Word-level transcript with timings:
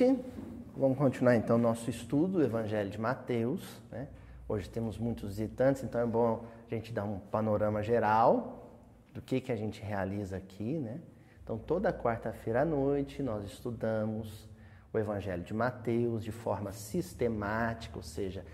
Noite. 0.00 0.18
Vamos 0.76 0.98
continuar 0.98 1.36
então 1.36 1.56
nosso 1.56 1.88
estudo 1.88 2.38
do 2.38 2.42
Evangelho 2.42 2.90
de 2.90 3.00
Mateus. 3.00 3.80
Né? 3.92 4.08
Hoje 4.48 4.68
temos 4.68 4.98
muitos 4.98 5.36
visitantes, 5.36 5.84
então 5.84 6.00
é 6.00 6.06
bom 6.06 6.44
a 6.68 6.74
gente 6.74 6.92
dar 6.92 7.04
um 7.04 7.20
panorama 7.20 7.80
geral 7.80 8.72
do 9.12 9.22
que, 9.22 9.40
que 9.40 9.52
a 9.52 9.56
gente 9.56 9.80
realiza 9.82 10.36
aqui. 10.36 10.78
Né? 10.78 10.98
Então, 11.44 11.56
toda 11.56 11.92
quarta-feira 11.92 12.62
à 12.62 12.64
noite 12.64 13.22
nós 13.22 13.44
estudamos 13.44 14.48
o 14.92 14.98
Evangelho 14.98 15.44
de 15.44 15.54
Mateus 15.54 16.24
de 16.24 16.32
forma 16.32 16.72
sistemática, 16.72 17.96
ou 17.96 18.02
seja, 18.02 18.44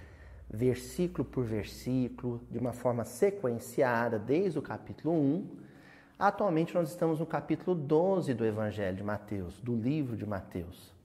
versículo 0.46 1.24
por 1.24 1.44
versículo, 1.44 2.42
de 2.50 2.58
uma 2.58 2.74
forma 2.74 3.06
sequenciada, 3.06 4.18
desde 4.18 4.58
o 4.58 4.62
capítulo 4.62 5.14
1. 5.14 5.48
Atualmente 6.18 6.74
nós 6.74 6.90
estamos 6.90 7.18
no 7.18 7.24
capítulo 7.24 7.74
12 7.74 8.34
do 8.34 8.44
Evangelho 8.44 8.96
de 8.96 9.02
Mateus, 9.02 9.58
do 9.60 9.74
livro 9.74 10.18
de 10.18 10.26
Mateus. 10.26 10.99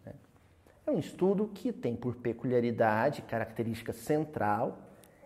É 0.87 0.91
um 0.91 0.99
estudo 0.99 1.49
que 1.53 1.71
tem 1.71 1.95
por 1.95 2.15
peculiaridade, 2.15 3.23
característica 3.23 3.91
central, 3.91 4.77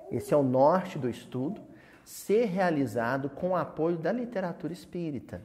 esse 0.10 0.34
é 0.34 0.38
o 0.38 0.44
norte 0.44 0.98
do 0.98 1.10
estudo, 1.10 1.62
ser 2.04 2.46
realizado 2.46 3.30
com 3.30 3.50
o 3.50 3.56
apoio 3.56 3.98
da 3.98 4.12
literatura 4.12 4.72
espírita. 4.72 5.42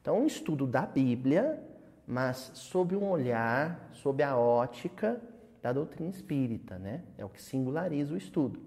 Então, 0.00 0.20
um 0.20 0.26
estudo 0.26 0.66
da 0.66 0.82
Bíblia, 0.82 1.60
mas 2.06 2.52
sob 2.54 2.94
um 2.94 3.10
olhar, 3.10 3.90
sob 3.92 4.22
a 4.22 4.36
ótica 4.36 5.20
da 5.60 5.72
doutrina 5.72 6.10
espírita, 6.10 6.78
né? 6.78 7.02
É 7.18 7.24
o 7.24 7.28
que 7.28 7.42
singulariza 7.42 8.14
o 8.14 8.16
estudo. 8.16 8.60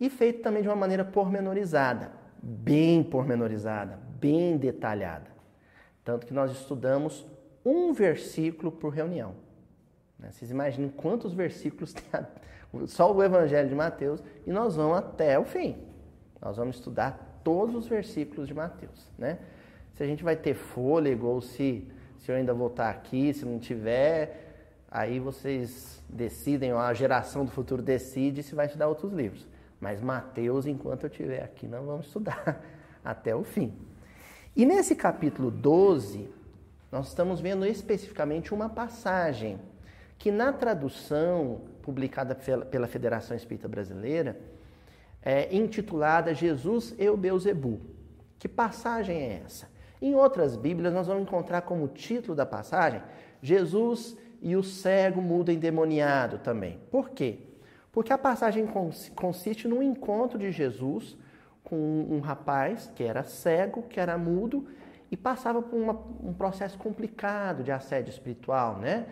E 0.00 0.08
feito 0.08 0.42
também 0.42 0.62
de 0.62 0.68
uma 0.68 0.74
maneira 0.74 1.04
pormenorizada, 1.04 2.10
bem 2.42 3.04
pormenorizada, 3.04 4.00
bem 4.18 4.56
detalhada. 4.56 5.30
Tanto 6.02 6.26
que 6.26 6.32
nós 6.32 6.50
estudamos 6.50 7.26
um 7.64 7.92
versículo 7.92 8.72
por 8.72 8.94
reunião. 8.94 9.34
Né? 10.22 10.30
Vocês 10.30 10.50
imaginem 10.50 10.88
quantos 10.88 11.34
versículos 11.34 11.92
tem 11.92 12.04
a... 12.12 12.24
só 12.86 13.12
o 13.12 13.22
Evangelho 13.22 13.68
de 13.68 13.74
Mateus 13.74 14.22
e 14.46 14.50
nós 14.50 14.76
vamos 14.76 14.96
até 14.96 15.38
o 15.38 15.44
fim. 15.44 15.76
Nós 16.40 16.56
vamos 16.56 16.76
estudar 16.76 17.40
todos 17.44 17.74
os 17.74 17.86
versículos 17.88 18.46
de 18.46 18.54
Mateus, 18.54 19.10
né? 19.18 19.38
Se 19.94 20.02
a 20.02 20.06
gente 20.06 20.24
vai 20.24 20.36
ter 20.36 20.54
fôlego 20.54 21.26
ou 21.26 21.40
se, 21.40 21.86
se 22.18 22.30
eu 22.30 22.36
ainda 22.36 22.54
vou 22.54 22.68
estar 22.68 22.88
aqui, 22.88 23.34
se 23.34 23.44
não 23.44 23.58
tiver, 23.58 24.86
aí 24.90 25.18
vocês 25.20 26.02
decidem, 26.08 26.72
ou 26.72 26.78
a 26.78 26.94
geração 26.94 27.44
do 27.44 27.50
futuro 27.50 27.82
decide 27.82 28.42
se 28.42 28.54
vai 28.54 28.66
estudar 28.66 28.88
outros 28.88 29.12
livros. 29.12 29.46
Mas 29.78 30.00
Mateus, 30.00 30.66
enquanto 30.66 31.04
eu 31.04 31.10
estiver 31.10 31.42
aqui, 31.42 31.66
nós 31.66 31.84
vamos 31.84 32.06
estudar 32.06 32.62
até 33.04 33.36
o 33.36 33.44
fim. 33.44 33.74
E 34.56 34.64
nesse 34.64 34.94
capítulo 34.96 35.50
12, 35.50 36.28
nós 36.90 37.08
estamos 37.08 37.40
vendo 37.40 37.66
especificamente 37.66 38.54
uma 38.54 38.68
passagem 38.68 39.58
que 40.22 40.30
na 40.30 40.52
tradução 40.52 41.62
publicada 41.82 42.32
pela 42.70 42.86
Federação 42.86 43.36
Espírita 43.36 43.66
Brasileira 43.66 44.38
é 45.20 45.52
intitulada 45.52 46.32
Jesus 46.32 46.94
e 46.96 47.08
o 47.08 47.16
Beuzebu. 47.16 47.80
Que 48.38 48.46
passagem 48.46 49.16
é 49.16 49.42
essa? 49.44 49.68
Em 50.00 50.14
outras 50.14 50.54
Bíblias, 50.54 50.94
nós 50.94 51.08
vamos 51.08 51.24
encontrar 51.24 51.62
como 51.62 51.88
título 51.88 52.36
da 52.36 52.46
passagem 52.46 53.02
Jesus 53.42 54.16
e 54.40 54.54
o 54.54 54.62
cego 54.62 55.20
mudo 55.20 55.50
endemoniado 55.50 56.38
também. 56.38 56.78
Por 56.88 57.10
quê? 57.10 57.40
Porque 57.90 58.12
a 58.12 58.18
passagem 58.18 58.64
consiste 59.16 59.66
num 59.66 59.82
encontro 59.82 60.38
de 60.38 60.52
Jesus 60.52 61.16
com 61.64 61.76
um 62.08 62.20
rapaz 62.20 62.88
que 62.94 63.02
era 63.02 63.24
cego, 63.24 63.82
que 63.82 63.98
era 63.98 64.16
mudo 64.16 64.68
e 65.10 65.16
passava 65.16 65.60
por 65.60 65.76
uma, 65.76 66.00
um 66.22 66.32
processo 66.32 66.78
complicado 66.78 67.64
de 67.64 67.72
assédio 67.72 68.10
espiritual, 68.10 68.78
né? 68.78 69.04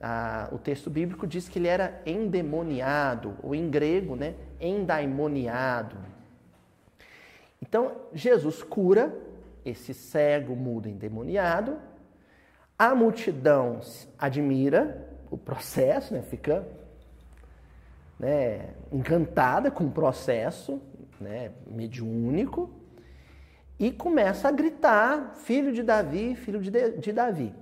Ah, 0.00 0.48
o 0.52 0.58
texto 0.58 0.90
bíblico 0.90 1.26
diz 1.26 1.48
que 1.48 1.58
ele 1.58 1.68
era 1.68 2.02
endemoniado, 2.04 3.36
ou 3.42 3.54
em 3.54 3.70
grego, 3.70 4.14
né? 4.14 4.34
Endaimoniado. 4.60 5.96
Então, 7.60 7.92
Jesus 8.12 8.62
cura 8.62 9.16
esse 9.64 9.92
cego, 9.94 10.54
mudo, 10.54 10.88
endemoniado. 10.88 11.78
A 12.78 12.94
multidão 12.94 13.80
admira 14.18 15.08
o 15.30 15.36
processo, 15.36 16.14
né? 16.14 16.22
fica 16.22 16.66
né, 18.18 18.70
encantada 18.92 19.70
com 19.70 19.84
o 19.84 19.90
processo 19.90 20.80
né, 21.20 21.52
mediúnico 21.66 22.70
e 23.78 23.90
começa 23.90 24.48
a 24.48 24.52
gritar: 24.52 25.34
Filho 25.34 25.72
de 25.72 25.82
Davi, 25.82 26.34
filho 26.36 26.60
de, 26.60 26.70
de 26.98 27.12
Davi. 27.12 27.54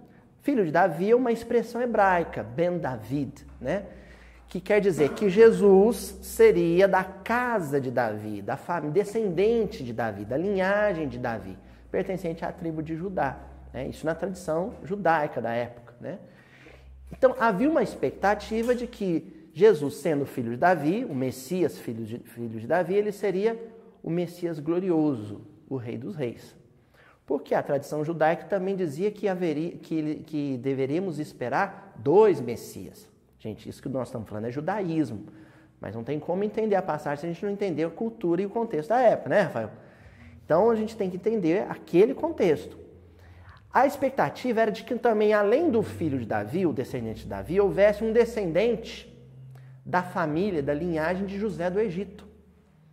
Filho 0.44 0.65
de 0.65 0.71
Davi 0.71 1.10
é 1.10 1.16
uma 1.16 1.32
expressão 1.32 1.82
hebraica, 1.82 2.43
Ben 2.43 2.78
David, 2.78 3.44
né? 3.60 3.87
que 4.47 4.60
quer 4.60 4.81
dizer 4.81 5.09
que 5.15 5.28
Jesus 5.28 6.19
seria 6.22 6.87
da 6.87 7.03
casa 7.03 7.81
de 7.81 7.91
Davi, 7.91 8.41
da 8.43 8.56
família, 8.56 8.93
descendente 8.93 9.83
de 9.83 9.93
Davi, 9.93 10.25
da 10.25 10.37
linhagem 10.37 11.09
de 11.09 11.19
Davi 11.19 11.59
pertencente 11.91 12.44
à 12.44 12.53
tribo 12.53 12.83
de 12.83 12.94
Judá. 12.94 13.38
Né? 13.72 13.88
Isso 13.88 14.04
na 14.04 14.15
tradição 14.15 14.75
judaica 14.84 15.41
da 15.41 15.53
época. 15.53 15.94
Né? 15.99 16.19
Então 17.10 17.34
havia 17.41 17.71
uma 17.71 17.83
expectativa 17.83 18.75
de 18.75 18.87
que 18.87 19.49
Jesus, 19.54 19.94
sendo 19.94 20.27
filho 20.27 20.50
de 20.50 20.59
Davi, 20.59 21.06
o 21.09 21.15
Messias, 21.15 21.78
filho 21.78 22.04
de, 22.04 22.19
filho 22.19 22.60
de 22.60 22.66
Davi, 22.66 22.94
ele 22.94 23.12
seria 23.12 23.59
o 24.03 24.10
Messias 24.10 24.59
glorioso, 24.59 25.41
o 25.69 25.77
Rei 25.77 25.97
dos 25.97 26.15
Reis. 26.15 26.54
Porque 27.26 27.54
a 27.54 27.62
tradição 27.62 28.04
judaica 28.04 28.44
também 28.44 28.76
dizia 28.76 29.10
que, 29.10 29.28
haveria, 29.28 29.72
que, 29.72 30.16
que 30.26 30.58
deveríamos 30.58 31.18
esperar 31.18 31.94
dois 31.96 32.40
Messias. 32.40 33.08
Gente, 33.38 33.68
isso 33.68 33.82
que 33.82 33.88
nós 33.88 34.08
estamos 34.08 34.28
falando 34.28 34.46
é 34.46 34.50
judaísmo. 34.50 35.26
Mas 35.80 35.94
não 35.94 36.04
tem 36.04 36.18
como 36.18 36.44
entender 36.44 36.76
a 36.76 36.82
passagem 36.82 37.18
se 37.18 37.26
a 37.26 37.28
gente 37.30 37.44
não 37.44 37.52
entender 37.52 37.84
a 37.84 37.90
cultura 37.90 38.42
e 38.42 38.46
o 38.46 38.50
contexto 38.50 38.90
da 38.90 39.00
época, 39.00 39.30
né, 39.30 39.40
Rafael? 39.42 39.70
Então 40.44 40.70
a 40.70 40.74
gente 40.74 40.96
tem 40.96 41.10
que 41.10 41.16
entender 41.16 41.66
aquele 41.68 42.14
contexto. 42.14 42.76
A 43.72 43.86
expectativa 43.86 44.60
era 44.60 44.70
de 44.70 44.84
que 44.84 44.94
também, 44.94 45.32
além 45.32 45.70
do 45.70 45.82
filho 45.82 46.18
de 46.18 46.26
Davi, 46.26 46.64
o 46.64 46.72
descendente 46.72 47.22
de 47.22 47.26
Davi, 47.26 47.60
houvesse 47.60 48.04
um 48.04 48.12
descendente 48.12 49.12
da 49.84 50.02
família, 50.02 50.62
da 50.62 50.72
linhagem 50.72 51.26
de 51.26 51.38
José 51.38 51.68
do 51.68 51.80
Egito, 51.80 52.26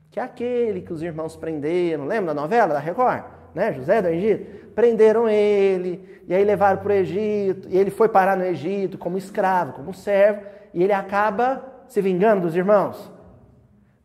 que 0.09 0.19
é 0.19 0.23
aquele 0.23 0.81
que 0.81 0.91
os 0.91 1.01
irmãos 1.01 1.35
prenderam. 1.35 2.05
Lembra 2.05 2.33
da 2.33 2.41
novela 2.41 2.73
da 2.73 2.79
Record? 2.79 3.40
Né? 3.53 3.73
José 3.73 4.01
do 4.01 4.07
Egito? 4.07 4.71
Prenderam 4.73 5.27
ele, 5.27 6.21
e 6.27 6.33
aí 6.33 6.43
levaram 6.43 6.81
para 6.81 6.89
o 6.89 6.95
Egito, 6.95 7.67
e 7.69 7.77
ele 7.77 7.91
foi 7.91 8.07
parar 8.07 8.37
no 8.37 8.45
Egito 8.45 8.97
como 8.97 9.17
escravo, 9.17 9.73
como 9.73 9.93
servo, 9.93 10.41
e 10.73 10.83
ele 10.83 10.93
acaba 10.93 11.83
se 11.87 12.01
vingando 12.01 12.43
dos 12.43 12.55
irmãos. 12.55 13.11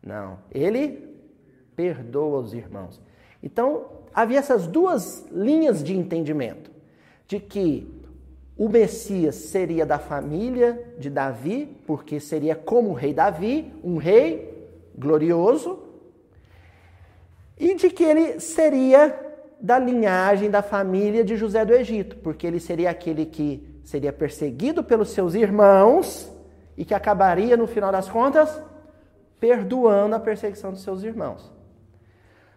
Não, 0.03 0.37
ele 0.51 1.15
perdoa 1.75 2.39
os 2.39 2.53
irmãos. 2.53 3.01
Então, 3.41 3.85
havia 4.13 4.39
essas 4.39 4.67
duas 4.67 5.25
linhas 5.31 5.83
de 5.83 5.95
entendimento: 5.95 6.71
de 7.27 7.39
que 7.39 7.87
o 8.57 8.67
Messias 8.67 9.35
seria 9.35 9.85
da 9.85 9.99
família 9.99 10.95
de 10.97 11.09
Davi, 11.09 11.77
porque 11.85 12.19
seria 12.19 12.55
como 12.55 12.89
o 12.89 12.93
rei 12.93 13.13
Davi, 13.13 13.73
um 13.83 13.97
rei 13.97 14.67
glorioso, 14.97 15.79
e 17.57 17.75
de 17.75 17.89
que 17.89 18.03
ele 18.03 18.39
seria 18.39 19.26
da 19.59 19.79
linhagem 19.79 20.49
da 20.49 20.61
família 20.61 21.23
de 21.23 21.35
José 21.35 21.65
do 21.65 21.73
Egito, 21.73 22.17
porque 22.17 22.45
ele 22.45 22.59
seria 22.59 22.89
aquele 22.89 23.25
que 23.25 23.81
seria 23.83 24.13
perseguido 24.13 24.83
pelos 24.83 25.09
seus 25.09 25.33
irmãos 25.33 26.31
e 26.75 26.85
que 26.85 26.93
acabaria, 26.93 27.57
no 27.57 27.65
final 27.65 27.91
das 27.91 28.07
contas, 28.07 28.61
perdoando 29.39 30.15
a 30.15 30.19
perseguição 30.19 30.71
dos 30.71 30.83
seus 30.83 31.03
irmãos. 31.03 31.51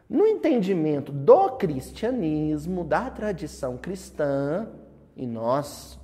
No 0.08 0.26
entendimento 0.26 1.12
do 1.12 1.50
cristianismo, 1.50 2.84
da 2.84 3.08
tradição 3.08 3.76
cristã, 3.76 4.68
e 5.16 5.26
nós 5.26 5.98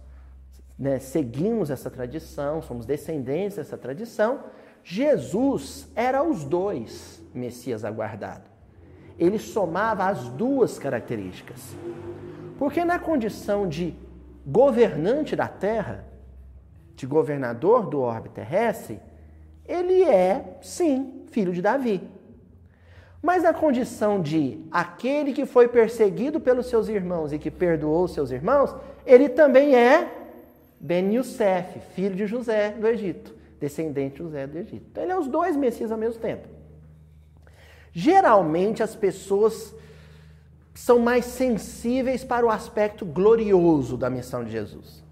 né, 0.79 0.99
seguimos 0.99 1.71
essa 1.71 1.91
tradição, 1.91 2.63
somos 2.63 2.87
descendentes 2.87 3.57
dessa 3.57 3.77
tradição, 3.77 4.45
Jesus 4.85 5.91
era 5.97 6.23
os 6.23 6.45
dois 6.45 7.21
Messias 7.35 7.85
aguardado. 7.85 8.56
Ele 9.19 9.39
somava 9.39 10.07
as 10.07 10.29
duas 10.29 10.79
características. 10.79 11.75
Porque 12.59 12.85
na 12.85 12.99
condição 12.99 13.69
de 13.69 13.95
governante 14.47 15.35
da 15.35 15.49
terra, 15.49 16.05
de 16.95 17.07
governador 17.07 17.87
do 17.87 18.01
orbe 18.01 18.29
terrestre, 18.29 19.01
ele 19.67 20.03
é, 20.03 20.59
sim, 20.63 21.25
filho 21.31 21.53
de 21.53 21.61
Davi. 21.61 22.01
Mas 23.23 23.43
na 23.43 23.53
condição 23.53 24.21
de 24.21 24.65
aquele 24.71 25.33
que 25.33 25.45
foi 25.45 25.67
perseguido 25.67 26.39
pelos 26.39 26.67
seus 26.67 26.89
irmãos 26.89 27.33
e 27.33 27.39
que 27.39 27.51
perdoou 27.51 28.07
seus 28.07 28.31
irmãos, 28.31 28.75
ele 29.05 29.29
também 29.29 29.75
é 29.75 30.09
Ben 30.79 31.15
Youssef, 31.15 31.81
filho 31.95 32.15
de 32.15 32.27
José 32.27 32.71
do 32.71 32.87
Egito, 32.87 33.35
descendente 33.59 34.17
de 34.17 34.23
José 34.23 34.47
do 34.47 34.57
Egito. 34.59 34.87
Então 34.91 35.03
ele 35.03 35.13
é 35.13 35.19
os 35.19 35.27
dois 35.27 35.57
Messias 35.57 35.91
ao 35.91 35.99
mesmo 35.99 36.21
tempo. 36.21 36.47
Geralmente 37.99 38.83
as 38.83 38.95
pessoas 38.95 39.75
são 40.75 40.99
mais 40.99 41.25
sensíveis 41.25 42.23
para 42.23 42.45
o 42.45 42.51
aspecto 42.51 43.07
glorioso 43.07 43.97
da 43.97 44.11
missão 44.11 44.45
de 44.45 44.51
Jesus. 44.51 45.03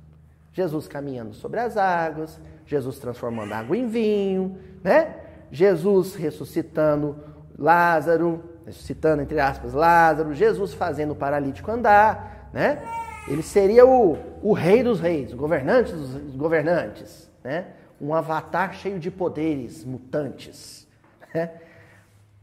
Jesus 0.53 0.87
caminhando 0.87 1.33
sobre 1.33 1.61
as 1.61 1.79
águas, 1.79 2.39
Jesus 2.67 2.99
transformando 2.99 3.55
água 3.55 3.75
em 3.75 3.87
vinho, 3.87 4.59
né? 4.83 5.17
Jesus 5.51 6.15
ressuscitando 6.15 7.17
Lázaro, 7.59 8.45
ressuscitando 8.67 9.23
entre 9.23 9.41
aspas 9.41 9.73
Lázaro, 9.73 10.35
Jesus 10.35 10.75
fazendo 10.75 11.13
o 11.13 11.17
paralítico 11.17 11.71
andar, 11.71 12.51
né? 12.53 12.83
Ele 13.27 13.43
seria 13.43 13.87
o, 13.87 14.19
o 14.43 14.53
rei 14.53 14.83
dos 14.83 15.01
reis, 15.01 15.33
o 15.33 15.37
governante 15.39 15.91
dos 15.91 16.37
governantes, 16.37 17.31
né? 17.43 17.65
Um 17.99 18.13
avatar 18.15 18.75
cheio 18.75 18.99
de 18.99 19.11
poderes 19.11 19.83
mutantes, 19.87 20.87
né? 21.35 21.64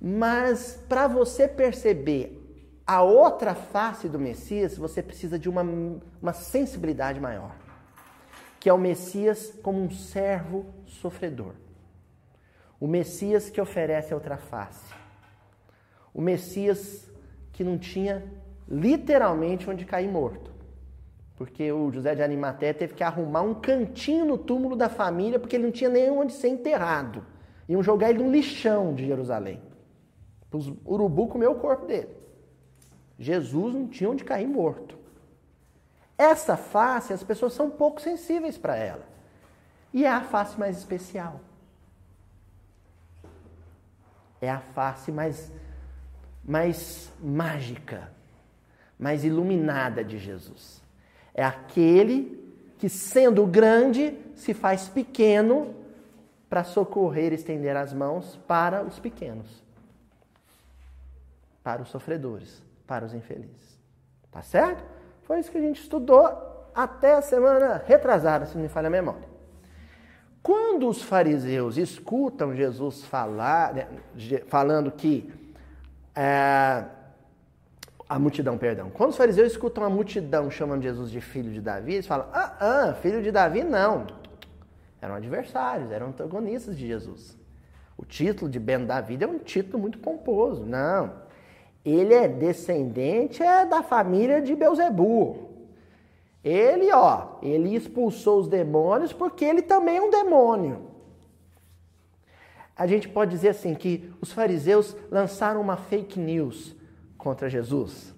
Mas 0.04 0.84
para 0.90 1.06
você 1.06 1.48
perceber 1.48 2.42
a 2.88 3.04
outra 3.04 3.54
face 3.54 4.10
do 4.10 4.18
Messias, 4.18 4.76
você 4.76 5.04
precisa 5.04 5.38
de 5.38 5.48
uma, 5.48 5.62
uma 6.20 6.34
sensibilidade 6.34 7.20
maior, 7.20 7.56
que 8.60 8.68
é 8.68 8.74
o 8.74 8.80
Messias 8.80 9.54
como 9.62 9.80
um 9.80 9.92
servo 9.92 10.66
sofredor. 10.88 11.54
O 12.80 12.88
Messias 12.88 13.52
que 13.52 13.62
oferece 13.62 14.12
a 14.12 14.16
outra 14.16 14.38
face. 14.38 14.92
O 16.12 16.20
Messias 16.20 17.08
que 17.54 17.64
não 17.64 17.78
tinha 17.78 18.24
literalmente 18.68 19.70
onde 19.70 19.86
cair 19.86 20.10
morto. 20.10 20.52
Porque 21.36 21.72
o 21.72 21.92
José 21.92 22.16
de 22.16 22.24
Animaté 22.24 22.74
teve 22.74 22.96
que 22.96 23.04
arrumar 23.04 23.44
um 23.44 23.54
cantinho 23.54 24.26
no 24.26 24.38
túmulo 24.38 24.76
da 24.76 24.90
família 24.90 25.40
porque 25.40 25.56
ele 25.56 25.66
não 25.66 25.72
tinha 25.72 25.90
nem 25.92 26.10
onde 26.10 26.34
ser 26.34 26.48
enterrado. 26.48 27.24
Iam 27.70 27.84
jogar 27.84 28.10
ele 28.10 28.24
no 28.24 28.32
lixão 28.32 28.96
de 28.96 29.06
Jerusalém. 29.06 29.71
Os 30.52 30.72
urubu 30.86 31.28
comeu 31.28 31.52
o 31.52 31.60
corpo 31.60 31.86
dele. 31.86 32.10
Jesus 33.18 33.74
não 33.74 33.88
tinha 33.88 34.10
onde 34.10 34.24
cair 34.24 34.48
morto. 34.48 34.98
Essa 36.18 36.58
face, 36.58 37.14
as 37.14 37.24
pessoas 37.24 37.54
são 37.54 37.70
pouco 37.70 38.02
sensíveis 38.02 38.58
para 38.58 38.76
ela. 38.76 39.04
E 39.94 40.06
é 40.06 40.10
a 40.10 40.22
face 40.22 40.60
mais 40.60 40.78
especial. 40.78 41.40
É 44.40 44.50
a 44.50 44.60
face 44.60 45.12
mais, 45.12 45.52
mais 46.44 47.12
mágica, 47.22 48.12
mais 48.98 49.24
iluminada 49.24 50.04
de 50.04 50.18
Jesus. 50.18 50.82
É 51.34 51.44
aquele 51.44 52.40
que, 52.78 52.90
sendo 52.90 53.46
grande, 53.46 54.18
se 54.36 54.54
faz 54.54 54.90
pequeno 54.90 55.76
para 56.50 56.64
socorrer 56.64 57.32
e 57.32 57.36
estender 57.36 57.78
as 57.78 57.94
mãos 57.94 58.38
para 58.48 58.84
os 58.84 59.00
pequenos, 59.00 59.64
para 61.64 61.82
os 61.82 61.90
sofredores, 61.90 62.64
para 62.88 63.06
os 63.06 63.14
infelizes. 63.14 63.80
Tá 64.32 64.42
certo? 64.42 64.84
Foi 65.24 65.40
isso 65.40 65.52
que 65.52 65.58
a 65.58 65.62
gente 65.62 65.82
estudou 65.82 66.70
até 66.74 67.14
a 67.16 67.22
semana 67.22 67.82
retrasada, 67.86 68.46
se 68.46 68.56
não 68.56 68.64
me 68.64 68.70
falha 68.70 68.88
a 68.88 68.92
memória. 68.92 69.30
Quando 70.42 70.88
os 70.88 71.04
fariseus 71.04 71.78
escutam 71.78 72.56
Jesus 72.56 73.04
falar, 73.04 73.74
né, 73.74 73.88
falando 74.48 74.92
que 74.92 75.32
é, 76.16 76.84
a 78.10 78.20
multidão, 78.20 78.58
perdão. 78.58 78.90
Quando 78.90 79.12
os 79.12 79.18
fariseus 79.18 79.52
escutam 79.52 79.84
a 79.84 79.90
multidão 79.90 80.50
chamando 80.50 80.82
Jesus 80.82 81.12
de 81.12 81.22
filho 81.22 81.52
de 81.52 81.62
Davi, 81.62 81.94
eles 81.94 82.08
falam: 82.08 82.28
ah, 82.34 82.56
ah, 82.60 82.94
filho 82.96 83.22
de 83.22 83.32
Davi 83.32 83.64
não. 83.64 84.08
Eram 85.02 85.16
adversários, 85.16 85.92
eram 85.92 86.08
antagonistas 86.08 86.78
de 86.78 86.88
Jesus. 86.88 87.38
O 87.98 88.04
título 88.04 88.50
de 88.50 88.60
Ben 88.60 88.86
Davi 88.86 89.18
é 89.22 89.28
um 89.28 89.40
título 89.40 89.80
muito 89.80 89.98
pomposo. 90.00 90.66
Não. 90.66 91.22
Ele 91.84 92.14
é 92.14 92.28
descendente 92.28 93.42
é 93.42 93.66
da 93.66 93.82
família 93.82 94.42
de 94.42 94.56
Beuzebu. 94.56 95.50
Ele, 96.44 96.92
ó, 96.92 97.38
ele 97.42 97.76
expulsou 97.76 98.40
os 98.40 98.48
demônios 98.48 99.14
porque 99.14 99.46
ele 99.46 99.62
também 99.62 99.98
é 99.98 100.02
um 100.02 100.10
demônio. 100.10 100.90
A 102.76 102.88
gente 102.88 103.08
pode 103.08 103.32
dizer 103.32 103.50
assim 103.50 103.76
que 103.76 104.12
os 104.22 104.32
fariseus 104.32 104.96
lançaram 105.12 105.62
uma 105.62 105.78
fake 105.78 106.20
news 106.20 106.76
contra 107.18 107.50
Jesus. 107.50 108.14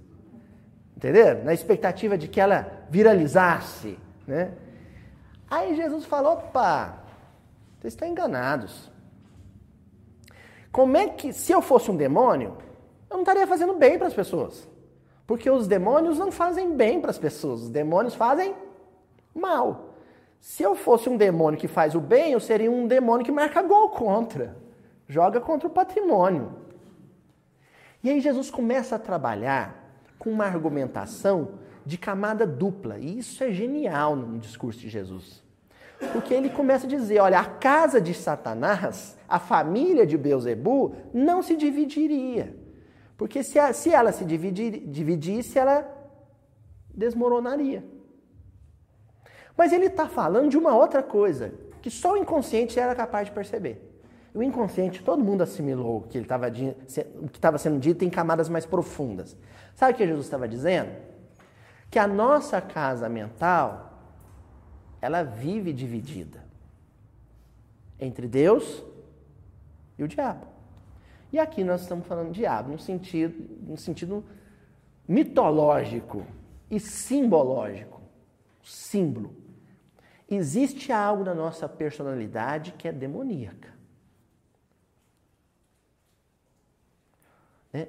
Entendeu? 0.95 1.43
Na 1.43 1.53
expectativa 1.53 2.17
de 2.17 2.29
que 2.29 2.39
ela 2.39 2.85
viralizasse, 2.89 3.99
né? 4.25 4.53
Aí 5.49 5.75
Jesus 5.75 6.05
falou: 6.05 6.33
opa, 6.33 7.03
vocês 7.77 7.93
estão 7.93 8.07
enganados. 8.07 8.89
Como 10.71 10.95
é 10.95 11.09
que, 11.09 11.33
se 11.33 11.51
eu 11.51 11.61
fosse 11.61 11.91
um 11.91 11.97
demônio, 11.97 12.57
eu 13.13 13.17
não 13.17 13.23
estaria 13.23 13.45
fazendo 13.47 13.73
bem 13.75 13.97
para 13.97 14.07
as 14.07 14.13
pessoas? 14.13 14.67
Porque 15.25 15.49
os 15.49 15.67
demônios 15.67 16.17
não 16.17 16.31
fazem 16.31 16.75
bem 16.75 16.99
para 16.99 17.11
as 17.11 17.17
pessoas, 17.17 17.61
os 17.61 17.69
demônios 17.69 18.15
fazem 18.15 18.55
mal. 19.33 19.95
Se 20.39 20.63
eu 20.63 20.75
fosse 20.75 21.07
um 21.07 21.15
demônio 21.15 21.59
que 21.59 21.67
faz 21.67 21.95
o 21.95 22.01
bem, 22.01 22.33
eu 22.33 22.39
seria 22.39 22.69
um 22.69 22.87
demônio 22.87 23.25
que 23.25 23.31
marca 23.31 23.61
gol 23.61 23.89
contra, 23.89 24.57
joga 25.07 25.39
contra 25.39 25.67
o 25.67 25.71
patrimônio. 25.71 26.53
E 28.03 28.09
aí 28.09 28.19
Jesus 28.19 28.51
começa 28.51 28.95
a 28.97 28.99
trabalhar 28.99 29.95
com 30.19 30.29
uma 30.29 30.45
argumentação 30.45 31.59
de 31.85 31.97
camada 31.97 32.45
dupla, 32.45 32.97
e 32.97 33.19
isso 33.19 33.43
é 33.43 33.51
genial 33.51 34.15
no 34.15 34.37
discurso 34.39 34.79
de 34.79 34.89
Jesus. 34.89 35.41
Porque 36.11 36.33
ele 36.33 36.49
começa 36.49 36.85
a 36.85 36.89
dizer: 36.89 37.19
olha, 37.19 37.39
a 37.39 37.45
casa 37.45 38.01
de 38.01 38.13
Satanás, 38.13 39.17
a 39.27 39.39
família 39.39 40.05
de 40.05 40.17
Beuzebu, 40.17 40.95
não 41.13 41.41
se 41.41 41.55
dividiria. 41.55 42.62
Porque 43.17 43.43
se, 43.43 43.59
a, 43.59 43.73
se 43.73 43.93
ela 43.93 44.11
se 44.11 44.25
dividir, 44.25 44.87
dividisse, 44.87 45.57
ela 45.57 45.87
desmoronaria. 46.93 47.83
Mas 49.55 49.71
ele 49.71 49.85
está 49.85 50.07
falando 50.07 50.49
de 50.49 50.57
uma 50.57 50.75
outra 50.75 51.03
coisa, 51.03 51.53
que 51.81 51.89
só 51.89 52.13
o 52.13 52.17
inconsciente 52.17 52.79
era 52.79 52.95
capaz 52.95 53.27
de 53.27 53.33
perceber. 53.33 53.89
O 54.33 54.41
inconsciente, 54.41 55.03
todo 55.03 55.23
mundo 55.23 55.43
assimilou 55.43 55.97
o 55.97 56.01
que 56.01 56.17
estava 56.17 57.57
sendo 57.59 57.79
dito 57.79 58.03
em 58.03 58.09
camadas 58.09 58.49
mais 58.49 58.65
profundas. 58.65 59.37
Sabe 59.75 59.93
o 59.93 59.95
que 59.95 60.07
Jesus 60.07 60.25
estava 60.25 60.47
dizendo? 60.47 60.91
Que 61.91 61.99
a 61.99 62.07
nossa 62.07 62.59
casa 62.59 63.07
mental, 63.07 63.93
ela 64.99 65.21
vive 65.21 65.71
dividida 65.71 66.43
entre 67.99 68.27
Deus 68.27 68.83
e 69.99 70.03
o 70.03 70.07
diabo. 70.07 70.52
E 71.33 71.39
aqui 71.39 71.63
nós 71.63 71.81
estamos 71.81 72.05
falando 72.05 72.31
diabo 72.31 72.71
no 72.71 72.77
sentido, 72.77 73.57
no 73.67 73.75
sentido 73.75 74.23
mitológico 75.07 76.27
e 76.69 76.79
simbológico. 76.79 78.03
Símbolo. 78.61 79.35
Existe 80.29 80.91
algo 80.91 81.23
na 81.23 81.33
nossa 81.33 81.67
personalidade 81.67 82.73
que 82.73 82.87
é 82.87 82.91
demoníaca. 82.91 83.73
Né? 87.73 87.87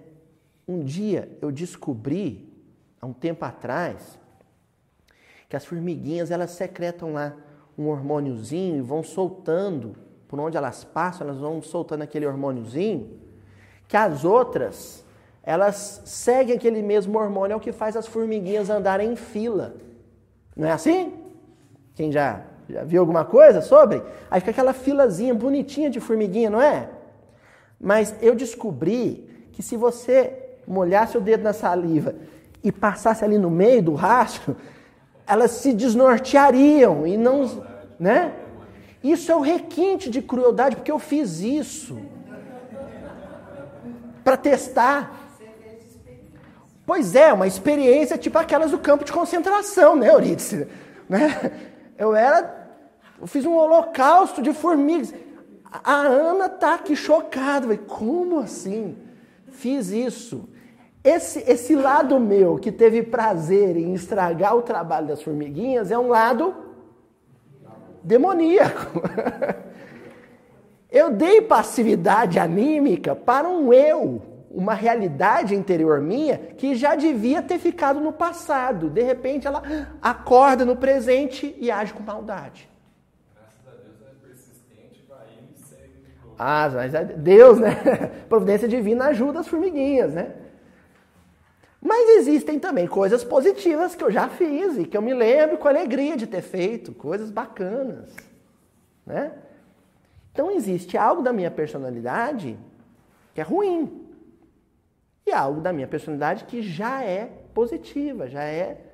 Um 0.66 0.82
dia 0.82 1.36
eu 1.42 1.52
descobri, 1.52 2.50
há 2.98 3.04
um 3.04 3.12
tempo 3.12 3.44
atrás, 3.44 4.18
que 5.50 5.54
as 5.54 5.66
formiguinhas 5.66 6.30
elas 6.30 6.52
secretam 6.52 7.12
lá 7.12 7.36
um 7.76 7.88
hormôniozinho 7.88 8.78
e 8.78 8.80
vão 8.80 9.02
soltando, 9.02 9.94
por 10.26 10.40
onde 10.40 10.56
elas 10.56 10.82
passam, 10.82 11.26
elas 11.26 11.38
vão 11.38 11.60
soltando 11.60 12.00
aquele 12.00 12.26
hormôniozinho 12.26 13.22
que 13.88 13.96
as 13.96 14.24
outras, 14.24 15.04
elas 15.42 16.02
seguem 16.04 16.56
aquele 16.56 16.82
mesmo 16.82 17.18
hormônio, 17.18 17.54
é 17.54 17.56
o 17.56 17.60
que 17.60 17.72
faz 17.72 17.96
as 17.96 18.06
formiguinhas 18.06 18.70
andarem 18.70 19.12
em 19.12 19.16
fila. 19.16 19.74
Não 20.56 20.66
é 20.66 20.72
assim? 20.72 21.12
Quem 21.94 22.10
já, 22.10 22.42
já 22.68 22.82
viu 22.82 23.00
alguma 23.00 23.24
coisa 23.24 23.60
sobre? 23.60 24.02
Aí 24.30 24.40
fica 24.40 24.52
aquela 24.52 24.72
filazinha 24.72 25.34
bonitinha 25.34 25.90
de 25.90 26.00
formiguinha, 26.00 26.50
não 26.50 26.60
é? 26.60 26.88
Mas 27.80 28.14
eu 28.22 28.34
descobri 28.34 29.48
que 29.52 29.62
se 29.62 29.76
você 29.76 30.40
molhasse 30.66 31.18
o 31.18 31.20
dedo 31.20 31.42
na 31.42 31.52
saliva 31.52 32.14
e 32.62 32.72
passasse 32.72 33.24
ali 33.24 33.36
no 33.36 33.50
meio 33.50 33.82
do 33.82 33.94
rastro, 33.94 34.56
elas 35.26 35.50
se 35.50 35.72
desnorteariam 35.72 37.06
e 37.06 37.16
não, 37.16 37.64
né? 37.98 38.32
Isso 39.02 39.30
é 39.30 39.36
o 39.36 39.40
requinte 39.40 40.08
de 40.08 40.22
crueldade, 40.22 40.76
porque 40.76 40.90
eu 40.90 40.98
fiz 40.98 41.40
isso 41.40 41.98
para 44.24 44.36
testar. 44.36 45.20
Pois 46.86 47.14
é, 47.14 47.32
uma 47.32 47.46
experiência 47.46 48.18
tipo 48.18 48.38
aquelas 48.38 48.70
do 48.70 48.78
campo 48.78 49.04
de 49.04 49.12
concentração, 49.12 49.94
né, 49.94 50.10
Eurídice? 50.10 50.66
Né? 51.08 51.52
Eu 51.96 52.14
era. 52.14 52.62
Eu 53.20 53.26
fiz 53.26 53.44
um 53.44 53.54
holocausto 53.54 54.42
de 54.42 54.52
formigas. 54.52 55.14
A 55.72 56.00
Ana 56.00 56.48
tá 56.48 56.74
aqui 56.74 56.96
chocada. 56.96 57.76
Como 57.76 58.40
assim? 58.40 58.96
Fiz 59.48 59.90
isso. 59.90 60.48
Esse, 61.02 61.38
esse 61.46 61.74
lado 61.74 62.18
meu 62.18 62.58
que 62.58 62.72
teve 62.72 63.02
prazer 63.02 63.76
em 63.76 63.92
estragar 63.94 64.56
o 64.56 64.62
trabalho 64.62 65.06
das 65.06 65.22
formiguinhas 65.22 65.90
é 65.90 65.98
um 65.98 66.08
lado 66.08 66.54
demoníaco. 68.02 69.02
Eu 70.94 71.10
dei 71.10 71.42
passividade 71.42 72.38
anímica 72.38 73.16
para 73.16 73.48
um 73.48 73.72
eu, 73.72 74.22
uma 74.48 74.74
realidade 74.74 75.52
interior 75.52 76.00
minha 76.00 76.38
que 76.38 76.76
já 76.76 76.94
devia 76.94 77.42
ter 77.42 77.58
ficado 77.58 77.98
no 77.98 78.12
passado. 78.12 78.88
De 78.88 79.02
repente 79.02 79.44
ela 79.44 79.60
acorda 80.00 80.64
no 80.64 80.76
presente 80.76 81.52
e 81.58 81.68
age 81.68 81.92
com 81.92 82.00
maldade. 82.04 82.70
Graças 83.34 83.66
a 83.66 83.70
Deus 83.72 83.96
ela 84.00 84.10
é 84.12 84.26
persistente, 84.28 85.04
vai 85.08 85.26
e 85.52 85.64
segue. 85.64 85.90
Ah, 86.38 86.70
mas 86.72 86.94
é 86.94 87.04
Deus, 87.04 87.58
né? 87.58 87.74
Providência 88.30 88.68
divina 88.68 89.06
ajuda 89.06 89.40
as 89.40 89.48
formiguinhas, 89.48 90.14
né? 90.14 90.30
Mas 91.82 92.18
existem 92.18 92.60
também 92.60 92.86
coisas 92.86 93.24
positivas 93.24 93.96
que 93.96 94.04
eu 94.04 94.12
já 94.12 94.28
fiz 94.28 94.78
e 94.78 94.84
que 94.84 94.96
eu 94.96 95.02
me 95.02 95.12
lembro 95.12 95.58
com 95.58 95.66
alegria 95.66 96.16
de 96.16 96.28
ter 96.28 96.40
feito, 96.40 96.92
coisas 96.92 97.32
bacanas, 97.32 98.14
né? 99.04 99.32
Então 100.34 100.50
existe 100.50 100.98
algo 100.98 101.22
da 101.22 101.32
minha 101.32 101.50
personalidade 101.50 102.58
que 103.32 103.40
é 103.40 103.44
ruim. 103.44 104.04
E 105.24 105.32
algo 105.32 105.60
da 105.60 105.72
minha 105.72 105.86
personalidade 105.86 106.44
que 106.44 106.60
já 106.60 107.04
é 107.04 107.26
positiva, 107.54 108.28
já 108.28 108.42
é 108.42 108.84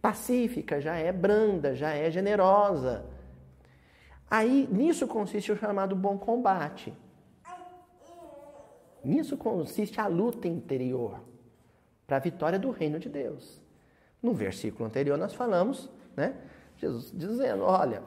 pacífica, 0.00 0.80
já 0.80 0.94
é 0.94 1.10
branda, 1.10 1.74
já 1.74 1.92
é 1.92 2.08
generosa. 2.12 3.04
Aí 4.30 4.68
nisso 4.70 5.08
consiste 5.08 5.50
o 5.50 5.56
chamado 5.56 5.96
bom 5.96 6.16
combate. 6.16 6.94
Nisso 9.02 9.36
consiste 9.36 10.00
a 10.00 10.06
luta 10.06 10.46
interior 10.46 11.20
para 12.06 12.18
a 12.18 12.20
vitória 12.20 12.58
do 12.58 12.70
reino 12.70 13.00
de 13.00 13.08
Deus. 13.08 13.60
No 14.22 14.32
versículo 14.32 14.86
anterior 14.86 15.18
nós 15.18 15.34
falamos, 15.34 15.90
né? 16.16 16.36
Jesus 16.76 17.10
dizendo: 17.12 17.64
olha, 17.64 18.02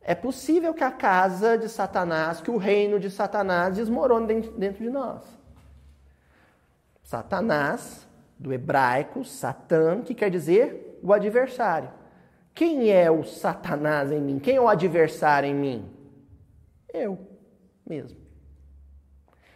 é 0.00 0.14
possível 0.14 0.72
que 0.72 0.82
a 0.82 0.90
casa 0.90 1.58
de 1.58 1.68
Satanás, 1.68 2.40
que 2.40 2.50
o 2.50 2.56
reino 2.56 2.98
de 2.98 3.10
Satanás 3.10 3.76
desmorone 3.76 4.48
dentro 4.56 4.82
de 4.82 4.90
nós. 4.90 5.22
Satanás, 7.02 8.08
do 8.38 8.52
hebraico, 8.52 9.24
Satã, 9.24 10.00
que 10.00 10.14
quer 10.14 10.30
dizer 10.30 10.98
o 11.02 11.12
adversário. 11.12 11.90
Quem 12.54 12.90
é 12.90 13.10
o 13.10 13.24
Satanás 13.24 14.10
em 14.10 14.20
mim? 14.20 14.38
Quem 14.38 14.56
é 14.56 14.60
o 14.60 14.68
adversário 14.68 15.48
em 15.48 15.54
mim? 15.54 15.90
Eu 16.92 17.18
mesmo. 17.86 18.18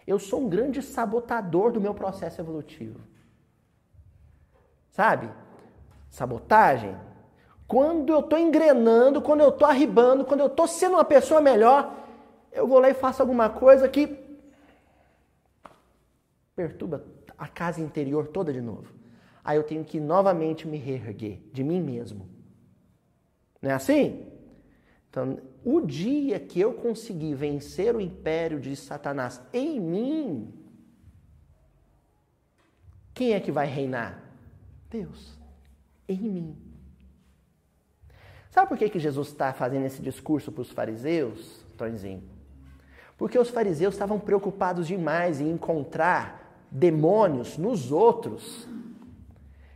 Eu 0.06 0.18
sou 0.18 0.42
um 0.42 0.48
grande 0.48 0.82
sabotador 0.82 1.72
do 1.72 1.80
meu 1.80 1.94
processo 1.94 2.40
evolutivo. 2.40 3.00
Sabe? 4.90 5.30
Sabotagem. 6.10 6.94
Quando 7.66 8.12
eu 8.12 8.20
estou 8.20 8.38
engrenando, 8.38 9.22
quando 9.22 9.40
eu 9.40 9.48
estou 9.48 9.66
arribando, 9.66 10.24
quando 10.24 10.40
eu 10.40 10.46
estou 10.46 10.68
sendo 10.68 10.94
uma 10.94 11.04
pessoa 11.04 11.40
melhor, 11.40 11.94
eu 12.52 12.66
vou 12.66 12.78
lá 12.78 12.90
e 12.90 12.94
faço 12.94 13.22
alguma 13.22 13.48
coisa 13.48 13.88
que 13.88 14.18
perturba 16.54 17.04
a 17.36 17.48
casa 17.48 17.80
interior 17.80 18.28
toda 18.28 18.52
de 18.52 18.60
novo. 18.60 18.92
Aí 19.42 19.56
eu 19.56 19.62
tenho 19.62 19.84
que 19.84 19.98
novamente 20.00 20.66
me 20.66 20.78
reerguer 20.78 21.40
de 21.52 21.64
mim 21.64 21.80
mesmo. 21.80 22.28
Não 23.60 23.70
é 23.70 23.74
assim? 23.74 24.26
Então, 25.10 25.38
o 25.64 25.80
dia 25.80 26.40
que 26.40 26.60
eu 26.60 26.74
conseguir 26.74 27.34
vencer 27.34 27.94
o 27.94 28.00
império 28.00 28.60
de 28.60 28.74
Satanás 28.74 29.40
em 29.52 29.80
mim, 29.80 30.52
quem 33.14 33.32
é 33.32 33.40
que 33.40 33.52
vai 33.52 33.66
reinar? 33.66 34.22
Deus. 34.90 35.38
Em 36.08 36.18
mim. 36.18 36.73
Sabe 38.54 38.68
por 38.68 38.78
que, 38.78 38.88
que 38.88 39.00
Jesus 39.00 39.26
está 39.26 39.52
fazendo 39.52 39.84
esse 39.84 40.00
discurso 40.00 40.52
para 40.52 40.62
os 40.62 40.70
fariseus, 40.70 41.66
Tonzinho? 41.76 42.22
Porque 43.18 43.36
os 43.36 43.50
fariseus 43.50 43.94
estavam 43.94 44.20
preocupados 44.20 44.86
demais 44.86 45.40
em 45.40 45.50
encontrar 45.50 46.56
demônios 46.70 47.58
nos 47.58 47.90
outros. 47.90 48.68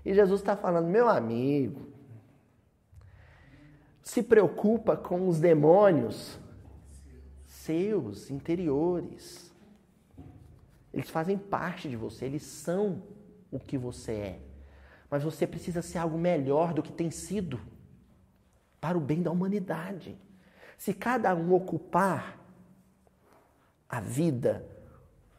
E 0.04 0.14
Jesus 0.14 0.40
está 0.40 0.56
falando, 0.56 0.86
meu 0.86 1.08
amigo, 1.08 1.88
se 4.00 4.22
preocupa 4.22 4.96
com 4.96 5.26
os 5.26 5.40
demônios 5.40 6.38
seus, 7.46 8.30
interiores. 8.30 9.52
Eles 10.94 11.10
fazem 11.10 11.36
parte 11.36 11.88
de 11.88 11.96
você, 11.96 12.26
eles 12.26 12.44
são 12.44 13.02
o 13.50 13.58
que 13.58 13.76
você 13.76 14.12
é. 14.12 14.40
Mas 15.10 15.24
você 15.24 15.48
precisa 15.48 15.82
ser 15.82 15.98
algo 15.98 16.16
melhor 16.16 16.72
do 16.72 16.80
que 16.80 16.92
tem 16.92 17.10
sido 17.10 17.58
para 18.80 18.96
o 18.96 19.00
bem 19.00 19.22
da 19.22 19.30
humanidade. 19.30 20.16
Se 20.76 20.94
cada 20.94 21.34
um 21.34 21.52
ocupar 21.52 22.38
a 23.88 24.00
vida 24.00 24.64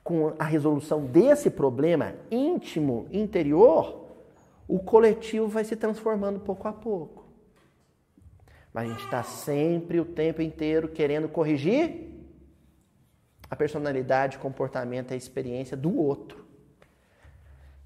com 0.04 0.34
a 0.40 0.44
resolução 0.44 1.06
desse 1.06 1.50
problema 1.50 2.16
íntimo, 2.32 3.08
interior, 3.12 4.08
o 4.68 4.80
coletivo 4.80 5.48
vai 5.48 5.64
se 5.64 5.76
transformando 5.76 6.40
pouco 6.40 6.68
a 6.68 6.74
pouco. 6.74 7.26
Mas 8.74 8.86
a 8.86 8.88
gente 8.92 9.06
está 9.06 9.24
sempre, 9.24 10.00
o 10.00 10.06
tempo 10.06 10.42
inteiro, 10.42 10.90
querendo 10.90 11.28
corrigir 11.28 12.10
a 13.50 13.56
personalidade, 13.56 14.38
o 14.38 14.40
comportamento, 14.40 15.14
a 15.14 15.18
experiência 15.18 15.76
do 15.76 15.96
outro. 15.96 16.46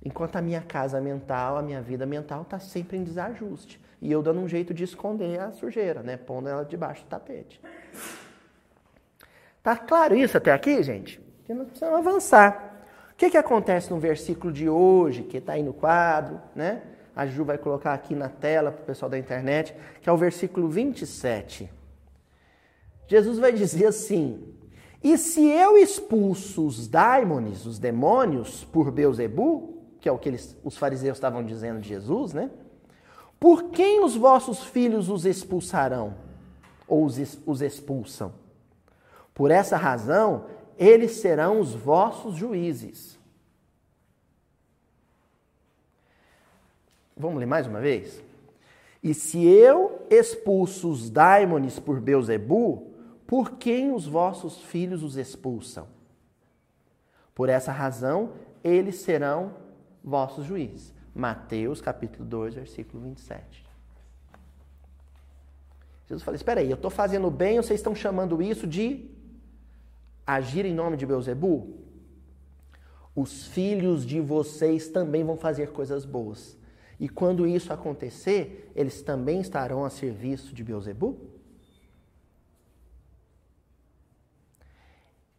Enquanto 0.04 0.36
a 0.36 0.42
minha 0.42 0.62
casa 0.62 1.00
mental, 1.00 1.58
a 1.58 1.62
minha 1.62 1.82
vida 1.82 2.06
mental 2.06 2.42
está 2.42 2.60
sempre 2.60 2.98
em 2.98 3.04
desajuste. 3.04 3.80
E 4.04 4.12
eu 4.12 4.22
dando 4.22 4.42
um 4.42 4.50
jeito 4.50 4.74
de 4.74 4.84
esconder 4.84 5.40
a 5.40 5.54
sujeira, 5.54 6.04
né? 6.04 6.18
Pondo 6.18 6.50
ela 6.50 6.66
debaixo 6.66 7.06
do 7.06 7.08
tapete. 7.08 7.62
Tá 9.64 9.78
claro 9.78 10.14
isso 10.14 10.36
até 10.36 10.52
aqui, 10.52 10.84
gente? 10.84 11.22
Porque 11.38 11.54
nós 11.54 11.68
precisamos 11.68 12.00
avançar. 12.06 12.84
O 13.14 13.16
que, 13.16 13.30
que 13.30 13.38
acontece 13.38 13.90
no 13.92 14.00
versículo 14.02 14.52
de 14.52 14.68
hoje, 14.68 15.24
que 15.24 15.38
está 15.38 15.54
aí 15.54 15.64
no 15.64 15.72
quadro, 15.72 16.42
né? 16.54 16.82
a 17.16 17.26
Ju 17.26 17.46
vai 17.46 17.58
colocar 17.58 17.94
aqui 17.94 18.14
na 18.14 18.28
tela 18.28 18.74
para 18.74 18.82
o 18.82 18.86
pessoal 18.86 19.10
da 19.10 19.18
internet, 19.18 19.74
que 20.02 20.10
é 20.10 20.12
o 20.12 20.18
versículo 20.18 20.68
27. 20.68 21.72
Jesus 23.08 23.40
vai 23.40 23.54
dizer 23.54 23.86
assim: 23.86 24.54
E 25.02 25.18
se 25.18 25.48
eu 25.48 25.78
expulso 25.78 26.68
os 26.68 26.90
daimones, 26.90 27.66
os 27.66 27.80
demônios, 27.80 28.66
por 28.66 28.92
Beuzebu, 28.92 29.82
que 30.02 30.10
é 30.10 30.12
o 30.12 30.18
que 30.18 30.28
eles, 30.28 30.58
os 30.62 30.78
fariseus 30.78 31.16
estavam 31.16 31.42
dizendo 31.42 31.80
de 31.80 31.88
Jesus, 31.88 32.34
né? 32.34 32.50
Por 33.44 33.72
quem 33.72 34.02
os 34.02 34.16
vossos 34.16 34.64
filhos 34.64 35.10
os 35.10 35.26
expulsarão? 35.26 36.16
Ou 36.88 37.04
os, 37.04 37.62
expulsam? 37.62 38.34
Por 39.34 39.52
essa 39.52 39.76
razão, 39.76 40.46
eles 40.78 41.18
serão 41.18 41.60
os 41.60 41.74
vossos 41.74 42.36
juízes. 42.36 43.20
Vamos 47.18 47.38
ler 47.38 47.46
mais 47.46 47.68
uma 47.68 47.82
vez? 47.82 48.24
E 49.04 49.14
se 49.14 49.44
eu 49.46 50.08
expulso 50.10 50.90
os 50.90 51.10
daimones 51.10 51.78
por 51.78 52.00
Beuzebu, 52.00 52.94
por 53.28 53.58
quem 53.58 53.92
os 53.92 54.08
vossos 54.08 54.62
filhos 54.62 55.04
os 55.04 55.18
expulsam? 55.18 55.86
Por 57.36 57.50
essa 57.50 57.74
razão, 57.74 58.36
eles 58.64 59.02
serão 59.02 59.54
vossos 60.02 60.46
juízes. 60.46 60.94
Mateus 61.14 61.80
capítulo 61.80 62.26
2, 62.26 62.56
versículo 62.56 63.04
27. 63.04 63.64
Jesus 66.08 66.24
fala: 66.24 66.36
Espera 66.36 66.62
aí, 66.62 66.70
eu 66.70 66.76
estou 66.76 66.92
fazendo 66.92 67.30
bem, 67.30 67.58
vocês 67.58 67.80
estão 67.80 67.96
chamando 67.96 68.42
isso 68.42 68.66
de 68.68 69.10
agir 70.26 70.66
em 70.66 70.74
nome 70.74 70.98
de 70.98 71.06
Beuzebu? 71.06 71.80
Os 73.16 73.48
filhos 73.48 74.06
de 74.06 74.20
vocês 74.20 74.90
também 74.90 75.24
vão 75.24 75.38
fazer 75.38 75.72
coisas 75.72 76.04
boas. 76.04 76.58
E 77.00 77.08
quando 77.08 77.46
isso 77.46 77.72
acontecer, 77.72 78.72
eles 78.76 79.02
também 79.02 79.40
estarão 79.40 79.86
a 79.86 79.90
serviço 79.90 80.54
de 80.54 80.64
Beuzebu? 80.64 81.33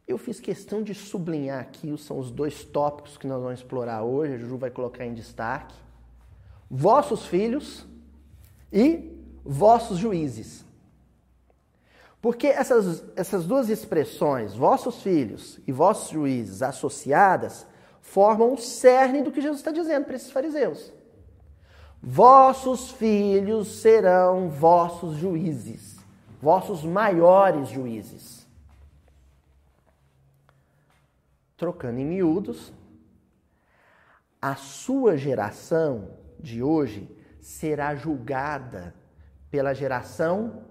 Eu 0.07 0.19
fiz 0.19 0.39
questão 0.39 0.83
de 0.83 0.95
sublinhar 0.95 1.61
aqui, 1.61 1.97
são 1.97 2.19
os 2.19 2.31
dois 2.31 2.63
tópicos 2.63 3.17
que 3.17 3.27
nós 3.27 3.43
vamos 3.43 3.61
explorar 3.61 4.03
hoje, 4.03 4.35
a 4.35 4.39
Juju 4.39 4.59
vai 4.59 4.71
colocar 4.71 5.07
em 5.07 5.15
destaque. 5.15 5.75
Vossos 6.71 7.25
filhos 7.27 7.87
e 8.71 9.11
vossos 9.45 9.99
juízes. 9.99 10.65
Porque 12.21 12.47
essas, 12.47 13.05
essas 13.17 13.47
duas 13.47 13.69
expressões, 13.69 14.55
vossos 14.55 15.03
filhos 15.03 15.59
e 15.67 15.73
vossos 15.73 16.11
juízes, 16.11 16.63
associadas, 16.63 17.67
formam 18.01 18.53
o 18.53 18.59
cerne 18.59 19.23
do 19.23 19.33
que 19.33 19.41
Jesus 19.41 19.61
está 19.61 19.71
dizendo 19.71 20.05
para 20.05 20.17
esses 20.17 20.31
fariseus. 20.31 20.93
Vossos 22.03 22.91
filhos 22.91 23.81
serão 23.81 24.51
vossos 24.51 25.17
juízes, 25.17 25.97
vossos 26.41 26.85
maiores 26.85 27.69
juízes. 27.69 28.44
trocando 31.57 32.01
em 32.01 32.05
miúdos, 32.05 32.73
a 34.41 34.55
sua 34.57 35.17
geração 35.17 36.19
de 36.39 36.63
hoje 36.63 37.09
será 37.41 37.95
julgada 37.95 38.95
pela 39.51 39.75
geração 39.75 40.65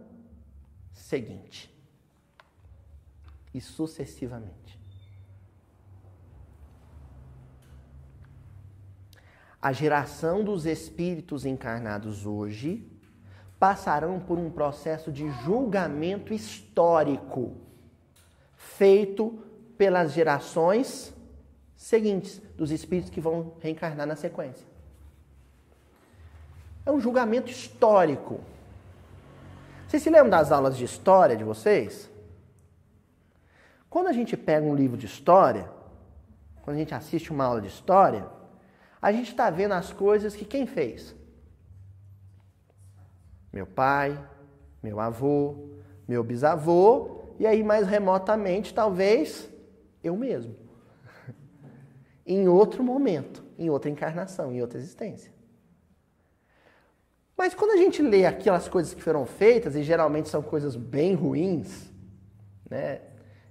seguinte 0.91 1.73
e 3.53 3.61
sucessivamente. 3.61 4.79
A 9.61 9.71
geração 9.71 10.43
dos 10.43 10.65
espíritos 10.65 11.45
encarnados 11.45 12.25
hoje 12.25 12.85
passarão 13.57 14.19
por 14.19 14.37
um 14.37 14.51
processo 14.51 15.09
de 15.09 15.29
julgamento 15.43 16.33
histórico 16.33 17.55
feito 18.57 19.41
pelas 19.83 20.13
gerações 20.13 21.13
seguintes 21.75 22.41
dos 22.55 22.71
espíritos 22.71 23.09
que 23.09 23.19
vão 23.19 23.57
reencarnar 23.59 24.07
na 24.07 24.15
sequência. 24.15 24.65
É 26.85 26.91
um 26.91 27.01
julgamento 27.01 27.51
histórico. 27.51 28.39
Vocês 29.85 30.01
se 30.01 30.09
lembram 30.09 30.29
das 30.29 30.53
aulas 30.53 30.77
de 30.77 30.85
história 30.85 31.35
de 31.35 31.43
vocês? 31.43 32.09
Quando 33.89 34.07
a 34.07 34.13
gente 34.13 34.37
pega 34.37 34.65
um 34.65 34.73
livro 34.73 34.95
de 34.95 35.05
história, 35.05 35.69
quando 36.61 36.77
a 36.77 36.79
gente 36.79 36.95
assiste 36.95 37.29
uma 37.29 37.43
aula 37.43 37.59
de 37.59 37.67
história, 37.67 38.25
a 39.01 39.11
gente 39.11 39.31
está 39.31 39.49
vendo 39.49 39.73
as 39.73 39.91
coisas 39.91 40.33
que 40.33 40.45
quem 40.45 40.65
fez? 40.65 41.13
Meu 43.51 43.67
pai, 43.67 44.17
meu 44.81 45.01
avô, 45.01 45.67
meu 46.07 46.23
bisavô, 46.23 47.35
e 47.37 47.45
aí 47.45 47.61
mais 47.61 47.85
remotamente, 47.85 48.73
talvez, 48.73 49.51
eu 50.03 50.15
mesmo. 50.15 50.55
em 52.25 52.47
outro 52.47 52.83
momento, 52.83 53.43
em 53.57 53.69
outra 53.69 53.89
encarnação, 53.89 54.51
em 54.51 54.61
outra 54.61 54.77
existência. 54.77 55.31
Mas 57.37 57.53
quando 57.53 57.71
a 57.71 57.77
gente 57.77 58.01
lê 58.01 58.25
aquelas 58.25 58.67
coisas 58.67 58.93
que 58.93 59.01
foram 59.01 59.25
feitas, 59.25 59.75
e 59.75 59.83
geralmente 59.83 60.29
são 60.29 60.41
coisas 60.41 60.75
bem 60.75 61.13
ruins, 61.13 61.91
né? 62.69 63.01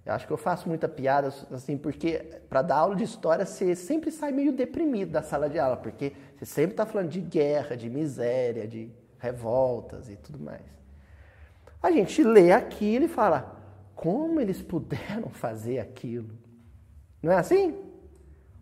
Eu 0.05 0.15
acho 0.15 0.27
que 0.27 0.33
eu 0.33 0.37
faço 0.37 0.69
muita 0.69 0.89
piada, 0.89 1.33
assim, 1.53 1.77
porque 1.77 2.41
para 2.49 2.61
dar 2.61 2.77
aula 2.77 2.97
de 2.97 3.05
história 3.05 3.47
você 3.47 3.77
sempre 3.77 4.11
sai 4.11 4.33
meio 4.33 4.53
deprimido 4.53 5.13
da 5.13 5.23
sala 5.23 5.49
de 5.49 5.61
aula, 5.61 5.77
porque 5.77 6.13
você 6.37 6.45
sempre 6.45 6.73
está 6.73 6.85
falando 6.85 7.09
de 7.09 7.21
guerra, 7.21 7.77
de 7.77 7.89
miséria, 7.89 8.67
de 8.67 8.91
revoltas 9.19 10.09
e 10.09 10.17
tudo 10.17 10.41
mais. 10.41 10.63
A 11.81 11.91
gente 11.93 12.23
lê 12.25 12.51
aquilo 12.51 13.05
e 13.05 13.09
fala: 13.09 13.57
como 13.95 14.41
eles 14.41 14.61
puderam 14.61 15.31
fazer 15.35 15.79
aquilo? 15.79 16.42
Não 17.23 17.33
é 17.33 17.37
assim? 17.37 17.75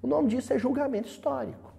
O 0.02 0.06
nome 0.06 0.28
disso 0.28 0.52
é 0.52 0.58
julgamento 0.58 1.08
histórico. 1.08 1.70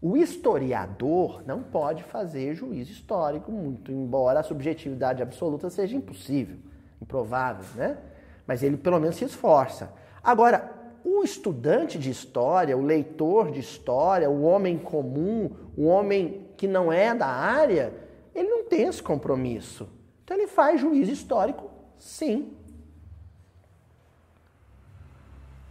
O 0.00 0.16
historiador 0.16 1.42
não 1.46 1.62
pode 1.62 2.02
fazer 2.02 2.54
juízo 2.54 2.90
histórico, 2.90 3.52
muito 3.52 3.92
embora 3.92 4.40
a 4.40 4.42
subjetividade 4.42 5.22
absoluta 5.22 5.68
seja 5.68 5.94
impossível, 5.94 6.56
improvável, 7.02 7.64
né? 7.74 7.98
mas 8.46 8.62
ele 8.62 8.78
pelo 8.78 8.98
menos 8.98 9.16
se 9.16 9.24
esforça. 9.24 9.92
Agora, 10.22 10.72
o 11.04 11.22
estudante 11.22 11.98
de 11.98 12.10
história, 12.10 12.76
o 12.76 12.82
leitor 12.82 13.50
de 13.50 13.60
história, 13.60 14.30
o 14.30 14.42
homem 14.42 14.78
comum, 14.78 15.50
o 15.76 15.84
homem 15.84 16.48
que 16.56 16.66
não 16.66 16.92
é 16.92 17.14
da 17.14 17.26
área, 17.26 17.92
ele 18.34 18.48
não 18.48 18.64
tem 18.64 18.86
esse 18.86 19.02
compromisso. 19.02 19.88
Então 20.24 20.36
ele 20.36 20.46
faz 20.46 20.80
juízo 20.80 21.12
histórico, 21.12 21.70
sim. 21.98 22.56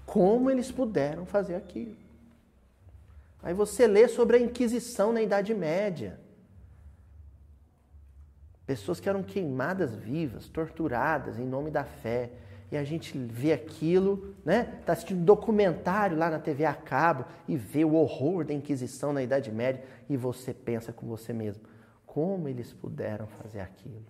Como 0.10 0.50
eles 0.50 0.72
puderam 0.72 1.24
fazer 1.24 1.54
aquilo? 1.54 1.96
Aí 3.44 3.54
você 3.54 3.86
lê 3.86 4.08
sobre 4.08 4.38
a 4.38 4.40
Inquisição 4.40 5.14
na 5.14 5.22
Idade 5.22 5.54
Média. 5.54 6.20
Pessoas 8.66 9.00
que 9.00 9.08
eram 9.08 9.22
queimadas 9.22 9.96
vivas, 9.96 10.50
torturadas 10.50 11.38
em 11.38 11.46
nome 11.46 11.70
da 11.70 11.84
fé 11.84 12.32
e 12.72 12.78
a 12.78 12.84
gente 12.84 13.16
vê 13.20 13.54
aquilo, 13.54 14.34
né? 14.44 14.78
Está 14.80 14.94
assistindo 14.94 15.24
documentário 15.24 16.18
lá 16.18 16.32
na 16.32 16.40
TV 16.40 16.66
a 16.66 16.74
cabo 16.74 17.26
e 17.48 17.56
vê 17.56 17.86
o 17.86 17.94
horror 17.94 18.44
da 18.44 18.54
Inquisição 18.54 19.14
na 19.14 19.22
Idade 19.22 19.52
Média 19.52 19.84
e 20.10 20.18
você 20.18 20.56
pensa 20.56 20.92
com 20.92 21.06
você 21.06 21.32
mesmo, 21.32 21.64
como 22.04 22.48
eles 22.48 22.74
puderam 22.74 23.28
fazer 23.28 23.60
aquilo? 23.60 24.06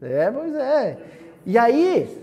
É, 0.00 0.30
pois 0.30 0.54
é. 0.54 1.20
E 1.44 1.58
aí, 1.58 2.22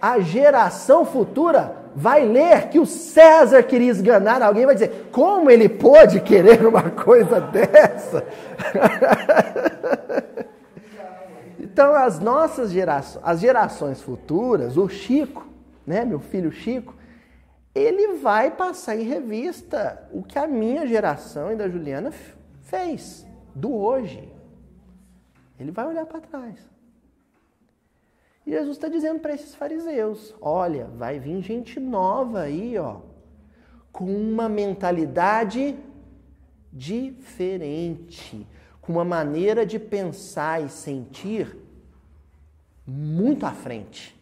a 0.00 0.20
geração 0.20 1.04
futura 1.04 1.84
vai 1.94 2.26
ler 2.26 2.68
que 2.68 2.78
o 2.78 2.86
César 2.86 3.62
queria 3.62 3.90
esganar 3.90 4.42
alguém 4.42 4.66
vai 4.66 4.74
dizer, 4.74 5.08
como 5.10 5.50
ele 5.50 5.68
pôde 5.68 6.20
querer 6.20 6.66
uma 6.66 6.90
coisa 6.90 7.40
dessa? 7.40 8.24
Então, 11.76 11.94
as 11.94 12.18
nossas 12.18 12.70
gerações, 12.70 13.22
as 13.22 13.38
gerações 13.38 14.00
futuras, 14.00 14.78
o 14.78 14.88
Chico, 14.88 15.46
né, 15.86 16.06
meu 16.06 16.18
filho 16.18 16.50
Chico, 16.50 16.94
ele 17.74 18.14
vai 18.14 18.50
passar 18.50 18.96
em 18.96 19.02
revista 19.02 20.08
o 20.10 20.22
que 20.22 20.38
a 20.38 20.46
minha 20.46 20.86
geração 20.86 21.52
e 21.52 21.54
da 21.54 21.68
Juliana 21.68 22.14
fez, 22.62 23.26
do 23.54 23.74
hoje. 23.74 24.26
Ele 25.60 25.70
vai 25.70 25.86
olhar 25.86 26.06
para 26.06 26.22
trás. 26.22 26.58
Jesus 28.46 28.76
está 28.76 28.88
dizendo 28.88 29.18
para 29.18 29.34
esses 29.34 29.54
fariseus: 29.54 30.34
olha, 30.40 30.86
vai 30.86 31.18
vir 31.18 31.42
gente 31.42 31.80
nova 31.80 32.42
aí, 32.42 32.78
ó, 32.78 33.00
com 33.90 34.04
uma 34.04 34.48
mentalidade 34.48 35.76
diferente, 36.72 38.46
com 38.80 38.92
uma 38.92 39.04
maneira 39.04 39.66
de 39.66 39.78
pensar 39.78 40.62
e 40.62 40.68
sentir 40.68 41.56
muito 42.86 43.44
à 43.44 43.50
frente. 43.50 44.14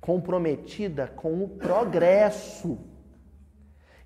Comprometida 0.00 1.08
com 1.08 1.44
o 1.44 1.48
progresso. 1.48 2.78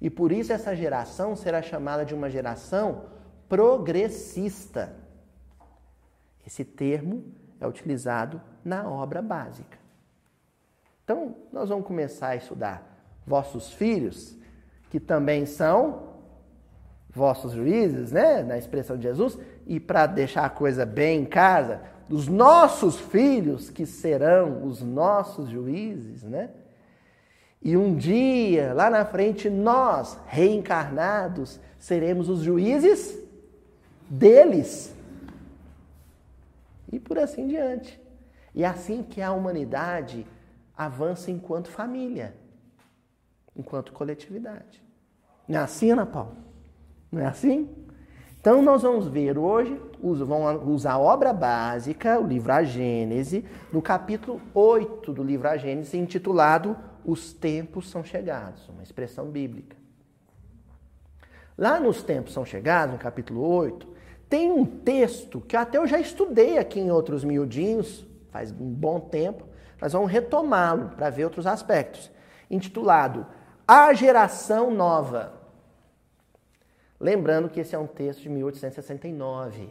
E 0.00 0.10
por 0.10 0.32
isso 0.32 0.52
essa 0.52 0.74
geração 0.74 1.36
será 1.36 1.62
chamada 1.62 2.04
de 2.04 2.14
uma 2.14 2.28
geração 2.28 3.04
progressista. 3.48 4.96
Esse 6.44 6.64
termo 6.64 7.32
é 7.64 7.68
utilizado 7.68 8.40
na 8.64 8.88
obra 8.88 9.20
básica. 9.20 9.78
Então, 11.02 11.34
nós 11.52 11.68
vamos 11.68 11.86
começar 11.86 12.28
a 12.28 12.36
estudar 12.36 12.94
vossos 13.26 13.72
filhos, 13.72 14.36
que 14.90 15.00
também 15.00 15.44
são 15.44 16.14
vossos 17.10 17.52
juízes, 17.52 18.10
né, 18.10 18.42
na 18.42 18.58
expressão 18.58 18.96
de 18.96 19.04
Jesus, 19.04 19.38
e 19.66 19.78
para 19.78 20.06
deixar 20.06 20.44
a 20.44 20.50
coisa 20.50 20.84
bem 20.84 21.22
em 21.22 21.24
casa, 21.24 21.80
dos 22.08 22.28
nossos 22.28 22.98
filhos 22.98 23.70
que 23.70 23.86
serão 23.86 24.64
os 24.64 24.82
nossos 24.82 25.48
juízes, 25.48 26.22
né? 26.22 26.50
E 27.62 27.78
um 27.78 27.96
dia, 27.96 28.74
lá 28.74 28.90
na 28.90 29.06
frente, 29.06 29.48
nós, 29.48 30.18
reencarnados, 30.26 31.58
seremos 31.78 32.28
os 32.28 32.40
juízes 32.40 33.18
deles. 34.08 34.94
E 36.92 36.98
por 36.98 37.18
assim 37.18 37.46
diante. 37.46 38.00
E 38.54 38.62
é 38.62 38.66
assim 38.66 39.02
que 39.02 39.20
a 39.20 39.32
humanidade 39.32 40.26
avança 40.76 41.30
enquanto 41.30 41.68
família, 41.68 42.36
enquanto 43.56 43.92
coletividade. 43.92 44.82
Não 45.48 45.60
é 45.60 45.62
assim, 45.62 45.90
Ana 45.90 46.06
Paula? 46.06 46.36
Não 47.10 47.20
é 47.20 47.26
assim? 47.26 47.68
Então 48.40 48.60
nós 48.60 48.82
vamos 48.82 49.06
ver 49.06 49.38
hoje, 49.38 49.80
vamos 50.02 50.68
usar 50.68 50.92
a 50.92 50.98
obra 50.98 51.32
básica, 51.32 52.20
o 52.20 52.26
livro 52.26 52.52
A 52.52 52.62
Gênese, 52.62 53.44
no 53.72 53.80
capítulo 53.80 54.40
8 54.52 55.12
do 55.12 55.22
livro 55.22 55.48
A 55.48 55.56
Gênese, 55.56 55.96
intitulado 55.96 56.76
Os 57.04 57.32
Tempos 57.32 57.88
São 57.88 58.04
Chegados, 58.04 58.68
uma 58.68 58.82
expressão 58.82 59.30
bíblica. 59.30 59.76
Lá 61.56 61.80
nos 61.80 62.02
Tempos 62.02 62.34
São 62.34 62.44
Chegados, 62.44 62.94
no 62.94 63.00
capítulo 63.00 63.40
8, 63.40 63.93
tem 64.28 64.50
um 64.50 64.64
texto 64.64 65.40
que 65.40 65.56
até 65.56 65.78
eu 65.78 65.86
já 65.86 65.98
estudei 65.98 66.58
aqui 66.58 66.80
em 66.80 66.90
outros 66.90 67.24
miudinhos, 67.24 68.04
faz 68.30 68.50
um 68.50 68.72
bom 68.72 69.00
tempo, 69.00 69.44
nós 69.80 69.92
vamos 69.92 70.10
retomá-lo 70.10 70.90
para 70.90 71.10
ver 71.10 71.24
outros 71.24 71.46
aspectos, 71.46 72.10
intitulado 72.50 73.26
A 73.66 73.92
Geração 73.92 74.70
Nova. 74.70 75.34
Lembrando 76.98 77.48
que 77.48 77.60
esse 77.60 77.74
é 77.74 77.78
um 77.78 77.86
texto 77.86 78.22
de 78.22 78.28
1869. 78.28 79.68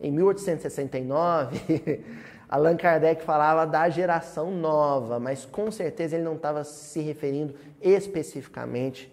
Em 0.00 0.12
1869, 0.12 2.04
Allan 2.48 2.76
Kardec 2.76 3.22
falava 3.24 3.66
da 3.66 3.88
geração 3.90 4.50
nova, 4.50 5.18
mas 5.18 5.44
com 5.44 5.70
certeza 5.70 6.14
ele 6.16 6.24
não 6.24 6.36
estava 6.36 6.62
se 6.62 7.00
referindo 7.00 7.54
especificamente 7.80 9.12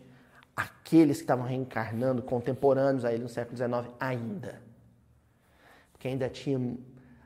àqueles 0.55 1.17
que 1.17 1.23
estavam 1.23 1.45
reencarnando, 1.45 2.21
contemporâneos 2.21 3.05
a 3.05 3.13
ele 3.13 3.23
no 3.23 3.29
século 3.29 3.57
XIX 3.57 3.93
ainda. 3.99 4.61
Porque 5.91 6.07
ainda 6.07 6.29
tinha. 6.29 6.77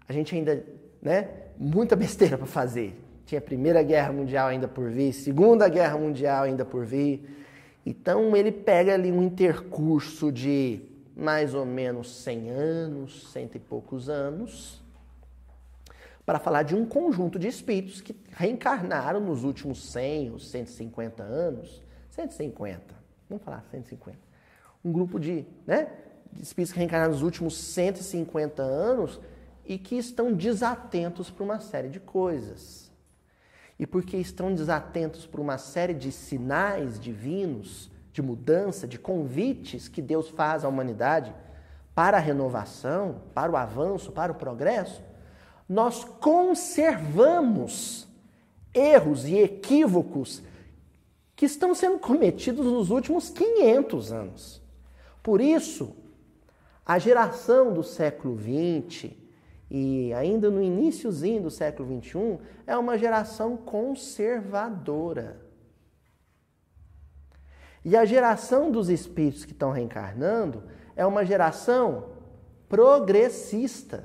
A 0.08 0.14
gente 0.14 0.36
ainda. 0.36 0.64
Né, 1.02 1.30
muita 1.58 1.96
besteira 1.96 2.38
para 2.38 2.48
fazer. 2.48 3.00
Tinha 3.26 3.40
a 3.40 3.42
Primeira 3.42 3.82
Guerra 3.84 4.12
Mundial 4.12 4.48
ainda 4.48 4.68
por 4.68 4.90
vir, 4.90 5.14
Segunda 5.14 5.70
Guerra 5.70 5.98
Mundial 5.98 6.44
ainda 6.44 6.66
por 6.66 6.86
vir 6.86 7.40
então 7.90 8.36
ele 8.36 8.52
pega 8.52 8.94
ali 8.94 9.12
um 9.12 9.24
intercurso 9.24 10.32
de 10.32 10.82
mais 11.16 11.54
ou 11.56 11.66
menos 11.66 12.24
100 12.24 12.50
anos, 12.52 13.32
cento 13.32 13.56
e 13.56 13.60
poucos 13.60 14.10
anos, 14.10 14.80
para 16.26 16.40
falar 16.40 16.64
de 16.64 16.76
um 16.76 16.86
conjunto 16.86 17.40
de 17.40 17.48
espíritos 17.48 18.00
que 18.00 18.16
reencarnaram 18.32 19.20
nos 19.20 19.44
últimos 19.44 19.92
100 19.92 20.32
ou 20.32 20.40
150 20.40 21.24
anos. 21.24 21.82
150, 22.12 22.84
vamos 23.30 23.44
falar 23.44 23.64
150. 23.72 24.18
Um 24.84 24.92
grupo 24.92 25.20
de, 25.20 25.46
né, 25.66 25.88
de 26.32 26.42
espíritos 26.42 26.74
que 26.74 26.80
reencarnaram 26.80 27.14
nos 27.14 27.22
últimos 27.22 27.56
150 27.56 28.62
anos 28.62 29.20
e 29.66 29.78
que 29.78 29.96
estão 29.96 30.34
desatentos 30.34 31.30
para 31.30 31.44
uma 31.44 31.60
série 31.60 31.90
de 31.90 32.00
coisas. 32.00 32.92
E 33.78 33.86
porque 33.86 34.18
estão 34.18 34.54
desatentos 34.54 35.26
para 35.26 35.40
uma 35.40 35.58
série 35.58 35.94
de 35.94 36.12
sinais 36.12 37.00
divinos, 37.00 37.90
de 38.12 38.22
mudança, 38.22 38.88
de 38.88 38.98
convites 38.98 39.88
que 39.88 40.02
Deus 40.02 40.30
faz 40.30 40.66
à 40.66 40.68
humanidade 40.68 41.34
para 41.94 42.18
a 42.18 42.22
renovação, 42.22 43.22
para 43.34 43.52
o 43.52 43.58
avanço, 43.58 44.12
para 44.12 44.32
o 44.32 44.36
progresso, 44.36 45.04
nós 45.68 46.04
conservamos 46.04 48.08
erros 48.74 49.26
e 49.26 49.38
equívocos 49.38 50.42
que 51.40 51.46
estão 51.46 51.74
sendo 51.74 51.98
cometidos 52.00 52.66
nos 52.66 52.90
últimos 52.90 53.30
500 53.30 54.12
anos. 54.12 54.62
Por 55.24 55.40
isso, 55.40 55.96
a 56.86 57.00
geração 57.00 57.74
do 57.74 57.82
século 57.82 58.38
XX 58.38 59.12
e 59.72 60.14
ainda 60.14 60.52
no 60.52 60.62
iníciozinho 60.62 61.44
do 61.44 61.50
século 61.50 62.02
XXI 62.02 62.40
é 62.68 62.76
uma 62.78 62.98
geração 62.98 63.56
conservadora. 63.56 65.40
E 67.86 67.96
a 67.96 68.04
geração 68.04 68.70
dos 68.70 68.90
espíritos 68.90 69.46
que 69.46 69.54
estão 69.54 69.72
reencarnando 69.72 70.64
é 70.94 71.06
uma 71.06 71.24
geração 71.24 72.10
progressista. 72.68 74.04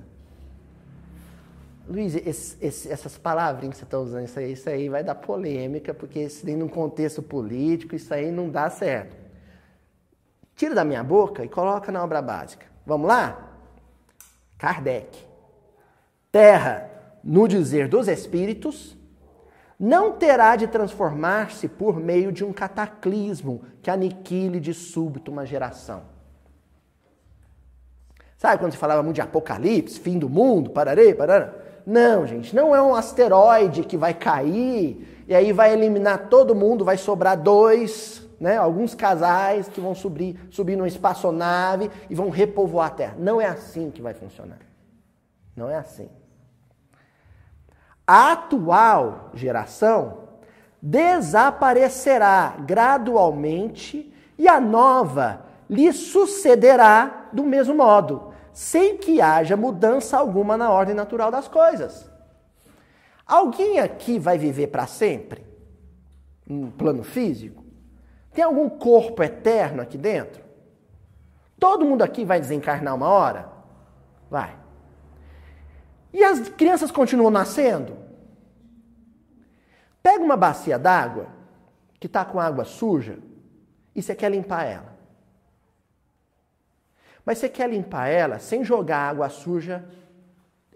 Luiz, 1.86 2.14
esse, 2.14 2.56
esse, 2.64 2.90
essas 2.90 3.18
palavrinhas 3.18 3.74
que 3.74 3.80
você 3.80 3.84
está 3.84 3.98
usando, 3.98 4.24
isso 4.24 4.38
aí, 4.38 4.52
isso 4.52 4.70
aí 4.70 4.88
vai 4.88 5.04
dar 5.04 5.14
polêmica, 5.14 5.92
porque 5.92 6.20
isso 6.20 6.46
num 6.56 6.68
contexto 6.68 7.22
político, 7.22 7.94
isso 7.94 8.12
aí 8.12 8.30
não 8.30 8.48
dá 8.48 8.70
certo. 8.70 9.16
Tira 10.56 10.74
da 10.74 10.84
minha 10.84 11.04
boca 11.04 11.44
e 11.44 11.48
coloca 11.48 11.92
na 11.92 12.02
obra 12.02 12.22
básica. 12.22 12.66
Vamos 12.86 13.06
lá? 13.06 13.52
Kardec. 14.56 15.18
Terra, 16.32 16.90
no 17.22 17.46
dizer 17.46 17.86
dos 17.86 18.08
espíritos, 18.08 18.96
não 19.78 20.12
terá 20.12 20.56
de 20.56 20.66
transformar-se 20.66 21.68
por 21.68 22.00
meio 22.00 22.32
de 22.32 22.44
um 22.44 22.52
cataclismo 22.52 23.62
que 23.82 23.90
aniquile 23.90 24.58
de 24.58 24.72
súbito 24.72 25.30
uma 25.30 25.44
geração. 25.44 26.02
Sabe 28.38 28.58
quando 28.58 28.72
se 28.72 28.78
falava 28.78 29.02
muito 29.02 29.16
de 29.16 29.20
apocalipse, 29.20 30.00
fim 30.00 30.18
do 30.18 30.30
mundo, 30.30 30.70
pararei, 30.70 31.14
parará? 31.14 31.63
Não, 31.86 32.26
gente, 32.26 32.54
não 32.54 32.74
é 32.74 32.80
um 32.80 32.94
asteroide 32.94 33.84
que 33.84 33.96
vai 33.96 34.14
cair 34.14 35.24
e 35.28 35.34
aí 35.34 35.52
vai 35.52 35.72
eliminar 35.72 36.28
todo 36.28 36.54
mundo, 36.54 36.84
vai 36.84 36.96
sobrar 36.96 37.36
dois, 37.36 38.26
né, 38.40 38.56
alguns 38.56 38.94
casais 38.94 39.68
que 39.68 39.80
vão 39.80 39.94
subir, 39.94 40.38
subir 40.50 40.76
numa 40.76 40.88
espaçonave 40.88 41.90
e 42.08 42.14
vão 42.14 42.30
repovoar 42.30 42.88
a 42.88 42.90
Terra. 42.90 43.16
Não 43.18 43.40
é 43.40 43.46
assim 43.46 43.90
que 43.90 44.02
vai 44.02 44.14
funcionar. 44.14 44.58
Não 45.56 45.70
é 45.70 45.76
assim. 45.76 46.08
A 48.06 48.32
atual 48.32 49.30
geração 49.34 50.24
desaparecerá 50.80 52.56
gradualmente 52.60 54.12
e 54.38 54.46
a 54.46 54.60
nova 54.60 55.46
lhe 55.68 55.90
sucederá 55.92 57.28
do 57.32 57.42
mesmo 57.42 57.74
modo, 57.74 58.33
sem 58.54 58.96
que 58.96 59.20
haja 59.20 59.56
mudança 59.56 60.16
alguma 60.16 60.56
na 60.56 60.70
ordem 60.70 60.94
natural 60.94 61.30
das 61.30 61.48
coisas. 61.48 62.08
Alguém 63.26 63.80
aqui 63.80 64.16
vai 64.18 64.38
viver 64.38 64.68
para 64.68 64.86
sempre? 64.86 65.44
No 66.46 66.70
plano 66.70 67.02
físico? 67.02 67.64
Tem 68.32 68.44
algum 68.44 68.68
corpo 68.68 69.22
eterno 69.24 69.82
aqui 69.82 69.98
dentro? 69.98 70.44
Todo 71.58 71.84
mundo 71.84 72.02
aqui 72.02 72.24
vai 72.24 72.40
desencarnar 72.40 72.94
uma 72.94 73.08
hora? 73.08 73.48
Vai. 74.30 74.56
E 76.12 76.22
as 76.22 76.48
crianças 76.48 76.92
continuam 76.92 77.30
nascendo? 77.30 77.96
Pega 80.00 80.22
uma 80.22 80.36
bacia 80.36 80.78
d'água 80.78 81.26
que 81.98 82.06
está 82.06 82.24
com 82.24 82.38
água 82.38 82.64
suja 82.64 83.18
e 83.94 84.02
você 84.02 84.14
quer 84.14 84.30
limpar 84.30 84.64
ela. 84.64 84.93
Mas 87.24 87.38
você 87.38 87.48
quer 87.48 87.70
limpar 87.70 88.08
ela 88.08 88.38
sem 88.38 88.62
jogar 88.64 89.08
água 89.08 89.28
suja 89.28 89.84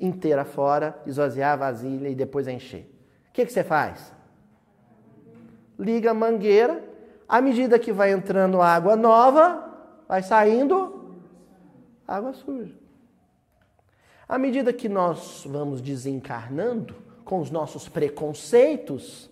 inteira 0.00 0.44
fora, 0.44 1.00
esvaziar 1.06 1.52
a 1.52 1.56
vasilha 1.56 2.08
e 2.08 2.14
depois 2.14 2.48
encher. 2.48 2.90
O 3.28 3.32
que, 3.32 3.44
que 3.44 3.52
você 3.52 3.64
faz? 3.64 4.12
Liga 5.78 6.10
a 6.12 6.14
mangueira, 6.14 6.82
à 7.28 7.40
medida 7.40 7.78
que 7.78 7.92
vai 7.92 8.12
entrando 8.12 8.62
água 8.62 8.96
nova, 8.96 9.68
vai 10.08 10.22
saindo 10.22 11.16
água 12.06 12.32
suja. 12.32 12.74
À 14.28 14.38
medida 14.38 14.72
que 14.72 14.88
nós 14.88 15.44
vamos 15.46 15.80
desencarnando 15.80 16.94
com 17.24 17.40
os 17.40 17.50
nossos 17.50 17.88
preconceitos, 17.88 19.30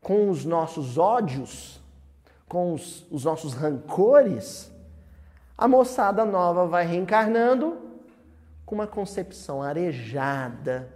com 0.00 0.30
os 0.30 0.44
nossos 0.44 0.96
ódios, 0.96 1.80
com 2.48 2.72
os, 2.72 3.06
os 3.10 3.24
nossos 3.24 3.52
rancores, 3.52 4.72
a 5.58 5.66
moçada 5.66 6.24
nova 6.24 6.68
vai 6.68 6.86
reencarnando 6.86 7.76
com 8.64 8.76
uma 8.76 8.86
concepção 8.86 9.60
arejada, 9.60 10.88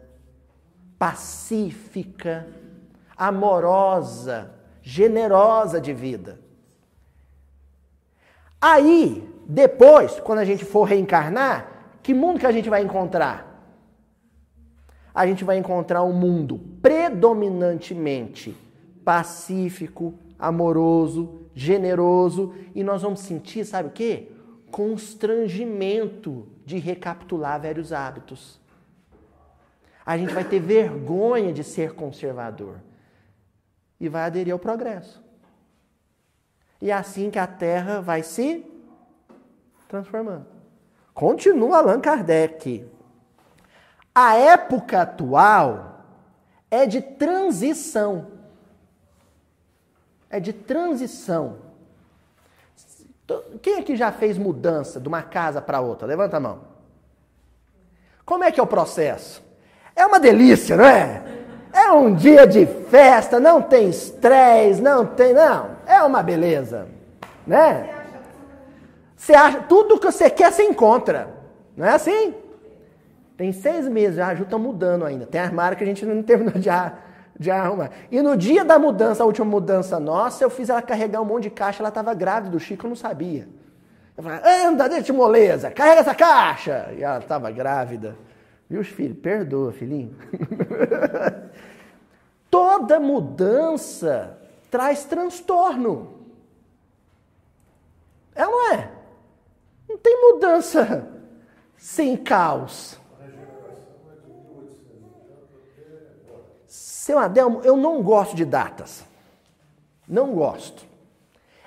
pacífica, 0.96 2.46
amorosa, 3.16 4.54
generosa 4.80 5.80
de 5.80 5.92
vida. 5.92 6.38
Aí, 8.60 9.28
depois, 9.48 10.20
quando 10.20 10.38
a 10.38 10.44
gente 10.44 10.64
for 10.64 10.84
reencarnar, 10.84 11.66
que 12.00 12.14
mundo 12.14 12.38
que 12.38 12.46
a 12.46 12.52
gente 12.52 12.70
vai 12.70 12.82
encontrar? 12.82 13.48
A 15.12 15.26
gente 15.26 15.42
vai 15.42 15.58
encontrar 15.58 16.04
um 16.04 16.12
mundo 16.12 16.60
predominantemente 16.80 18.56
pacífico, 19.04 20.14
amoroso, 20.38 21.48
generoso 21.52 22.54
e 22.74 22.84
nós 22.84 23.02
vamos 23.02 23.20
sentir, 23.20 23.64
sabe 23.64 23.88
o 23.88 23.92
quê? 23.92 24.30
Constrangimento 24.72 26.48
de 26.66 26.78
recapitular 26.78 27.60
velhos 27.60 27.92
hábitos. 27.92 28.60
A 30.04 30.18
gente 30.18 30.34
vai 30.34 30.42
ter 30.42 30.58
vergonha 30.58 31.52
de 31.52 31.62
ser 31.62 31.94
conservador 31.94 32.80
e 34.00 34.08
vai 34.08 34.22
aderir 34.22 34.52
ao 34.52 34.58
progresso. 34.58 35.22
E 36.80 36.90
é 36.90 36.94
assim 36.94 37.30
que 37.30 37.38
a 37.38 37.46
Terra 37.46 38.00
vai 38.00 38.24
se 38.24 38.66
transformando. 39.86 40.46
Continua 41.14 41.78
Allan 41.78 42.00
Kardec. 42.00 42.90
A 44.14 44.34
época 44.34 45.02
atual 45.02 46.04
é 46.70 46.86
de 46.86 47.00
transição. 47.00 48.32
É 50.28 50.40
de 50.40 50.52
transição. 50.52 51.58
Quem 53.60 53.78
aqui 53.78 53.96
já 53.96 54.10
fez 54.12 54.38
mudança 54.38 55.00
de 55.00 55.08
uma 55.08 55.22
casa 55.22 55.60
para 55.60 55.80
outra? 55.80 56.06
Levanta 56.06 56.36
a 56.36 56.40
mão. 56.40 56.60
Como 58.24 58.44
é 58.44 58.50
que 58.50 58.60
é 58.60 58.62
o 58.62 58.66
processo? 58.66 59.42
É 59.94 60.06
uma 60.06 60.18
delícia, 60.18 60.76
não 60.76 60.84
é? 60.84 61.22
É 61.72 61.90
um 61.90 62.14
dia 62.14 62.46
de 62.46 62.66
festa, 62.66 63.40
não 63.40 63.62
tem 63.62 63.88
estresse, 63.88 64.80
não 64.80 65.06
tem. 65.06 65.32
Não, 65.32 65.70
é 65.86 66.02
uma 66.02 66.22
beleza. 66.22 66.86
Né? 67.46 67.88
Você 69.16 69.34
acha, 69.34 69.60
tudo 69.62 69.98
que 69.98 70.06
você 70.06 70.28
quer, 70.28 70.52
você 70.52 70.64
encontra. 70.64 71.28
Não 71.76 71.86
é 71.86 71.90
assim? 71.90 72.34
Tem 73.36 73.52
seis 73.52 73.88
meses, 73.88 74.18
a 74.18 74.34
Ju 74.34 74.44
está 74.44 74.58
mudando 74.58 75.04
ainda. 75.04 75.26
Tem 75.26 75.40
armário 75.40 75.76
que 75.76 75.84
a 75.84 75.86
gente 75.86 76.04
não 76.04 76.22
terminou 76.22 76.54
de, 76.54 76.68
de 77.42 77.50
arrumar. 77.50 77.90
E 78.10 78.22
no 78.22 78.36
dia 78.36 78.64
da 78.64 78.78
mudança, 78.78 79.22
a 79.22 79.26
última 79.26 79.46
mudança 79.46 79.98
nossa, 80.00 80.42
eu 80.42 80.48
fiz 80.48 80.70
ela 80.70 80.80
carregar 80.80 81.20
um 81.20 81.24
monte 81.24 81.44
de 81.44 81.50
caixa, 81.50 81.82
ela 81.82 81.88
estava 81.88 82.14
grávida, 82.14 82.56
o 82.56 82.60
Chico 82.60 82.88
não 82.88 82.96
sabia. 82.96 83.48
Eu 84.16 84.22
falei, 84.22 84.40
anda, 84.64 84.88
deixa 84.88 85.04
de 85.04 85.12
moleza, 85.12 85.70
carrega 85.70 86.00
essa 86.00 86.14
caixa. 86.14 86.92
E 86.96 87.02
ela 87.02 87.18
estava 87.18 87.50
grávida. 87.50 88.16
Viu, 88.68 88.84
filho? 88.84 89.14
Perdoa, 89.14 89.72
filhinho. 89.72 90.16
Toda 92.50 93.00
mudança 93.00 94.38
traz 94.70 95.04
transtorno. 95.04 96.20
É 98.34 98.46
ou 98.46 98.52
não 98.52 98.72
é? 98.72 98.90
Não 99.88 99.98
tem 99.98 100.32
mudança 100.32 101.06
sem 101.76 102.16
caos. 102.16 102.98
Seu 107.02 107.18
Adelmo, 107.18 107.60
eu 107.64 107.76
não 107.76 108.00
gosto 108.00 108.36
de 108.36 108.44
datas. 108.44 109.02
Não 110.06 110.32
gosto. 110.34 110.86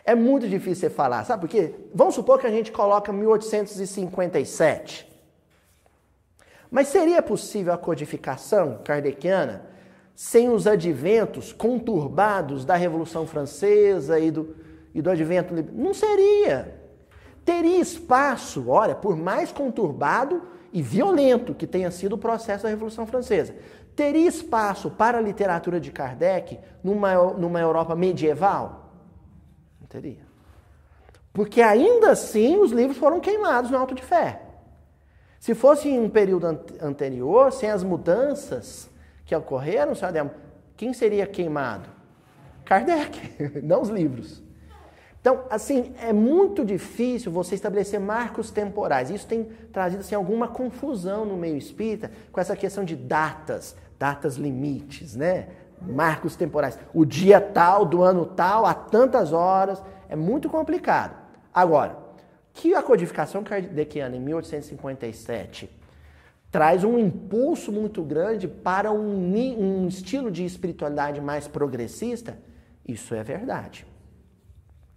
É 0.05 0.15
muito 0.15 0.47
difícil 0.47 0.87
você 0.87 0.95
falar, 0.95 1.25
sabe 1.25 1.41
por 1.41 1.49
quê? 1.49 1.75
Vamos 1.93 2.15
supor 2.15 2.39
que 2.39 2.47
a 2.47 2.49
gente 2.49 2.71
coloca 2.71 3.11
1857. 3.11 5.05
Mas 6.71 6.87
seria 6.87 7.21
possível 7.21 7.73
a 7.73 7.77
codificação 7.77 8.79
kardeciana 8.81 9.65
sem 10.15 10.49
os 10.49 10.65
adventos 10.65 11.51
conturbados 11.51 12.63
da 12.63 12.77
Revolução 12.77 13.27
Francesa 13.27 14.17
e 14.17 14.31
do, 14.31 14.55
e 14.93 15.01
do 15.01 15.09
advento? 15.09 15.53
Não 15.73 15.93
seria. 15.93 16.79
Teria 17.43 17.81
espaço, 17.81 18.69
olha, 18.69 18.95
por 18.95 19.17
mais 19.17 19.51
conturbado 19.51 20.43
e 20.71 20.81
violento 20.81 21.53
que 21.53 21.67
tenha 21.67 21.91
sido 21.91 22.13
o 22.13 22.17
processo 22.17 22.63
da 22.63 22.69
Revolução 22.69 23.05
Francesa, 23.05 23.53
teria 23.95 24.27
espaço 24.27 24.89
para 24.91 25.17
a 25.17 25.21
literatura 25.21 25.79
de 25.79 25.91
Kardec 25.91 26.59
numa, 26.83 27.15
numa 27.33 27.59
Europa 27.59 27.95
medieval? 27.95 28.91
Não 29.79 29.87
teria. 29.87 30.25
Porque 31.31 31.61
ainda 31.61 32.11
assim 32.11 32.57
os 32.57 32.71
livros 32.71 32.97
foram 32.97 33.19
queimados 33.19 33.71
no 33.71 33.77
Alto 33.77 33.95
de 33.95 34.03
Fé. 34.03 34.41
Se 35.39 35.53
fosse 35.53 35.89
em 35.89 35.99
um 35.99 36.09
período 36.09 36.47
anterior, 36.81 37.51
sem 37.51 37.69
as 37.69 37.83
mudanças 37.83 38.89
que 39.25 39.35
ocorreram, 39.35 39.93
sabe, 39.93 40.19
quem 40.75 40.93
seria 40.93 41.27
queimado? 41.27 41.89
Kardec, 42.63 43.61
não 43.61 43.81
os 43.81 43.89
livros. 43.89 44.43
Então, 45.25 45.43
assim, 45.49 45.93
é 45.99 46.13
muito 46.13 46.63
difícil 46.63 47.31
você 47.31 47.55
estabelecer 47.55 47.99
marcos 47.99 48.51
temporais. 48.51 49.09
Isso 49.09 49.25
tem 49.25 49.43
trazido 49.73 50.01
assim, 50.01 50.13
alguma 50.13 50.47
confusão 50.47 51.25
no 51.25 51.35
meio 51.35 51.57
espírita 51.57 52.11
com 52.31 52.39
essa 52.39 52.55
questão 52.55 52.85
de 52.85 52.95
datas, 52.95 53.75
datas 53.97 54.35
limites, 54.35 55.15
né? 55.15 55.47
Marcos 55.81 56.35
temporais. 56.35 56.79
O 56.93 57.05
dia 57.05 57.39
tal, 57.39 57.85
do 57.85 58.01
ano 58.01 58.25
tal, 58.25 58.65
a 58.65 58.73
tantas 58.73 59.33
horas. 59.33 59.81
É 60.07 60.15
muito 60.15 60.49
complicado. 60.49 61.15
Agora, 61.53 61.97
que 62.53 62.73
a 62.73 62.81
codificação 62.81 63.43
kardeciana 63.43 64.15
em 64.15 64.19
1857 64.19 65.69
traz 66.51 66.85
um 66.85 66.97
impulso 66.97 67.71
muito 67.71 68.01
grande 68.01 68.47
para 68.47 68.91
um, 68.91 69.35
um 69.57 69.87
estilo 69.87 70.31
de 70.31 70.45
espiritualidade 70.45 71.19
mais 71.19 71.47
progressista, 71.47 72.37
isso 72.87 73.13
é 73.13 73.23
verdade. 73.23 73.85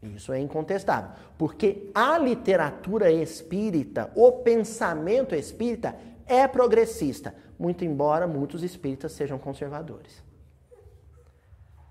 Isso 0.00 0.32
é 0.32 0.38
incontestável. 0.38 1.10
Porque 1.36 1.90
a 1.92 2.16
literatura 2.16 3.10
espírita, 3.10 4.10
o 4.14 4.30
pensamento 4.30 5.34
espírita 5.34 5.96
é 6.26 6.46
progressista, 6.46 7.34
muito 7.58 7.84
embora 7.84 8.26
muitos 8.26 8.62
espíritas 8.62 9.12
sejam 9.12 9.38
conservadores. 9.38 10.22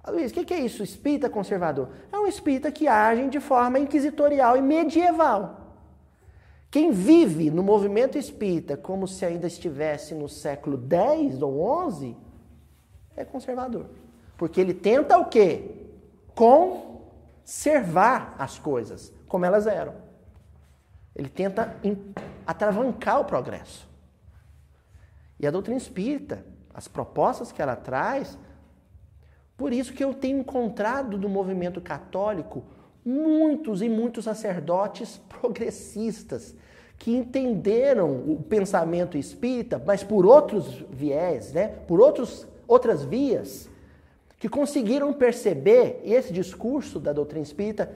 Luiz, 0.08 0.32
o 0.32 0.46
que 0.46 0.54
é 0.54 0.60
isso? 0.60 0.84
Espírita 0.84 1.30
conservador? 1.30 1.90
É 2.12 2.18
um 2.18 2.28
espírita 2.28 2.72
que 2.72 2.88
age 2.88 3.28
de 3.28 3.42
forma 3.42 3.78
inquisitorial 3.78 4.56
e 4.56 4.62
medieval. 4.62 5.68
Quem 6.72 6.92
vive 6.92 7.50
no 7.50 7.64
movimento 7.64 8.18
espírita 8.18 8.78
como 8.78 9.08
se 9.08 9.26
ainda 9.26 9.48
estivesse 9.48 10.14
no 10.14 10.30
século 10.30 10.78
X 10.78 11.42
ou 11.42 11.92
XI 11.92 12.16
é 13.16 13.26
conservador. 13.26 13.88
Porque 14.38 14.62
ele 14.62 14.74
tenta 14.74 15.18
o 15.18 15.26
quê? 15.26 15.88
Conservar 16.36 18.36
as 18.38 18.60
coisas 18.60 19.12
como 19.28 19.46
elas 19.46 19.68
eram. 19.68 19.96
Ele 21.16 21.30
tenta 21.30 21.76
atravancar 22.46 23.20
o 23.20 23.26
progresso. 23.26 23.87
E 25.40 25.46
a 25.46 25.52
doutrina 25.52 25.78
espírita, 25.78 26.46
as 26.74 26.88
propostas 26.88 27.52
que 27.52 27.62
ela 27.62 27.76
traz, 27.76 28.38
por 29.56 29.74
isso 29.74 29.94
que 29.94 30.04
eu 30.04 30.14
tenho 30.14 30.40
encontrado 30.40 31.18
no 31.18 31.28
movimento 31.28 31.82
católico 31.82 32.64
muitos 33.04 33.82
e 33.82 33.90
muitos 33.90 34.26
sacerdotes 34.26 35.22
progressistas 35.30 36.56
que 36.98 37.16
entenderam 37.16 38.24
o 38.28 38.44
pensamento 38.44 39.18
espírita, 39.18 39.82
mas 39.86 40.04
por 40.04 40.26
outros 40.26 40.84
viés, 40.90 41.54
né? 41.54 41.68
por 41.88 42.02
outros, 42.02 42.48
outras 42.68 43.04
vias, 43.04 43.70
que 44.40 44.50
conseguiram 44.50 45.14
perceber 45.14 46.02
esse 46.04 46.34
discurso 46.34 47.00
da 47.00 47.14
doutrina 47.14 47.44
espírita 47.44 47.92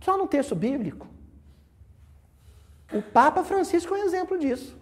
só 0.00 0.16
no 0.16 0.26
texto 0.26 0.54
bíblico. 0.54 1.06
O 2.92 3.00
Papa 3.02 3.44
Francisco 3.44 3.94
é 3.94 4.00
um 4.00 4.04
exemplo 4.04 4.36
disso. 4.36 4.79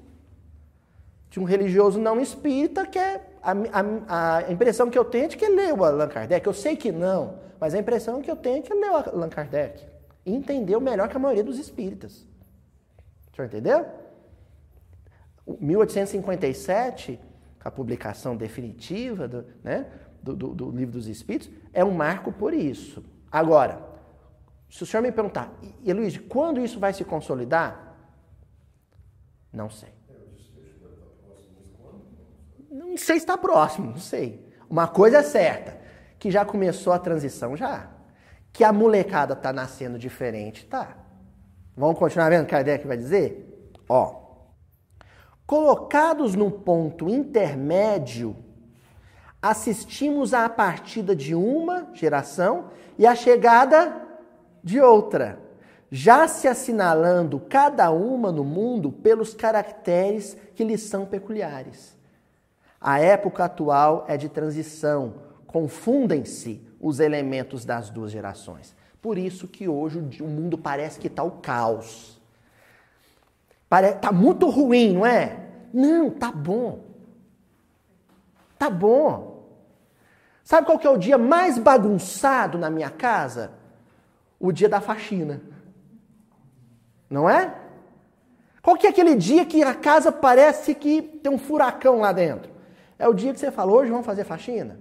De 1.30 1.38
um 1.38 1.44
religioso 1.44 2.00
não 2.00 2.20
espírita 2.20 2.86
que 2.86 2.98
é 2.98 3.28
a, 3.42 3.52
a, 3.52 4.36
a, 4.38 4.52
impressão 4.52 4.90
que 4.90 4.98
eu 4.98 5.04
tenho 5.04 5.26
é 5.26 5.28
de 5.28 5.36
que 5.36 5.48
leu 5.48 5.84
Allan 5.84 6.08
Kardec. 6.08 6.46
Eu 6.46 6.54
sei 6.54 6.76
que 6.76 6.90
não, 6.90 7.38
mas 7.60 7.74
a 7.74 7.78
impressão 7.78 8.20
que 8.20 8.30
eu 8.30 8.36
tenho 8.36 8.58
é 8.58 8.62
que 8.62 8.74
leu 8.74 8.96
Allan 8.96 9.28
Kardec. 9.28 9.84
E 10.24 10.34
entendeu 10.34 10.80
melhor 10.80 11.08
que 11.08 11.16
a 11.16 11.20
maioria 11.20 11.44
dos 11.44 11.58
espíritas. 11.58 12.26
O 13.32 13.36
senhor 13.36 13.46
entendeu? 13.46 13.86
1857, 15.60 17.18
a 17.64 17.70
publicação 17.70 18.36
definitiva 18.36 19.26
do, 19.26 19.46
né, 19.62 19.86
do, 20.22 20.36
do, 20.36 20.54
do 20.54 20.70
Livro 20.70 20.92
dos 20.92 21.06
Espíritos, 21.06 21.50
é 21.72 21.84
um 21.84 21.90
marco 21.90 22.32
por 22.32 22.52
isso. 22.52 23.02
Agora, 23.30 23.80
se 24.68 24.82
o 24.82 24.86
senhor 24.86 25.02
me 25.02 25.10
perguntar, 25.10 25.52
e 25.82 25.92
Luiz, 25.92 26.18
quando 26.18 26.60
isso 26.60 26.78
vai 26.78 26.92
se 26.92 27.04
consolidar? 27.04 27.96
Não 29.52 29.70
sei. 29.70 29.97
Não 32.88 32.96
sei 32.96 33.16
se 33.16 33.24
está 33.24 33.36
próximo, 33.36 33.90
não 33.90 33.98
sei. 33.98 34.48
Uma 34.68 34.88
coisa 34.88 35.18
é 35.18 35.22
certa, 35.22 35.78
que 36.18 36.30
já 36.30 36.44
começou 36.44 36.92
a 36.92 36.98
transição 36.98 37.54
já. 37.54 37.90
Que 38.50 38.64
a 38.64 38.72
molecada 38.72 39.34
está 39.34 39.52
nascendo 39.52 39.98
diferente, 39.98 40.64
tá. 40.64 40.96
Vamos 41.76 41.98
continuar 41.98 42.30
vendo 42.30 42.42
o 42.42 42.44
que 42.46 42.50
Kardec 42.50 42.86
vai 42.86 42.96
dizer? 42.96 43.70
Ó. 43.88 44.22
Colocados 45.46 46.34
no 46.34 46.50
ponto 46.50 47.10
intermédio, 47.10 48.34
assistimos 49.40 50.32
à 50.32 50.48
partida 50.48 51.14
de 51.14 51.34
uma 51.34 51.88
geração 51.92 52.70
e 52.98 53.06
à 53.06 53.14
chegada 53.14 54.02
de 54.64 54.80
outra, 54.80 55.40
já 55.90 56.26
se 56.26 56.48
assinalando 56.48 57.38
cada 57.38 57.90
uma 57.90 58.32
no 58.32 58.44
mundo 58.44 58.90
pelos 58.90 59.34
caracteres 59.34 60.36
que 60.54 60.64
lhes 60.64 60.82
são 60.82 61.06
peculiares. 61.06 61.97
A 62.80 63.00
época 63.00 63.44
atual 63.44 64.04
é 64.08 64.16
de 64.16 64.28
transição, 64.28 65.14
confundem-se 65.46 66.62
os 66.80 67.00
elementos 67.00 67.64
das 67.64 67.90
duas 67.90 68.12
gerações. 68.12 68.74
Por 69.02 69.18
isso 69.18 69.48
que 69.48 69.68
hoje 69.68 69.98
o 70.20 70.26
mundo 70.26 70.56
parece 70.56 70.98
que 70.98 71.08
está 71.08 71.22
o 71.22 71.32
caos. 71.32 72.20
Está 73.70 74.12
muito 74.12 74.48
ruim, 74.48 74.94
não 74.94 75.06
é? 75.06 75.46
Não, 75.72 76.10
tá 76.10 76.30
bom. 76.32 76.84
Tá 78.58 78.70
bom. 78.70 79.46
Sabe 80.42 80.66
qual 80.66 80.78
que 80.78 80.86
é 80.86 80.90
o 80.90 80.96
dia 80.96 81.18
mais 81.18 81.58
bagunçado 81.58 82.56
na 82.56 82.70
minha 82.70 82.90
casa? 82.90 83.52
O 84.40 84.50
dia 84.50 84.68
da 84.68 84.80
faxina. 84.80 85.42
Não 87.10 87.28
é? 87.28 87.54
Qual 88.62 88.76
que 88.76 88.86
é 88.86 88.90
aquele 88.90 89.14
dia 89.14 89.44
que 89.44 89.62
a 89.62 89.74
casa 89.74 90.10
parece 90.10 90.74
que 90.74 91.02
tem 91.02 91.30
um 91.30 91.38
furacão 91.38 92.00
lá 92.00 92.12
dentro? 92.12 92.57
É 92.98 93.06
o 93.06 93.14
dia 93.14 93.32
que 93.32 93.38
você 93.38 93.50
fala, 93.50 93.72
hoje 93.72 93.90
vamos 93.90 94.04
fazer 94.04 94.24
faxina? 94.24 94.78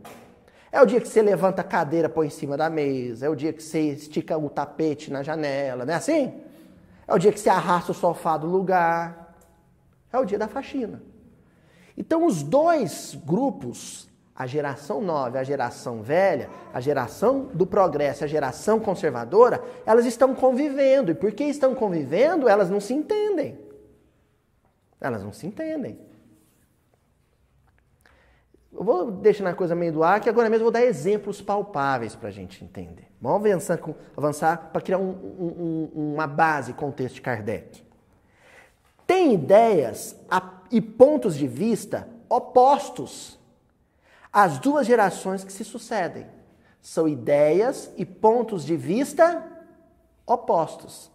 É 0.71 0.81
o 0.81 0.85
dia 0.85 0.99
que 0.99 1.07
você 1.07 1.21
levanta 1.21 1.61
a 1.61 1.63
cadeira, 1.63 2.09
põe 2.09 2.27
em 2.27 2.31
cima 2.31 2.57
da 2.57 2.69
mesa. 2.69 3.25
É 3.25 3.29
o 3.29 3.35
dia 3.35 3.53
que 3.53 3.61
você 3.61 3.79
estica 3.79 4.37
o 4.37 4.49
tapete 4.49 5.11
na 5.11 5.23
janela, 5.23 5.85
não 5.85 5.93
é 5.93 5.97
assim? 5.97 6.33
É 7.07 7.13
o 7.13 7.17
dia 7.17 7.31
que 7.31 7.39
você 7.39 7.49
arrasta 7.49 7.91
o 7.91 7.95
sofá 7.95 8.37
do 8.37 8.47
lugar. 8.47 9.35
É 10.11 10.17
o 10.17 10.25
dia 10.25 10.37
da 10.37 10.47
faxina. 10.47 11.01
Então, 11.95 12.25
os 12.25 12.43
dois 12.43 13.17
grupos, 13.25 14.09
a 14.35 14.45
geração 14.45 15.01
nova 15.01 15.39
a 15.39 15.43
geração 15.43 16.01
velha, 16.01 16.49
a 16.73 16.79
geração 16.79 17.49
do 17.53 17.65
progresso 17.65 18.23
a 18.23 18.27
geração 18.27 18.79
conservadora, 18.79 19.63
elas 19.85 20.05
estão 20.05 20.35
convivendo. 20.35 21.11
E 21.11 21.15
porque 21.15 21.43
estão 21.45 21.73
convivendo, 21.73 22.49
elas 22.49 22.69
não 22.69 22.79
se 22.79 22.93
entendem. 22.93 23.57
Elas 24.99 25.23
não 25.23 25.31
se 25.31 25.47
entendem. 25.47 26.06
Eu 28.73 28.83
vou 28.83 29.11
deixar 29.11 29.47
a 29.47 29.53
coisa 29.53 29.73
meio 29.73 29.93
do 29.93 30.03
ar, 30.03 30.19
que 30.19 30.29
agora 30.29 30.49
mesmo 30.49 30.65
vou 30.65 30.71
dar 30.71 30.83
exemplos 30.83 31.41
palpáveis 31.41 32.15
para 32.15 32.29
a 32.29 32.31
gente 32.31 32.63
entender. 32.63 33.07
Vamos 33.21 33.49
avançar, 33.49 33.79
avançar 34.15 34.69
para 34.71 34.81
criar 34.81 34.97
um, 34.99 35.09
um, 35.09 36.13
uma 36.13 36.27
base 36.27 36.73
com 36.73 36.89
o 36.89 36.91
texto 36.91 37.15
de 37.15 37.21
Kardec. 37.21 37.83
Tem 39.05 39.33
ideias 39.33 40.19
e 40.69 40.81
pontos 40.81 41.35
de 41.35 41.47
vista 41.47 42.07
opostos 42.29 43.39
às 44.31 44.59
duas 44.59 44.85
gerações 44.85 45.43
que 45.43 45.51
se 45.51 45.63
sucedem. 45.63 46.27
São 46.81 47.07
ideias 47.07 47.91
e 47.97 48.05
pontos 48.05 48.65
de 48.65 48.75
vista 48.75 49.43
opostos. 50.25 51.09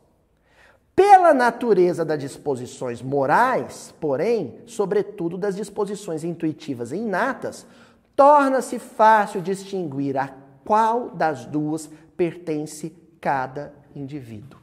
Pela 0.95 1.33
natureza 1.33 2.05
das 2.05 2.19
disposições 2.19 3.01
morais, 3.01 3.95
porém, 3.99 4.61
sobretudo 4.67 5.39
das 5.39 5.57
disposições 5.57 6.23
intuitivas 6.23 6.93
e 6.93 6.97
inatas, 6.97 7.67
torna-se 8.15 8.79
fácil 8.79 9.41
distinguir 9.41 10.19
a 10.19 10.29
qual 10.65 11.11
das 11.11 11.47
duas 11.47 11.89
pertence 12.17 12.91
cada 13.21 13.75
indivíduo. 13.97 14.61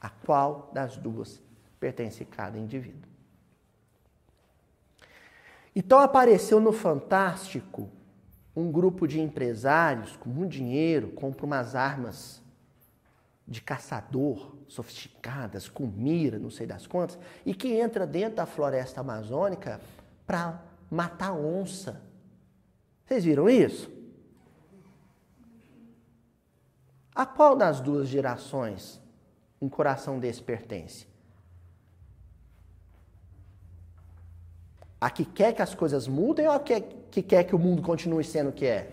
A 0.00 0.08
qual 0.08 0.70
das 0.72 0.96
duas 0.96 1.40
pertence 1.78 2.24
cada 2.24 2.58
indivíduo. 2.58 3.08
Então 5.74 6.00
apareceu 6.00 6.58
no 6.58 6.72
Fantástico 6.72 7.88
um 8.56 8.70
grupo 8.72 9.06
de 9.06 9.20
empresários 9.20 10.16
com 10.16 10.28
muito 10.28 10.50
dinheiro, 10.50 11.08
compra 11.10 11.46
umas 11.46 11.76
armas 11.76 12.42
de 13.46 13.60
caçador 13.60 14.59
sofisticadas, 14.70 15.68
com 15.68 15.84
mira, 15.84 16.38
não 16.38 16.48
sei 16.48 16.64
das 16.64 16.86
quantas, 16.86 17.18
e 17.44 17.52
que 17.52 17.72
entra 17.72 18.06
dentro 18.06 18.36
da 18.36 18.46
floresta 18.46 19.00
amazônica 19.00 19.80
para 20.24 20.62
matar 20.88 21.32
onça. 21.32 22.00
Vocês 23.04 23.24
viram 23.24 23.50
isso? 23.50 23.90
A 27.12 27.26
qual 27.26 27.56
das 27.56 27.80
duas 27.80 28.08
gerações 28.08 29.00
um 29.60 29.68
coração 29.68 30.20
desse 30.20 30.40
pertence? 30.40 31.04
A 35.00 35.10
que 35.10 35.24
quer 35.24 35.52
que 35.52 35.62
as 35.62 35.74
coisas 35.74 36.06
mudem 36.06 36.46
ou 36.46 36.52
a 36.52 36.60
que, 36.60 36.80
que 37.10 37.22
quer 37.22 37.42
que 37.42 37.56
o 37.56 37.58
mundo 37.58 37.82
continue 37.82 38.22
sendo 38.22 38.50
o 38.50 38.52
que 38.52 38.66
é? 38.66 38.92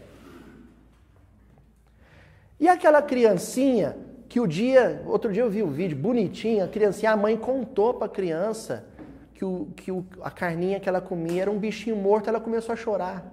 E 2.60 2.68
aquela 2.68 3.04
criancinha 3.04 4.07
que 4.30 4.40
o 4.40 4.48
dia, 4.48 5.02
outro 5.06 5.32
dia 5.32 5.42
eu 5.42 5.50
vi 5.50 5.64
o 5.64 5.68
um 5.68 5.72
vídeo 5.72 5.98
bonitinho, 5.98 6.64
a 6.64 6.68
criancinha, 6.68 7.12
a 7.12 7.18
mãe 7.18 7.38
contou 7.38 7.94
para 7.94 8.08
a 8.08 8.10
criança 8.10 8.86
que, 9.34 9.46
o, 9.46 9.68
que 9.76 9.92
o, 9.92 10.06
a 10.22 10.32
carninha 10.32 10.80
que 10.80 10.90
ela 10.90 11.00
comia 11.00 11.44
era 11.44 11.52
um 11.52 11.60
bichinho 11.60 11.96
morto, 11.96 12.28
ela 12.28 12.42
começou 12.42 12.74
a 12.74 12.76
chorar. 12.76 13.32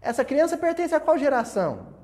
Essa 0.00 0.24
criança 0.24 0.56
pertence 0.56 0.94
a 0.94 1.00
qual 1.00 1.18
geração? 1.18 1.94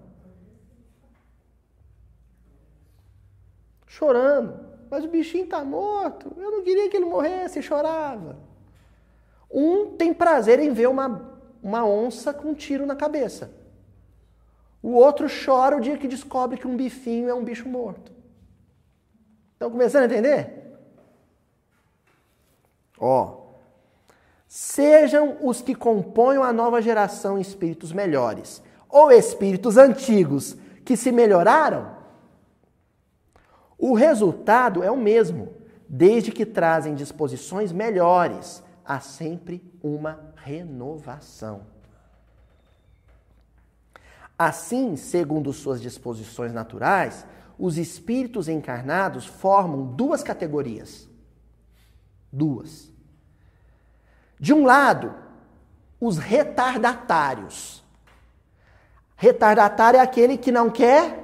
Chorando. 3.86 4.72
Mas 4.90 5.04
o 5.04 5.08
bichinho 5.08 5.44
está 5.44 5.64
morto. 5.64 6.32
Eu 6.36 6.50
não 6.50 6.62
queria 6.62 6.90
que 6.90 6.96
ele 6.96 7.06
morresse, 7.06 7.62
chorava. 7.62 8.38
Um 9.50 9.96
tem 9.96 10.12
prazer 10.12 10.58
em 10.58 10.72
ver 10.72 10.88
uma, 10.88 11.38
uma 11.62 11.84
onça 11.86 12.32
com 12.34 12.48
um 12.48 12.54
tiro 12.54 12.84
na 12.84 12.94
cabeça. 12.94 13.61
O 14.82 14.92
outro 14.92 15.28
chora 15.28 15.76
o 15.76 15.80
dia 15.80 15.96
que 15.96 16.08
descobre 16.08 16.58
que 16.58 16.66
um 16.66 16.76
bifinho 16.76 17.28
é 17.28 17.34
um 17.34 17.44
bicho 17.44 17.68
morto. 17.68 18.12
Estão 19.52 19.70
começando 19.70 20.02
a 20.02 20.06
entender? 20.06 20.74
Ó. 22.98 23.42
Sejam 24.48 25.38
os 25.40 25.62
que 25.62 25.74
compõem 25.74 26.38
a 26.38 26.52
nova 26.52 26.82
geração 26.82 27.38
espíritos 27.38 27.92
melhores, 27.92 28.62
ou 28.88 29.10
espíritos 29.10 29.76
antigos 29.76 30.56
que 30.84 30.96
se 30.96 31.12
melhoraram, 31.12 32.02
o 33.82 33.94
resultado 33.94 34.80
é 34.80 34.90
o 34.92 34.96
mesmo, 34.96 35.56
desde 35.88 36.30
que 36.30 36.46
trazem 36.46 36.94
disposições 36.94 37.72
melhores, 37.72 38.62
há 38.84 39.00
sempre 39.00 39.60
uma 39.82 40.32
renovação. 40.36 41.62
Assim, 44.38 44.96
segundo 44.96 45.52
suas 45.52 45.80
disposições 45.80 46.52
naturais, 46.52 47.26
os 47.58 47.78
espíritos 47.78 48.48
encarnados 48.48 49.26
formam 49.26 49.84
duas 49.84 50.22
categorias. 50.22 51.08
Duas. 52.32 52.90
De 54.40 54.52
um 54.52 54.64
lado, 54.64 55.14
os 56.00 56.18
retardatários. 56.18 57.84
Retardatário 59.16 59.98
é 59.98 60.00
aquele 60.02 60.36
que 60.36 60.50
não 60.50 60.68
quer 60.68 61.22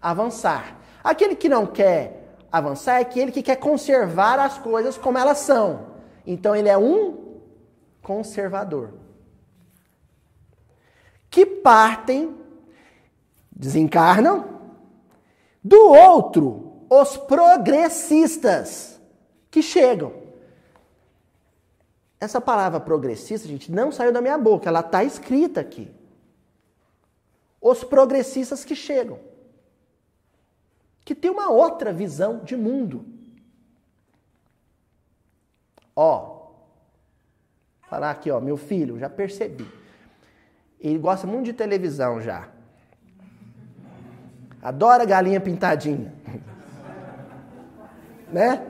avançar. 0.00 0.78
Aquele 1.02 1.34
que 1.34 1.48
não 1.48 1.64
quer 1.66 2.36
avançar 2.52 2.98
é 2.98 3.00
aquele 3.00 3.32
que 3.32 3.42
quer 3.42 3.56
conservar 3.56 4.38
as 4.38 4.58
coisas 4.58 4.98
como 4.98 5.16
elas 5.16 5.38
são. 5.38 5.86
Então 6.26 6.54
ele 6.54 6.68
é 6.68 6.76
um 6.76 7.40
conservador. 8.02 8.92
Que 11.30 11.46
partem, 11.46 12.36
desencarnam, 13.50 14.60
do 15.62 15.78
outro, 15.78 16.84
os 16.90 17.16
progressistas, 17.16 19.00
que 19.50 19.62
chegam. 19.62 20.12
Essa 22.18 22.40
palavra 22.40 22.80
progressista, 22.80 23.48
gente, 23.48 23.72
não 23.72 23.90
saiu 23.90 24.12
da 24.12 24.20
minha 24.20 24.36
boca, 24.36 24.68
ela 24.68 24.80
está 24.80 25.02
escrita 25.04 25.60
aqui. 25.60 25.90
Os 27.60 27.84
progressistas 27.84 28.64
que 28.64 28.74
chegam 28.74 29.30
que 31.10 31.14
tem 31.14 31.28
uma 31.28 31.50
outra 31.50 31.92
visão 31.92 32.38
de 32.44 32.56
mundo. 32.56 33.04
Ó, 35.96 36.52
falar 37.88 38.12
aqui, 38.12 38.30
ó, 38.30 38.40
meu 38.40 38.56
filho, 38.56 38.96
já 38.96 39.10
percebi. 39.10 39.66
Ele 40.80 40.98
gosta 40.98 41.26
muito 41.26 41.44
de 41.44 41.52
televisão 41.52 42.20
já. 42.20 42.48
Adora 44.62 45.04
galinha 45.04 45.40
pintadinha. 45.40 46.12
né? 48.32 48.62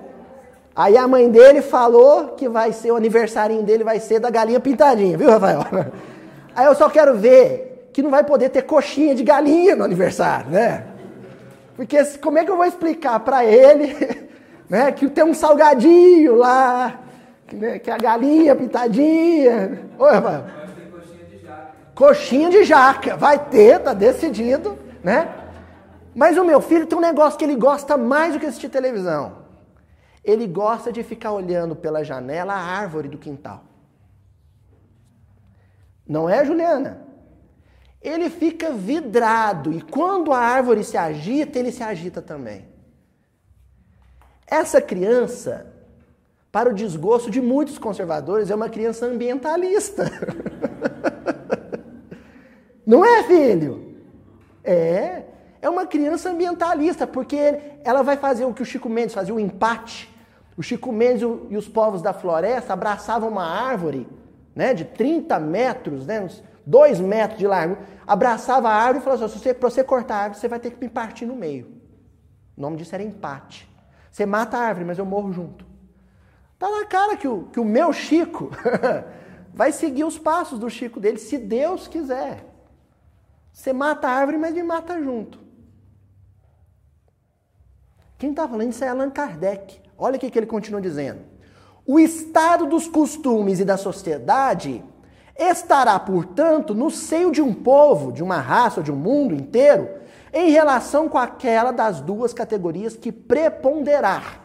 Aí 0.74 0.96
a 0.96 1.06
mãe 1.06 1.30
dele 1.30 1.62
falou 1.62 2.28
que 2.28 2.48
vai 2.48 2.72
ser 2.72 2.92
o 2.92 2.96
aniversário 2.96 3.62
dele 3.62 3.84
vai 3.84 4.00
ser 4.00 4.18
da 4.18 4.30
galinha 4.30 4.60
pintadinha, 4.60 5.16
viu, 5.16 5.30
Rafael? 5.30 5.64
Aí 6.54 6.66
eu 6.66 6.74
só 6.74 6.88
quero 6.88 7.16
ver 7.16 7.90
que 7.92 8.02
não 8.02 8.10
vai 8.10 8.24
poder 8.24 8.50
ter 8.50 8.62
coxinha 8.62 9.14
de 9.14 9.22
galinha 9.22 9.76
no 9.76 9.84
aniversário, 9.84 10.50
né? 10.50 10.86
Porque 11.76 12.02
como 12.18 12.38
é 12.38 12.44
que 12.44 12.50
eu 12.50 12.56
vou 12.56 12.66
explicar 12.66 13.20
para 13.20 13.44
ele 13.44 13.96
né, 14.68 14.92
que 14.92 15.08
tem 15.08 15.24
um 15.24 15.34
salgadinho 15.34 16.36
lá, 16.36 17.00
né, 17.52 17.78
que 17.78 17.90
é 17.90 17.92
a 17.92 17.98
galinha 17.98 18.54
pintadinha. 18.54 19.80
Oi, 19.98 20.12
Rafael. 20.12 20.59
Coxinha 22.00 22.48
de 22.48 22.64
jaca. 22.64 23.14
Vai 23.14 23.38
ter, 23.50 23.78
tá 23.80 23.92
decidido, 23.92 24.78
né? 25.04 25.28
Mas 26.14 26.38
o 26.38 26.44
meu 26.44 26.62
filho 26.62 26.86
tem 26.86 26.96
um 26.96 27.00
negócio 27.02 27.38
que 27.38 27.44
ele 27.44 27.56
gosta 27.56 27.98
mais 27.98 28.32
do 28.32 28.40
que 28.40 28.46
assistir 28.46 28.70
televisão. 28.70 29.24
Ele 30.24 30.46
gosta 30.46 30.90
de 30.90 31.02
ficar 31.02 31.32
olhando 31.32 31.76
pela 31.76 32.02
janela 32.02 32.54
a 32.54 32.58
árvore 32.58 33.08
do 33.08 33.18
quintal. 33.18 33.64
Não 36.08 36.26
é, 36.26 36.42
Juliana? 36.42 37.10
ele 38.02 38.30
fica 38.30 38.72
vidrado 38.72 39.72
e 39.72 39.82
quando 39.82 40.32
a 40.32 40.38
árvore 40.38 40.82
se 40.82 40.96
agita, 40.96 41.58
ele 41.58 41.70
se 41.70 41.82
agita 41.82 42.22
também. 42.22 42.66
Essa 44.46 44.80
criança, 44.80 45.66
para 46.50 46.70
o 46.70 46.74
desgosto 46.74 47.30
de 47.30 47.42
muitos 47.42 47.78
conservadores, 47.78 48.50
é 48.50 48.54
uma 48.54 48.70
criança 48.70 49.04
ambientalista. 49.04 50.10
Não 52.90 53.04
é, 53.04 53.22
filho? 53.22 53.94
É. 54.64 55.22
É 55.62 55.70
uma 55.70 55.86
criança 55.86 56.28
ambientalista, 56.30 57.06
porque 57.06 57.60
ela 57.84 58.02
vai 58.02 58.16
fazer 58.16 58.44
o 58.44 58.52
que 58.52 58.62
o 58.62 58.64
Chico 58.64 58.88
Mendes 58.88 59.14
fazia, 59.14 59.32
o 59.32 59.38
empate. 59.38 60.12
O 60.56 60.62
Chico 60.62 60.90
Mendes 60.90 61.22
e 61.50 61.56
os 61.56 61.68
povos 61.68 62.02
da 62.02 62.12
floresta 62.12 62.72
abraçavam 62.72 63.28
uma 63.28 63.46
árvore 63.46 64.08
né, 64.56 64.74
de 64.74 64.84
30 64.84 65.38
metros, 65.38 66.04
né, 66.04 66.20
uns 66.20 66.42
dois 66.66 66.98
metros 66.98 67.38
de 67.38 67.46
largo, 67.46 67.78
abraçava 68.04 68.68
a 68.68 68.74
árvore 68.74 68.98
e 68.98 69.02
falava 69.04 69.24
assim: 69.24 69.54
para 69.54 69.70
você 69.70 69.84
cortar 69.84 70.16
a 70.16 70.22
árvore, 70.22 70.40
você 70.40 70.48
vai 70.48 70.58
ter 70.58 70.72
que 70.72 70.80
me 70.80 70.90
partir 70.90 71.26
no 71.26 71.36
meio. 71.36 71.68
O 72.56 72.60
nome 72.60 72.76
disso 72.76 72.92
era 72.92 73.04
empate. 73.04 73.70
Você 74.10 74.26
mata 74.26 74.58
a 74.58 74.62
árvore, 74.62 74.86
mas 74.86 74.98
eu 74.98 75.06
morro 75.06 75.32
junto. 75.32 75.64
Tá 76.58 76.68
na 76.68 76.84
cara 76.86 77.16
que 77.16 77.28
o, 77.28 77.44
que 77.52 77.60
o 77.60 77.64
meu 77.64 77.92
Chico 77.92 78.50
vai 79.54 79.70
seguir 79.70 80.02
os 80.02 80.18
passos 80.18 80.58
do 80.58 80.68
Chico 80.68 80.98
dele, 80.98 81.18
se 81.18 81.38
Deus 81.38 81.86
quiser. 81.86 82.49
Você 83.60 83.74
mata 83.74 84.08
a 84.08 84.12
árvore, 84.12 84.38
mas 84.38 84.54
me 84.54 84.62
mata 84.62 84.98
junto. 85.02 85.38
Quem 88.16 88.30
está 88.30 88.48
falando 88.48 88.70
isso 88.70 88.82
é 88.82 88.88
Allan 88.88 89.10
Kardec. 89.10 89.82
Olha 89.98 90.16
o 90.16 90.18
que 90.18 90.38
ele 90.38 90.46
continua 90.46 90.80
dizendo. 90.80 91.20
O 91.86 92.00
estado 92.00 92.64
dos 92.64 92.88
costumes 92.88 93.60
e 93.60 93.64
da 93.66 93.76
sociedade 93.76 94.82
estará, 95.38 96.00
portanto, 96.00 96.74
no 96.74 96.90
seio 96.90 97.30
de 97.30 97.42
um 97.42 97.52
povo, 97.52 98.10
de 98.12 98.22
uma 98.22 98.38
raça, 98.38 98.82
de 98.82 98.90
um 98.90 98.96
mundo 98.96 99.34
inteiro, 99.34 99.90
em 100.32 100.50
relação 100.50 101.06
com 101.06 101.18
aquela 101.18 101.70
das 101.70 102.00
duas 102.00 102.32
categorias 102.32 102.96
que 102.96 103.12
preponderar. 103.12 104.40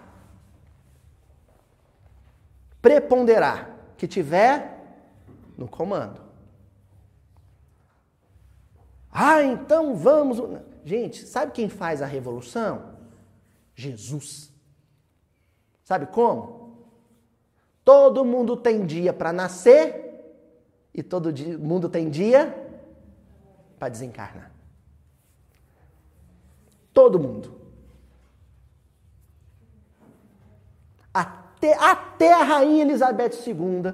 Preponderar, 2.81 3.77
que 3.95 4.09
tiver 4.09 4.77
no 5.57 5.69
comando. 5.69 6.24
Ah, 9.17 9.41
então 9.41 9.95
vamos. 9.95 10.41
Gente, 10.83 11.25
sabe 11.25 11.53
quem 11.53 11.69
faz 11.69 12.01
a 12.01 12.05
revolução? 12.05 12.97
Jesus. 13.73 14.51
Sabe 15.85 16.07
como? 16.07 16.85
Todo 17.85 18.25
mundo 18.25 18.57
tem 18.57 18.85
dia 18.85 19.13
para 19.13 19.31
nascer 19.31 20.03
e 20.93 21.01
todo 21.01 21.31
dia, 21.31 21.57
mundo 21.57 21.87
tem 21.87 22.09
dia 22.09 22.53
para 23.79 23.87
desencarnar. 23.87 24.51
Todo 26.93 27.17
mundo. 27.17 27.55
Até, 31.13 31.73
até 31.77 32.33
a 32.33 32.43
rainha 32.43 32.83
Elizabeth 32.83 33.31
II, 33.47 33.93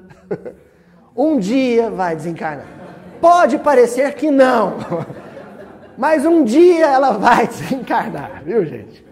um 1.16 1.38
dia 1.38 1.92
vai 1.92 2.16
desencarnar. 2.16 2.81
Pode 3.22 3.60
parecer 3.60 4.16
que 4.16 4.32
não, 4.32 4.78
mas 5.96 6.26
um 6.26 6.44
dia 6.44 6.88
ela 6.88 7.12
vai 7.12 7.46
desencarnar, 7.48 8.44
viu 8.44 8.66
gente? 8.66 9.06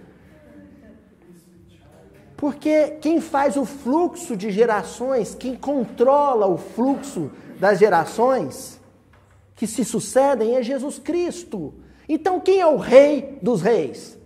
Porque 2.36 2.98
quem 3.02 3.22
faz 3.22 3.56
o 3.58 3.66
fluxo 3.66 4.36
de 4.36 4.50
gerações, 4.50 5.36
quem 5.36 5.56
controla 5.56 6.48
o 6.48 6.58
fluxo 6.58 7.30
das 7.60 7.78
gerações 7.78 8.80
que 9.56 9.68
se 9.68 9.84
sucedem 9.84 10.56
é 10.56 10.64
Jesus 10.64 10.98
Cristo. 10.98 11.74
Então 12.08 12.40
quem 12.40 12.62
é 12.62 12.66
o 12.66 12.78
rei 12.78 13.38
dos 13.42 13.62
reis? 13.62 14.18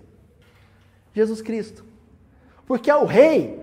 Jesus 1.12 1.42
Cristo. 1.42 1.84
Porque 2.66 2.90
é 2.90 2.96
o 2.96 3.06
rei 3.06 3.60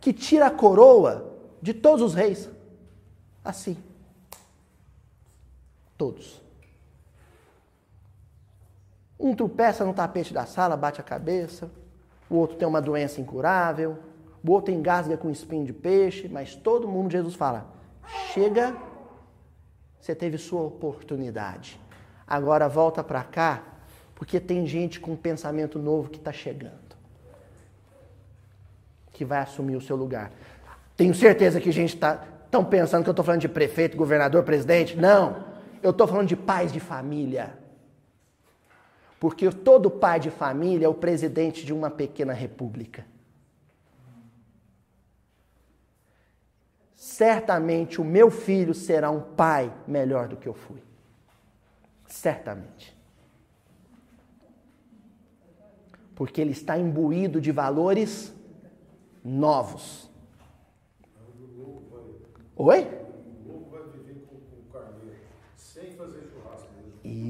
que 0.00 0.12
tira 0.12 0.46
a 0.46 0.50
coroa 0.50 1.32
de 1.62 1.72
todos 1.72 2.02
os 2.02 2.12
reis. 2.12 2.50
Assim. 3.44 3.76
Todos. 6.04 6.42
Um 9.18 9.34
tropeça 9.34 9.84
no 9.84 9.94
tapete 9.94 10.34
da 10.34 10.44
sala, 10.44 10.76
bate 10.76 11.00
a 11.00 11.04
cabeça 11.04 11.70
o 12.28 12.36
outro 12.36 12.56
tem 12.56 12.66
uma 12.66 12.80
doença 12.80 13.20
incurável, 13.20 13.98
o 14.44 14.50
outro 14.50 14.72
engasga 14.72 15.16
com 15.16 15.30
espinho 15.30 15.64
de 15.64 15.72
peixe, 15.72 16.28
mas 16.28 16.54
todo 16.54 16.88
mundo, 16.88 17.12
Jesus 17.12 17.34
fala: 17.34 17.66
chega, 18.32 18.76
você 20.00 20.14
teve 20.14 20.38
sua 20.38 20.62
oportunidade. 20.62 21.80
Agora 22.26 22.68
volta 22.68 23.04
para 23.04 23.22
cá, 23.22 23.62
porque 24.14 24.40
tem 24.40 24.66
gente 24.66 24.98
com 24.98 25.14
pensamento 25.14 25.78
novo 25.78 26.08
que 26.08 26.18
está 26.18 26.32
chegando, 26.32 26.96
que 29.12 29.24
vai 29.24 29.38
assumir 29.38 29.76
o 29.76 29.80
seu 29.80 29.96
lugar. 29.96 30.32
Tenho 30.96 31.14
certeza 31.14 31.60
que 31.60 31.70
gente 31.70 31.94
está 31.94 32.24
tão 32.50 32.64
pensando 32.64 33.02
que 33.02 33.08
eu 33.08 33.12
estou 33.12 33.24
falando 33.24 33.40
de 33.40 33.48
prefeito, 33.48 33.96
governador, 33.96 34.42
presidente. 34.44 34.96
Não, 34.96 35.44
eu 35.84 35.90
estou 35.90 36.08
falando 36.08 36.26
de 36.26 36.36
pais 36.36 36.72
de 36.72 36.80
família 36.80 37.62
porque 39.24 39.50
todo 39.50 39.90
pai 39.90 40.20
de 40.20 40.30
família 40.30 40.84
é 40.84 40.88
o 40.88 40.92
presidente 40.92 41.64
de 41.64 41.72
uma 41.72 41.90
pequena 41.90 42.34
república. 42.34 43.06
Certamente 46.94 48.02
o 48.02 48.04
meu 48.04 48.30
filho 48.30 48.74
será 48.74 49.10
um 49.10 49.22
pai 49.22 49.72
melhor 49.88 50.28
do 50.28 50.36
que 50.36 50.46
eu 50.46 50.52
fui. 50.52 50.82
Certamente. 52.06 52.94
Porque 56.14 56.38
ele 56.38 56.52
está 56.52 56.76
imbuído 56.76 57.40
de 57.40 57.50
valores 57.50 58.30
novos. 59.24 60.10
Oi? 62.56 63.03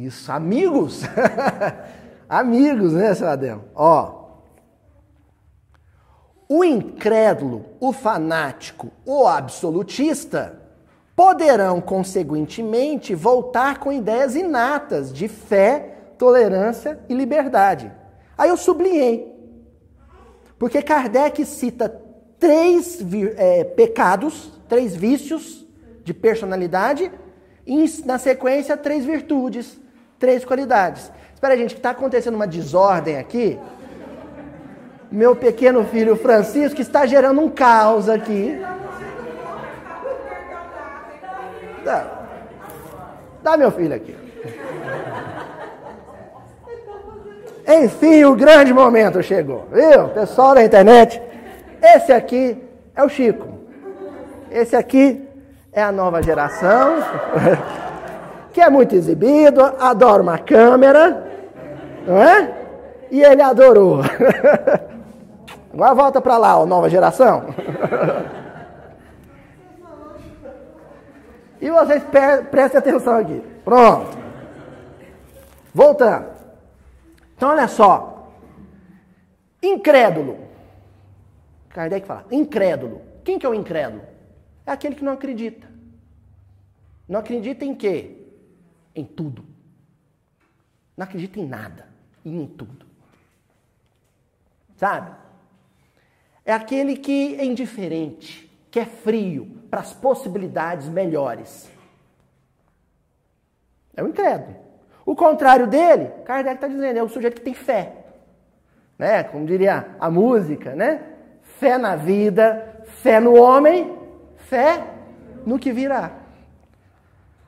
Isso, 0.05 0.31
amigos. 0.31 1.01
amigos, 2.29 2.93
né, 2.93 3.15
seu 3.15 3.27
Adel? 3.27 3.65
Ó. 3.75 4.25
O 6.47 6.63
incrédulo, 6.63 7.65
o 7.81 7.91
fanático, 7.91 8.93
o 9.07 9.27
absolutista 9.27 10.61
poderão, 11.17 11.81
consequentemente, 11.81 13.15
voltar 13.15 13.79
com 13.79 13.91
ideias 13.91 14.37
inatas 14.37 15.11
de 15.11 15.27
fé, 15.27 15.97
tolerância 16.19 17.01
e 17.09 17.15
liberdade. 17.15 17.91
Aí 18.37 18.51
eu 18.51 18.59
sublinhei. 18.59 19.33
Porque 20.59 20.83
Kardec 20.83 21.47
cita 21.47 21.89
três 22.39 22.99
é, 23.39 23.65
pecados, 23.65 24.53
três 24.69 24.95
vícios 24.95 25.67
de 26.05 26.13
personalidade 26.13 27.11
e, 27.67 27.87
na 28.05 28.19
sequência, 28.19 28.77
três 28.77 29.07
virtudes, 29.07 29.79
três 30.19 30.45
qualidades. 30.45 31.11
Espera 31.33 31.57
gente, 31.57 31.75
que 31.75 31.81
está 31.81 31.91
acontecendo 31.91 32.35
uma 32.35 32.47
desordem 32.47 33.19
aqui. 33.19 33.59
Meu 35.11 35.37
pequeno 35.37 35.85
filho 35.85 36.17
Francisco 36.17 36.81
está 36.81 37.07
gerando 37.07 37.41
um 37.41 37.49
caos 37.49 38.09
aqui. 38.09 38.61
Dá, 41.85 42.25
Dá 43.43 43.59
meu 43.59 43.71
filho 43.71 43.95
aqui. 43.95 44.17
Enfim, 47.67 48.25
o 48.25 48.35
grande 48.35 48.73
momento 48.73 49.23
chegou, 49.23 49.69
viu? 49.71 50.09
Pessoal 50.09 50.55
da 50.55 50.65
internet, 50.65 51.21
esse 51.83 52.11
aqui 52.11 52.57
é 52.97 53.03
o 53.03 53.09
Chico. 53.09 53.59
Esse 54.51 54.75
aqui 54.75 55.29
é 55.73 55.83
a 55.83 55.93
nova 55.93 56.23
geração, 56.23 56.97
que 58.55 58.61
é 58.61 58.71
muito 58.71 58.95
exibido, 58.95 59.61
adora 59.81 60.23
uma 60.23 60.39
câmera, 60.39 61.27
não 62.07 62.23
é? 62.23 62.55
E 63.11 63.21
ele 63.21 63.43
adorou. 63.43 63.99
Agora 65.75 65.95
volta 65.95 66.21
para 66.21 66.39
lá, 66.39 66.61
ó, 66.61 66.65
nova 66.65 66.89
geração. 66.89 67.47
E 71.61 71.69
vocês 71.69 72.05
prestem 72.49 72.79
atenção 72.79 73.17
aqui. 73.17 73.43
Pronto. 73.65 74.17
Voltando. 75.75 76.27
Então, 77.37 77.49
olha 77.49 77.67
só. 77.67 78.31
Incrédulo. 79.61 80.39
Kardec 81.71 82.07
fala, 82.07 82.25
incrédulo. 82.31 83.03
Quem 83.25 83.37
que 83.37 83.45
é 83.45 83.49
o 83.49 83.55
incrédulo? 83.55 84.03
É 84.65 84.71
aquele 84.71 84.95
que 84.95 85.05
não 85.05 85.15
acredita. 85.15 85.67
Não 87.09 87.19
acredita 87.19 87.65
em 87.65 87.75
quê? 87.75 88.24
Em 88.95 89.05
tudo. 89.05 89.45
Não 90.97 91.05
acredita 91.05 91.41
em 91.41 91.47
nada 91.47 91.87
e 92.25 92.31
em 92.31 92.47
tudo. 92.47 92.87
Sabe? 94.77 95.15
É 96.45 96.53
aquele 96.53 96.97
que 96.97 97.37
é 97.37 97.45
indiferente, 97.45 98.51
que 98.71 98.79
é 98.79 98.85
frio 98.85 99.47
para 99.71 99.81
as 99.81 99.93
possibilidades 99.93 100.89
melhores. 100.89 101.71
É 103.97 104.03
o 104.03 104.09
incrédulo. 104.09 104.57
O 105.07 105.15
contrário 105.15 105.67
dele, 105.67 106.11
Kardec 106.25 106.57
está 106.57 106.69
dizendo, 106.69 106.99
é 106.99 107.03
o 107.03 107.09
sujeito 107.09 107.37
que 107.37 107.45
tem 107.45 107.55
fé. 107.55 108.05
Né? 108.99 109.25
Como 109.25 109.47
diria 109.47 109.97
a 109.99 110.11
música, 110.11 110.75
né? 110.75 111.03
Fé 111.43 111.77
na 111.77 111.97
vida, 111.97 112.85
fé 113.03 113.21
no 113.21 113.35
homem 113.35 114.05
fé 114.45 114.85
no 115.45 115.59
que 115.59 115.73
virá. 115.73 116.13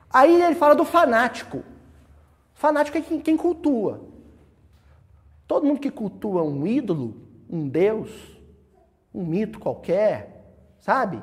Aí 0.09 0.41
ele 0.41 0.55
fala 0.55 0.75
do 0.75 0.85
fanático. 0.85 1.63
Fanático 2.53 2.97
é 2.97 3.01
quem, 3.01 3.19
quem 3.19 3.37
cultua. 3.37 4.01
Todo 5.47 5.65
mundo 5.65 5.79
que 5.79 5.91
cultua 5.91 6.43
um 6.43 6.65
ídolo, 6.65 7.15
um 7.49 7.67
deus, 7.67 8.11
um 9.13 9.25
mito 9.25 9.59
qualquer, 9.59 10.45
sabe? 10.79 11.21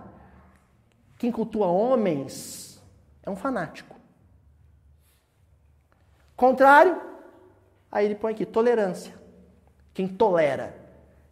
Quem 1.18 1.30
cultua 1.30 1.66
homens 1.66 2.82
é 3.22 3.30
um 3.30 3.37
fanático. 3.37 3.97
Contrário, 6.37 7.01
aí 7.91 8.07
ele 8.07 8.14
põe 8.14 8.32
aqui 8.32 8.45
tolerância. 8.45 9.14
Quem 9.93 10.09
tolera. 10.09 10.85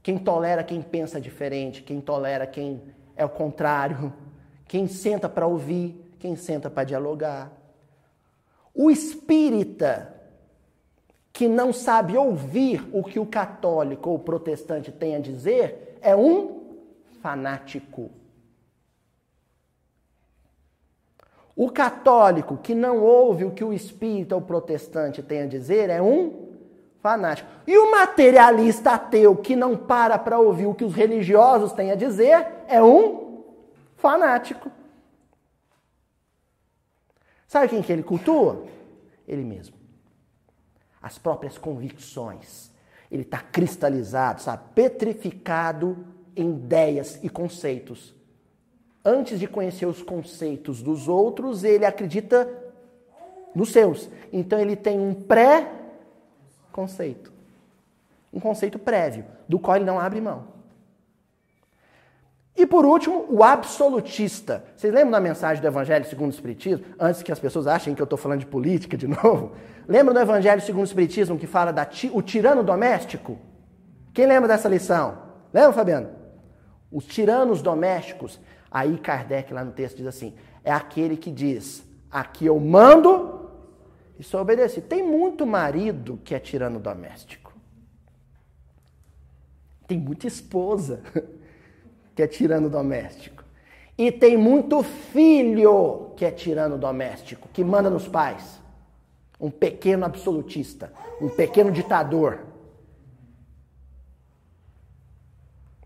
Quem 0.02 0.18
tolera 0.18 0.64
quem 0.64 0.82
pensa 0.82 1.20
diferente, 1.20 1.82
quem 1.82 2.00
tolera 2.00 2.46
quem 2.46 2.82
é 3.14 3.24
o 3.24 3.28
contrário, 3.28 4.12
quem 4.66 4.88
senta 4.88 5.28
para 5.28 5.46
ouvir, 5.46 6.01
quem 6.22 6.36
senta 6.36 6.70
para 6.70 6.84
dialogar. 6.84 7.50
O 8.72 8.92
espírita 8.92 10.14
que 11.32 11.48
não 11.48 11.72
sabe 11.72 12.16
ouvir 12.16 12.88
o 12.92 13.02
que 13.02 13.18
o 13.18 13.26
católico 13.26 14.08
ou 14.08 14.16
o 14.16 14.20
protestante 14.20 14.92
tem 14.92 15.16
a 15.16 15.18
dizer 15.18 15.98
é 16.00 16.14
um 16.14 16.60
fanático. 17.20 18.08
O 21.56 21.68
católico 21.72 22.56
que 22.56 22.72
não 22.72 23.02
ouve 23.02 23.44
o 23.44 23.50
que 23.50 23.64
o 23.64 23.72
espírita 23.72 24.36
ou 24.36 24.40
protestante 24.40 25.24
tem 25.24 25.42
a 25.42 25.46
dizer 25.46 25.90
é 25.90 26.00
um 26.00 26.52
fanático. 27.00 27.50
E 27.66 27.76
o 27.76 27.90
materialista 27.90 28.92
ateu 28.92 29.34
que 29.34 29.56
não 29.56 29.76
para 29.76 30.16
para 30.20 30.38
ouvir 30.38 30.66
o 30.66 30.74
que 30.74 30.84
os 30.84 30.94
religiosos 30.94 31.72
têm 31.72 31.90
a 31.90 31.96
dizer 31.96 32.46
é 32.68 32.80
um 32.80 33.42
fanático. 33.96 34.70
Sabe 37.52 37.68
quem 37.68 37.82
que 37.82 37.92
ele 37.92 38.02
cultua? 38.02 38.64
Ele 39.28 39.44
mesmo. 39.44 39.76
As 41.02 41.18
próprias 41.18 41.58
convicções. 41.58 42.70
Ele 43.10 43.24
está 43.24 43.40
cristalizado, 43.40 44.40
sabe? 44.40 44.62
Petrificado 44.74 46.02
em 46.34 46.48
ideias 46.48 47.22
e 47.22 47.28
conceitos. 47.28 48.14
Antes 49.04 49.38
de 49.38 49.46
conhecer 49.46 49.84
os 49.84 50.02
conceitos 50.02 50.82
dos 50.82 51.08
outros, 51.08 51.62
ele 51.62 51.84
acredita 51.84 52.48
nos 53.54 53.70
seus. 53.70 54.08
Então 54.32 54.58
ele 54.58 54.74
tem 54.74 54.98
um 54.98 55.12
pré-conceito. 55.12 55.70
Um 58.32 58.40
conceito 58.40 58.78
prévio, 58.78 59.26
do 59.46 59.58
qual 59.58 59.76
ele 59.76 59.84
não 59.84 60.00
abre 60.00 60.22
mão. 60.22 60.51
E 62.56 62.66
por 62.66 62.84
último, 62.84 63.26
o 63.28 63.42
absolutista. 63.42 64.64
Vocês 64.76 64.92
lembram 64.92 65.12
da 65.12 65.20
mensagem 65.20 65.62
do 65.62 65.66
Evangelho 65.66 66.04
segundo 66.04 66.30
o 66.30 66.34
Espiritismo? 66.34 66.84
Antes 67.00 67.22
que 67.22 67.32
as 67.32 67.38
pessoas 67.38 67.66
achem 67.66 67.94
que 67.94 68.02
eu 68.02 68.04
estou 68.04 68.18
falando 68.18 68.40
de 68.40 68.46
política 68.46 68.96
de 68.96 69.06
novo. 69.08 69.52
Lembra 69.88 70.12
do 70.12 70.20
Evangelho 70.20 70.60
segundo 70.60 70.82
o 70.82 70.86
Espiritismo 70.86 71.38
que 71.38 71.46
fala 71.46 71.72
da 71.72 71.88
o 72.12 72.22
tirano 72.22 72.62
doméstico? 72.62 73.38
Quem 74.12 74.26
lembra 74.26 74.48
dessa 74.48 74.68
lição? 74.68 75.18
Lembra, 75.52 75.72
Fabiano? 75.72 76.10
Os 76.90 77.06
tiranos 77.06 77.62
domésticos. 77.62 78.38
Aí 78.70 78.98
Kardec 78.98 79.52
lá 79.52 79.64
no 79.64 79.72
texto 79.72 79.96
diz 79.96 80.06
assim: 80.06 80.34
é 80.62 80.70
aquele 80.70 81.16
que 81.16 81.30
diz, 81.30 81.82
aqui 82.10 82.44
eu 82.46 82.60
mando 82.60 83.50
e 84.18 84.22
sou 84.22 84.40
obedecido. 84.40 84.86
Tem 84.86 85.02
muito 85.02 85.46
marido 85.46 86.20
que 86.22 86.34
é 86.34 86.38
tirano 86.38 86.78
doméstico. 86.78 87.52
Tem 89.86 89.98
muita 89.98 90.26
esposa 90.26 91.02
que 92.14 92.22
é 92.22 92.26
tirano 92.26 92.68
doméstico. 92.68 93.42
E 93.96 94.10
tem 94.10 94.36
muito 94.36 94.82
filho 94.82 96.12
que 96.16 96.24
é 96.24 96.30
tirano 96.30 96.78
doméstico, 96.78 97.48
que 97.52 97.62
manda 97.62 97.90
nos 97.90 98.08
pais. 98.08 98.60
Um 99.40 99.50
pequeno 99.50 100.04
absolutista, 100.04 100.92
um 101.20 101.28
pequeno 101.28 101.70
ditador. 101.70 102.40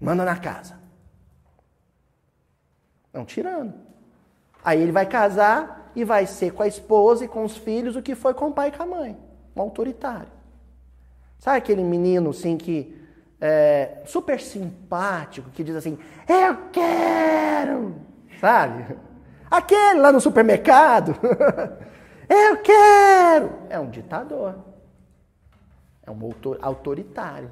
Manda 0.00 0.24
na 0.24 0.36
casa. 0.36 0.78
É 3.12 3.18
um 3.18 3.24
tirano. 3.24 3.74
Aí 4.62 4.80
ele 4.80 4.92
vai 4.92 5.06
casar 5.06 5.90
e 5.94 6.04
vai 6.04 6.26
ser 6.26 6.52
com 6.52 6.62
a 6.62 6.68
esposa 6.68 7.24
e 7.24 7.28
com 7.28 7.44
os 7.44 7.56
filhos 7.56 7.96
o 7.96 8.02
que 8.02 8.14
foi 8.14 8.34
com 8.34 8.48
o 8.48 8.52
pai 8.52 8.68
e 8.68 8.72
com 8.72 8.82
a 8.82 8.86
mãe. 8.86 9.16
Um 9.54 9.60
autoritário. 9.62 10.30
Sabe 11.38 11.58
aquele 11.58 11.82
menino 11.82 12.30
assim 12.30 12.56
que 12.58 12.95
é, 13.40 14.02
super 14.06 14.40
simpático 14.40 15.50
que 15.50 15.64
diz 15.64 15.76
assim: 15.76 15.98
Eu 16.28 16.70
quero! 16.70 17.96
Sabe? 18.40 18.96
Aquele 19.50 20.00
lá 20.00 20.12
no 20.12 20.20
supermercado. 20.20 21.16
Eu 22.28 22.56
quero! 22.58 23.52
É 23.68 23.78
um 23.78 23.88
ditador. 23.88 24.56
É 26.04 26.10
um 26.10 26.18
autoritário. 26.60 27.50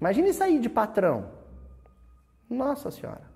Imagina 0.00 0.28
isso 0.28 0.42
aí 0.42 0.58
de 0.58 0.68
patrão. 0.68 1.26
Nossa 2.48 2.90
Senhora. 2.90 3.32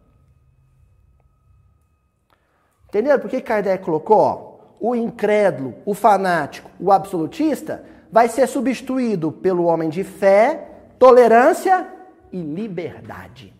Entendeu? 2.88 3.18
Por 3.18 3.28
que 3.28 3.40
Kardec 3.40 3.84
colocou? 3.84 4.18
Ó, 4.18 4.56
o 4.80 4.94
incrédulo, 4.94 5.74
o 5.84 5.94
fanático, 5.94 6.70
o 6.78 6.92
absolutista 6.92 7.84
vai 8.10 8.28
ser 8.28 8.46
substituído 8.46 9.32
pelo 9.32 9.64
homem 9.64 9.88
de 9.88 10.04
fé, 10.04 10.75
tolerância 10.98 11.92
e 12.32 12.40
liberdade. 12.40 13.54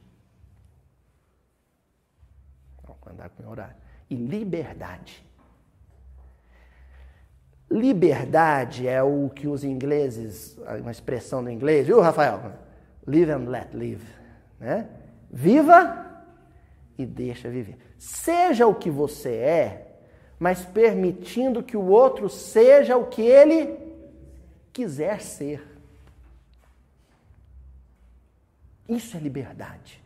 Vou 2.84 2.96
andar 3.06 3.30
com 3.30 3.48
horário. 3.48 3.76
E 4.08 4.14
liberdade. 4.14 5.24
Liberdade 7.70 8.86
é 8.86 9.02
o 9.02 9.28
que 9.28 9.48
os 9.48 9.64
ingleses, 9.64 10.56
uma 10.80 10.90
expressão 10.90 11.42
do 11.42 11.50
inglês, 11.50 11.86
viu, 11.86 12.00
Rafael? 12.00 12.52
Live 13.06 13.30
and 13.30 13.48
let 13.48 13.74
live. 13.74 14.06
Né? 14.60 14.88
Viva 15.30 16.24
e 16.96 17.04
deixa 17.04 17.48
viver. 17.50 17.76
Seja 17.98 18.66
o 18.66 18.74
que 18.74 18.90
você 18.90 19.34
é, 19.34 19.98
mas 20.38 20.64
permitindo 20.64 21.62
que 21.62 21.76
o 21.76 21.86
outro 21.86 22.28
seja 22.28 22.96
o 22.96 23.06
que 23.06 23.22
ele 23.22 23.76
quiser 24.72 25.20
ser. 25.20 25.75
Isso 28.88 29.16
é 29.16 29.20
liberdade. 29.20 30.04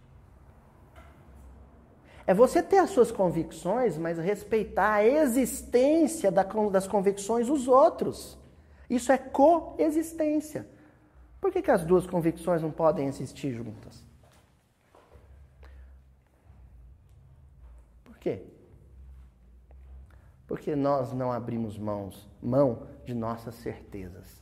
É 2.27 2.35
você 2.35 2.63
ter 2.63 2.79
as 2.79 2.91
suas 2.91 3.11
convicções, 3.11 3.99
mas 3.99 4.19
respeitar 4.19 4.95
a 4.95 5.05
existência 5.05 6.31
das 6.31 6.87
convicções 6.87 7.49
dos 7.49 7.67
outros. 7.67 8.39
Isso 8.89 9.11
é 9.11 9.19
coexistência. 9.19 10.67
Por 11.41 11.51
que, 11.51 11.63
que 11.63 11.71
as 11.71 11.85
duas 11.85 12.07
convicções 12.07 12.63
não 12.63 12.71
podem 12.71 13.07
existir 13.07 13.53
juntas? 13.53 14.05
Por 18.05 18.19
quê? 18.19 18.45
Porque 20.47 20.77
nós 20.77 21.13
não 21.13 21.33
abrimos 21.33 21.79
mãos, 21.79 22.29
mão 22.43 22.87
de 23.05 23.15
nossas 23.15 23.55
certezas. 23.57 24.41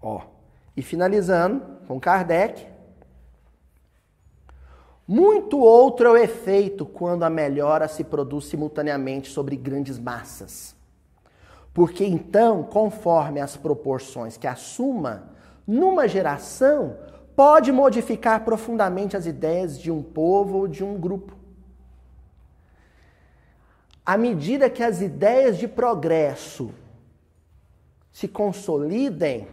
Ó, 0.00 0.22
e 0.76 0.82
finalizando 0.82 1.62
com 1.86 2.00
Kardec, 2.00 2.66
muito 5.06 5.58
outro 5.58 6.06
é 6.06 6.10
o 6.10 6.16
efeito 6.16 6.86
quando 6.86 7.24
a 7.24 7.28
melhora 7.30 7.88
se 7.88 8.04
produz 8.04 8.44
simultaneamente 8.44 9.28
sobre 9.28 9.56
grandes 9.56 9.98
massas. 9.98 10.76
Porque 11.74 12.04
então, 12.04 12.62
conforme 12.62 13.40
as 13.40 13.56
proporções 13.56 14.36
que 14.36 14.46
assuma, 14.46 15.30
numa 15.66 16.06
geração, 16.06 16.96
pode 17.34 17.72
modificar 17.72 18.44
profundamente 18.44 19.16
as 19.16 19.26
ideias 19.26 19.78
de 19.78 19.90
um 19.90 20.02
povo 20.02 20.58
ou 20.58 20.68
de 20.68 20.84
um 20.84 20.96
grupo. 20.96 21.36
À 24.06 24.16
medida 24.16 24.70
que 24.70 24.82
as 24.82 25.00
ideias 25.00 25.58
de 25.58 25.66
progresso 25.66 26.70
se 28.12 28.28
consolidem, 28.28 29.48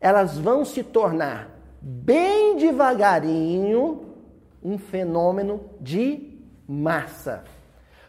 elas 0.00 0.38
vão 0.38 0.64
se 0.64 0.82
tornar 0.82 1.50
bem 1.80 2.56
devagarinho 2.56 4.14
um 4.62 4.78
fenômeno 4.78 5.60
de 5.80 6.40
massa. 6.68 7.44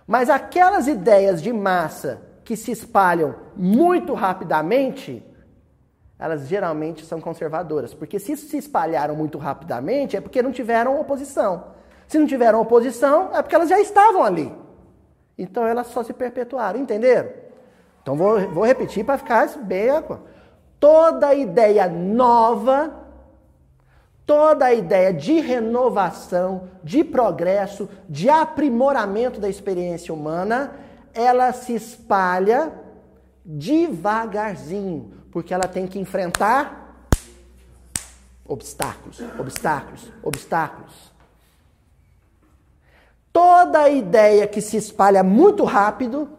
Mas 0.05 0.29
aquelas 0.29 0.87
ideias 0.87 1.41
de 1.41 1.51
massa 1.53 2.21
que 2.43 2.55
se 2.55 2.71
espalham 2.71 3.35
muito 3.55 4.13
rapidamente, 4.13 5.23
elas 6.17 6.47
geralmente 6.47 7.05
são 7.05 7.19
conservadoras. 7.19 7.93
Porque 7.93 8.17
se 8.17 8.35
se 8.37 8.57
espalharam 8.57 9.15
muito 9.15 9.37
rapidamente, 9.37 10.15
é 10.15 10.21
porque 10.21 10.41
não 10.41 10.51
tiveram 10.51 10.99
oposição. 10.99 11.75
Se 12.07 12.17
não 12.17 12.25
tiveram 12.25 12.61
oposição, 12.61 13.35
é 13.35 13.41
porque 13.41 13.53
elas 13.53 13.69
já 13.69 13.79
estavam 13.79 14.23
ali. 14.23 14.51
Então 15.37 15.67
elas 15.67 15.87
só 15.87 16.03
se 16.03 16.13
perpetuaram, 16.13 16.79
entenderam? 16.79 17.29
Então 18.01 18.15
vou, 18.15 18.39
vou 18.49 18.65
repetir 18.65 19.03
para 19.03 19.17
ficar 19.17 19.47
bem. 19.59 19.89
Toda 20.79 21.33
ideia 21.33 21.87
nova, 21.89 22.93
toda 24.25 24.73
ideia 24.73 25.11
de 25.11 25.39
renovação, 25.39 26.69
de 26.83 27.03
progresso, 27.03 27.89
de 28.07 28.29
aprimoramento 28.29 29.39
da 29.39 29.49
experiência 29.49 30.13
humana, 30.13 30.73
ela 31.13 31.51
se 31.51 31.73
espalha 31.73 32.71
devagarzinho, 33.43 35.13
porque 35.31 35.51
ela 35.53 35.67
tem 35.67 35.87
que 35.87 35.97
enfrentar 35.97 37.09
obstáculos, 38.45 39.19
obstáculos, 39.39 40.11
obstáculos. 40.21 41.11
Toda 43.33 43.89
ideia 43.89 44.47
que 44.47 44.61
se 44.61 44.77
espalha 44.77 45.23
muito 45.23 45.63
rápido, 45.63 46.29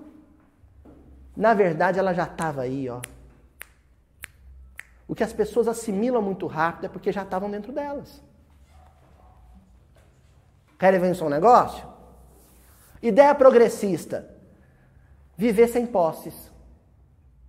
na 1.37 1.55
verdade 1.55 1.99
ela 1.99 2.15
já 2.15 2.25
estava 2.25 2.63
aí, 2.63 2.89
ó 2.89 3.01
o 5.09 5.15
que 5.15 5.25
as 5.25 5.33
pessoas 5.33 5.67
assimilam 5.67 6.21
muito 6.21 6.47
rápido 6.47 6.85
é 6.85 6.89
porque 6.89 7.11
já 7.11 7.23
estavam 7.23 7.51
dentro 7.51 7.73
delas. 7.73 8.23
Querem 10.79 11.01
vencer 11.01 11.27
um 11.27 11.31
negócio? 11.31 11.89
Ideia 13.03 13.35
progressista. 13.35 14.29
Viver 15.35 15.69
sem 15.69 15.87
posses. 15.87 16.53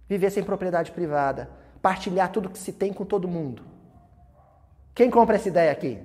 Viver 0.07 0.32
sem 0.32 0.41
propriedade 0.41 0.91
privada. 0.93 1.49
Partilhar 1.82 2.32
tudo 2.32 2.49
que 2.49 2.57
se 2.57 2.72
tem 2.72 2.93
com 2.93 3.03
todo 3.03 3.28
mundo. 3.28 3.62
Quem 4.95 5.12
compra 5.12 5.36
essa 5.36 5.49
ideia 5.49 5.72
aqui? 5.72 5.99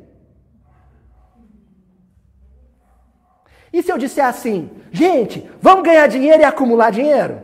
E 3.72 3.82
se 3.82 3.92
eu 3.92 3.98
disser 3.98 4.24
assim, 4.24 4.70
gente, 4.92 5.48
vamos 5.60 5.84
ganhar 5.84 6.06
dinheiro 6.08 6.42
e 6.42 6.44
acumular 6.44 6.90
dinheiro? 6.90 7.42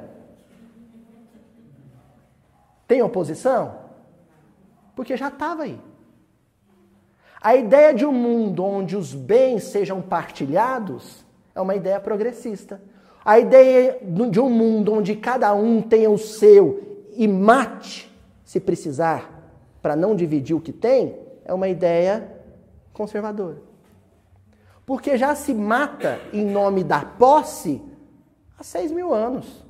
Tem 2.87 3.03
oposição? 3.03 3.80
Porque 5.01 5.17
já 5.17 5.29
estava 5.29 5.63
aí. 5.63 5.81
A 7.41 7.57
ideia 7.57 7.95
de 7.95 8.05
um 8.05 8.13
mundo 8.13 8.63
onde 8.63 8.95
os 8.99 9.15
bens 9.15 9.65
sejam 9.65 10.03
partilhados 10.03 11.25
é 11.55 11.61
uma 11.63 11.75
ideia 11.75 11.99
progressista. 11.99 12.83
A 13.25 13.39
ideia 13.39 13.99
de 14.03 14.39
um 14.39 14.51
mundo 14.51 14.93
onde 14.93 15.17
cada 15.17 15.55
um 15.55 15.81
tenha 15.81 16.11
o 16.11 16.19
seu 16.19 17.07
e 17.17 17.27
mate, 17.27 18.15
se 18.45 18.61
precisar, 18.61 19.51
para 19.81 19.97
não 19.97 20.15
dividir 20.15 20.55
o 20.55 20.61
que 20.61 20.71
tem, 20.71 21.19
é 21.47 21.55
uma 21.55 21.69
ideia 21.71 22.31
conservadora. 22.93 23.57
Porque 24.85 25.17
já 25.17 25.35
se 25.35 25.55
mata 25.55 26.21
em 26.31 26.45
nome 26.45 26.85
da 26.85 27.07
posse 27.07 27.81
há 28.59 28.63
seis 28.63 28.93
mil 28.93 29.15
anos. 29.15 29.65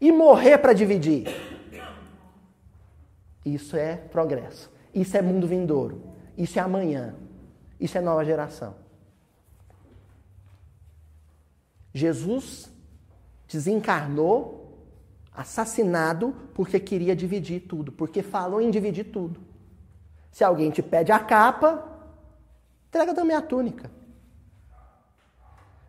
E 0.00 0.10
morrer 0.10 0.56
para 0.56 0.72
dividir 0.72 1.51
Isso 3.44 3.76
é 3.76 3.96
progresso. 3.96 4.70
Isso 4.94 5.16
é 5.16 5.22
mundo 5.22 5.46
vindouro. 5.46 6.02
Isso 6.36 6.58
é 6.58 6.62
amanhã. 6.62 7.14
Isso 7.78 7.98
é 7.98 8.00
nova 8.00 8.24
geração. 8.24 8.74
Jesus 11.92 12.70
desencarnou, 13.48 14.78
assassinado, 15.34 16.34
porque 16.54 16.78
queria 16.80 17.14
dividir 17.14 17.60
tudo, 17.60 17.92
porque 17.92 18.22
falou 18.22 18.60
em 18.60 18.70
dividir 18.70 19.04
tudo. 19.04 19.40
Se 20.30 20.42
alguém 20.42 20.70
te 20.70 20.82
pede 20.82 21.12
a 21.12 21.18
capa, 21.18 21.86
entrega 22.88 23.14
também 23.14 23.36
a 23.36 23.42
túnica. 23.42 23.90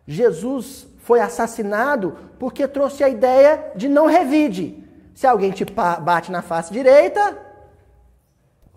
Jesus 0.06 0.86
foi 0.98 1.20
assassinado 1.20 2.18
porque 2.38 2.68
trouxe 2.68 3.02
a 3.02 3.08
ideia 3.08 3.72
de 3.74 3.88
não 3.88 4.06
revide. 4.06 4.82
Se 5.14 5.26
alguém 5.26 5.50
te 5.50 5.64
bate 5.64 6.30
na 6.30 6.42
face 6.42 6.72
direita, 6.72 7.43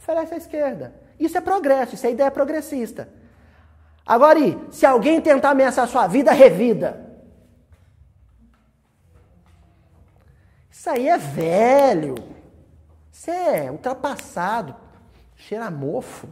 oferece 0.07 0.33
à 0.33 0.37
esquerda. 0.37 0.93
Isso 1.19 1.37
é 1.37 1.41
progresso, 1.41 1.95
isso 1.95 2.07
é 2.07 2.11
ideia 2.11 2.31
progressista. 2.31 3.09
Agora, 4.05 4.39
se 4.71 4.85
alguém 4.85 5.19
tentar 5.19 5.49
ameaçar 5.49 5.83
a 5.83 5.87
sua 5.87 6.07
vida, 6.07 6.31
revida. 6.31 7.05
Isso 10.71 10.89
aí 10.89 11.09
é 11.09 11.17
velho. 11.17 12.15
Isso 13.11 13.29
é 13.29 13.69
ultrapassado. 13.69 14.73
Cheira 15.35 15.65
a 15.65 15.71
mofo. 15.71 16.29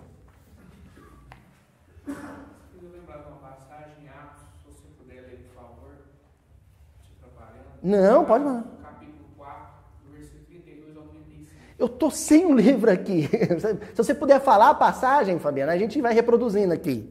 Não, 7.84 8.26
pode 8.26 8.44
mandar. 8.44 8.64
Capítulo 8.82 9.30
4, 9.38 9.68
versículo 10.12 10.44
32 10.46 10.98
ao 10.98 11.04
35. 11.04 11.65
Eu 11.78 11.90
tô 11.90 12.10
sem 12.10 12.46
um 12.46 12.56
livro 12.56 12.90
aqui. 12.92 13.28
Se 13.28 13.98
você 13.98 14.14
puder 14.14 14.40
falar 14.40 14.70
a 14.70 14.76
passagem, 14.76 15.40
Fabiana, 15.40 15.74
a 15.74 15.78
gente 15.78 16.02
vai 16.02 16.14
reproduzindo 16.14 16.74
aqui. 16.74 17.10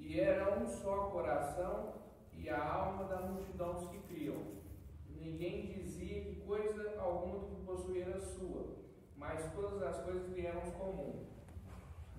E 0.00 0.18
era 0.18 0.58
um 0.58 0.66
só 0.66 1.10
coração 1.12 1.94
e 2.38 2.48
a 2.48 2.62
alma 2.62 3.04
da 3.04 3.20
multidão 3.20 3.74
que 3.90 3.98
criam. 4.14 4.36
Ninguém 5.20 5.66
dizia 5.66 6.22
que 6.22 6.36
coisa 6.46 6.94
alguma 6.98 7.46
que 7.46 7.56
possuía 7.66 8.18
sua, 8.18 8.76
mas 9.16 9.40
todas 9.54 9.82
as 9.82 9.98
coisas 10.04 10.26
vieram 10.34 10.62
comum. 10.78 11.26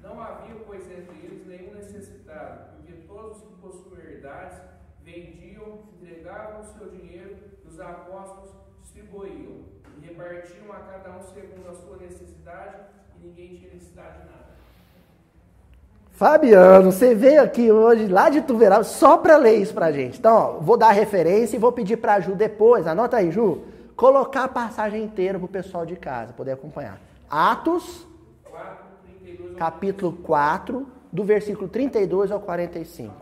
Não 0.01 0.21
havia, 0.21 0.55
pois, 0.65 0.83
entre 0.91 1.17
eles 1.25 1.47
nenhum 1.47 1.73
necessitado, 1.73 2.75
porque 2.75 2.93
todos 3.07 3.37
os 3.37 3.43
que 3.43 3.55
possuem 3.61 4.01
herdades 4.01 4.59
vendiam, 5.01 5.79
entregavam 5.93 6.61
o 6.61 6.77
seu 6.77 6.89
dinheiro 6.89 7.37
os 7.65 7.79
apóstolos 7.79 8.51
distribuíam 8.83 9.72
repartiam 10.07 10.71
a 10.71 10.79
cada 10.79 11.17
um 11.17 11.21
segundo 11.33 11.69
a 11.69 11.73
sua 11.73 11.97
necessidade 11.97 12.75
e 13.17 13.27
ninguém 13.27 13.55
tinha 13.55 13.73
necessidade 13.73 14.19
de 14.19 14.25
nada. 14.25 14.43
Fabiano, 16.11 16.91
você 16.91 17.15
veio 17.15 17.41
aqui 17.41 17.71
hoje 17.71 18.07
lá 18.07 18.29
de 18.29 18.41
Tuveral 18.41 18.83
só 18.83 19.17
para 19.17 19.37
ler 19.37 19.57
isso 19.57 19.73
para 19.73 19.91
gente. 19.91 20.19
Então, 20.19 20.35
ó, 20.35 20.51
vou 20.59 20.77
dar 20.77 20.89
a 20.89 20.91
referência 20.91 21.55
e 21.55 21.59
vou 21.59 21.71
pedir 21.71 21.97
para 21.97 22.15
a 22.15 22.19
Ju 22.19 22.35
depois, 22.35 22.85
anota 22.85 23.17
aí, 23.17 23.31
Ju, 23.31 23.63
colocar 23.95 24.43
a 24.43 24.47
passagem 24.47 25.03
inteira 25.03 25.39
para 25.39 25.45
o 25.45 25.49
pessoal 25.49 25.85
de 25.85 25.95
casa 25.95 26.33
poder 26.33 26.51
acompanhar. 26.51 26.99
Atos, 27.29 28.05
4, 28.43 28.85
32, 29.03 29.55
capítulo 29.57 30.13
4, 30.23 30.87
do 31.11 31.23
versículo 31.23 31.67
32 31.67 32.31
ao 32.31 32.39
45. 32.39 33.13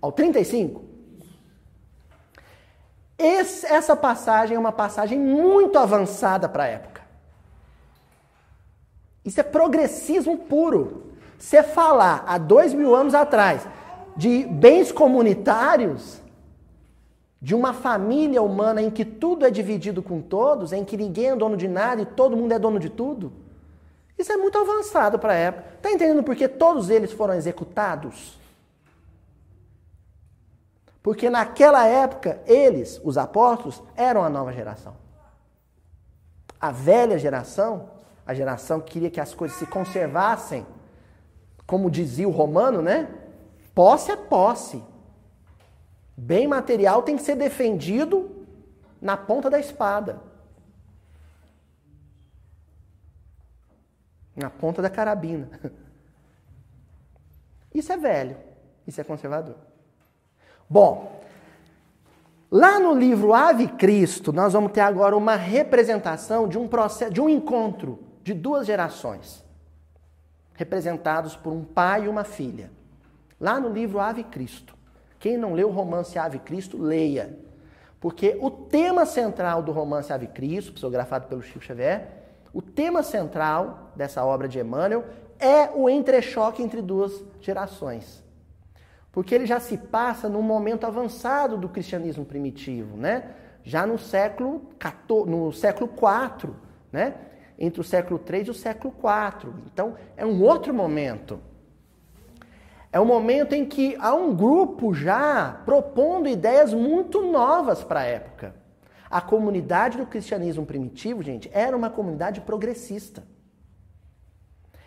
Ao 0.00 0.12
35? 0.12 0.93
Esse, 3.18 3.66
essa 3.66 3.94
passagem 3.94 4.56
é 4.56 4.60
uma 4.60 4.72
passagem 4.72 5.18
muito 5.18 5.78
avançada 5.78 6.48
para 6.48 6.64
a 6.64 6.68
época. 6.68 7.02
Isso 9.24 9.40
é 9.40 9.42
progressismo 9.42 10.36
puro. 10.38 11.12
Você 11.38 11.62
falar 11.62 12.24
há 12.26 12.38
dois 12.38 12.74
mil 12.74 12.94
anos 12.94 13.14
atrás 13.14 13.66
de 14.16 14.44
bens 14.46 14.92
comunitários, 14.92 16.20
de 17.40 17.54
uma 17.54 17.72
família 17.72 18.40
humana 18.42 18.80
em 18.80 18.90
que 18.90 19.04
tudo 19.04 19.44
é 19.44 19.50
dividido 19.50 20.02
com 20.02 20.20
todos, 20.20 20.72
em 20.72 20.84
que 20.84 20.96
ninguém 20.96 21.30
é 21.30 21.36
dono 21.36 21.56
de 21.56 21.68
nada 21.68 22.02
e 22.02 22.06
todo 22.06 22.36
mundo 22.36 22.52
é 22.52 22.58
dono 22.58 22.78
de 22.78 22.88
tudo, 22.88 23.32
isso 24.18 24.32
é 24.32 24.36
muito 24.36 24.56
avançado 24.56 25.18
para 25.18 25.32
a 25.32 25.36
época. 25.36 25.74
Está 25.76 25.90
entendendo 25.90 26.22
por 26.22 26.36
que 26.36 26.48
todos 26.48 26.88
eles 26.88 27.12
foram 27.12 27.34
executados? 27.34 28.38
Porque 31.04 31.28
naquela 31.28 31.86
época, 31.86 32.40
eles, 32.46 32.98
os 33.04 33.18
apóstolos, 33.18 33.82
eram 33.94 34.24
a 34.24 34.30
nova 34.30 34.50
geração. 34.54 34.96
A 36.58 36.70
velha 36.70 37.18
geração, 37.18 37.90
a 38.26 38.32
geração 38.32 38.80
que 38.80 38.92
queria 38.92 39.10
que 39.10 39.20
as 39.20 39.34
coisas 39.34 39.58
se 39.58 39.66
conservassem, 39.66 40.66
como 41.66 41.90
dizia 41.90 42.26
o 42.26 42.30
romano, 42.30 42.80
né? 42.80 43.06
Posse 43.74 44.12
é 44.12 44.16
posse. 44.16 44.82
Bem 46.16 46.48
material 46.48 47.02
tem 47.02 47.16
que 47.16 47.22
ser 47.22 47.36
defendido 47.36 48.46
na 48.98 49.14
ponta 49.14 49.50
da 49.50 49.60
espada. 49.60 50.22
Na 54.34 54.48
ponta 54.48 54.80
da 54.80 54.88
carabina. 54.88 55.50
Isso 57.74 57.92
é 57.92 57.96
velho. 57.98 58.38
Isso 58.86 59.02
é 59.02 59.04
conservador. 59.04 59.73
Bom, 60.68 61.20
lá 62.50 62.80
no 62.80 62.94
livro 62.94 63.34
Ave 63.34 63.68
Cristo, 63.68 64.32
nós 64.32 64.54
vamos 64.54 64.72
ter 64.72 64.80
agora 64.80 65.16
uma 65.16 65.36
representação 65.36 66.48
de 66.48 66.58
um 66.58 66.66
processo, 66.66 67.12
de 67.12 67.20
um 67.20 67.28
encontro 67.28 67.98
de 68.22 68.32
duas 68.32 68.66
gerações, 68.66 69.44
representados 70.54 71.36
por 71.36 71.52
um 71.52 71.62
pai 71.62 72.04
e 72.04 72.08
uma 72.08 72.24
filha. 72.24 72.70
Lá 73.38 73.60
no 73.60 73.68
livro 73.68 74.00
Ave 74.00 74.24
Cristo. 74.24 74.74
Quem 75.18 75.36
não 75.36 75.52
leu 75.52 75.68
o 75.68 75.72
romance 75.72 76.18
Ave 76.18 76.38
Cristo, 76.38 76.80
leia. 76.80 77.38
Porque 78.00 78.38
o 78.40 78.50
tema 78.50 79.04
central 79.04 79.62
do 79.62 79.72
romance 79.72 80.12
Ave 80.12 80.28
Cristo, 80.28 80.72
psicografado 80.72 81.26
pelo 81.26 81.42
Chico 81.42 81.64
Xavier, 81.64 82.08
o 82.52 82.62
tema 82.62 83.02
central 83.02 83.90
dessa 83.94 84.24
obra 84.24 84.48
de 84.48 84.58
Emmanuel 84.58 85.04
é 85.38 85.70
o 85.74 85.90
entrechoque 85.90 86.62
entre 86.62 86.80
duas 86.80 87.22
gerações 87.40 88.23
porque 89.14 89.32
ele 89.32 89.46
já 89.46 89.60
se 89.60 89.78
passa 89.78 90.28
num 90.28 90.42
momento 90.42 90.84
avançado 90.84 91.56
do 91.56 91.68
cristianismo 91.68 92.24
primitivo, 92.24 92.96
né? 92.96 93.30
Já 93.62 93.86
no 93.86 93.96
século 93.96 94.62
XIV, 94.82 95.30
no 95.30 95.52
século 95.52 95.88
IV, 95.88 96.50
né? 96.90 97.14
Entre 97.56 97.80
o 97.80 97.84
século 97.84 98.20
III 98.28 98.46
e 98.48 98.50
o 98.50 98.54
século 98.54 98.92
IV. 98.92 99.52
Então, 99.72 99.94
é 100.16 100.26
um 100.26 100.42
outro 100.42 100.74
momento. 100.74 101.38
É 102.90 102.98
um 102.98 103.04
momento 103.04 103.54
em 103.54 103.64
que 103.64 103.96
há 104.00 104.12
um 104.12 104.34
grupo 104.34 104.92
já 104.92 105.60
propondo 105.64 106.28
ideias 106.28 106.74
muito 106.74 107.22
novas 107.22 107.84
para 107.84 108.00
a 108.00 108.04
época. 108.04 108.52
A 109.08 109.20
comunidade 109.20 109.96
do 109.96 110.06
cristianismo 110.06 110.66
primitivo, 110.66 111.22
gente, 111.22 111.48
era 111.52 111.76
uma 111.76 111.88
comunidade 111.88 112.40
progressista. 112.40 113.22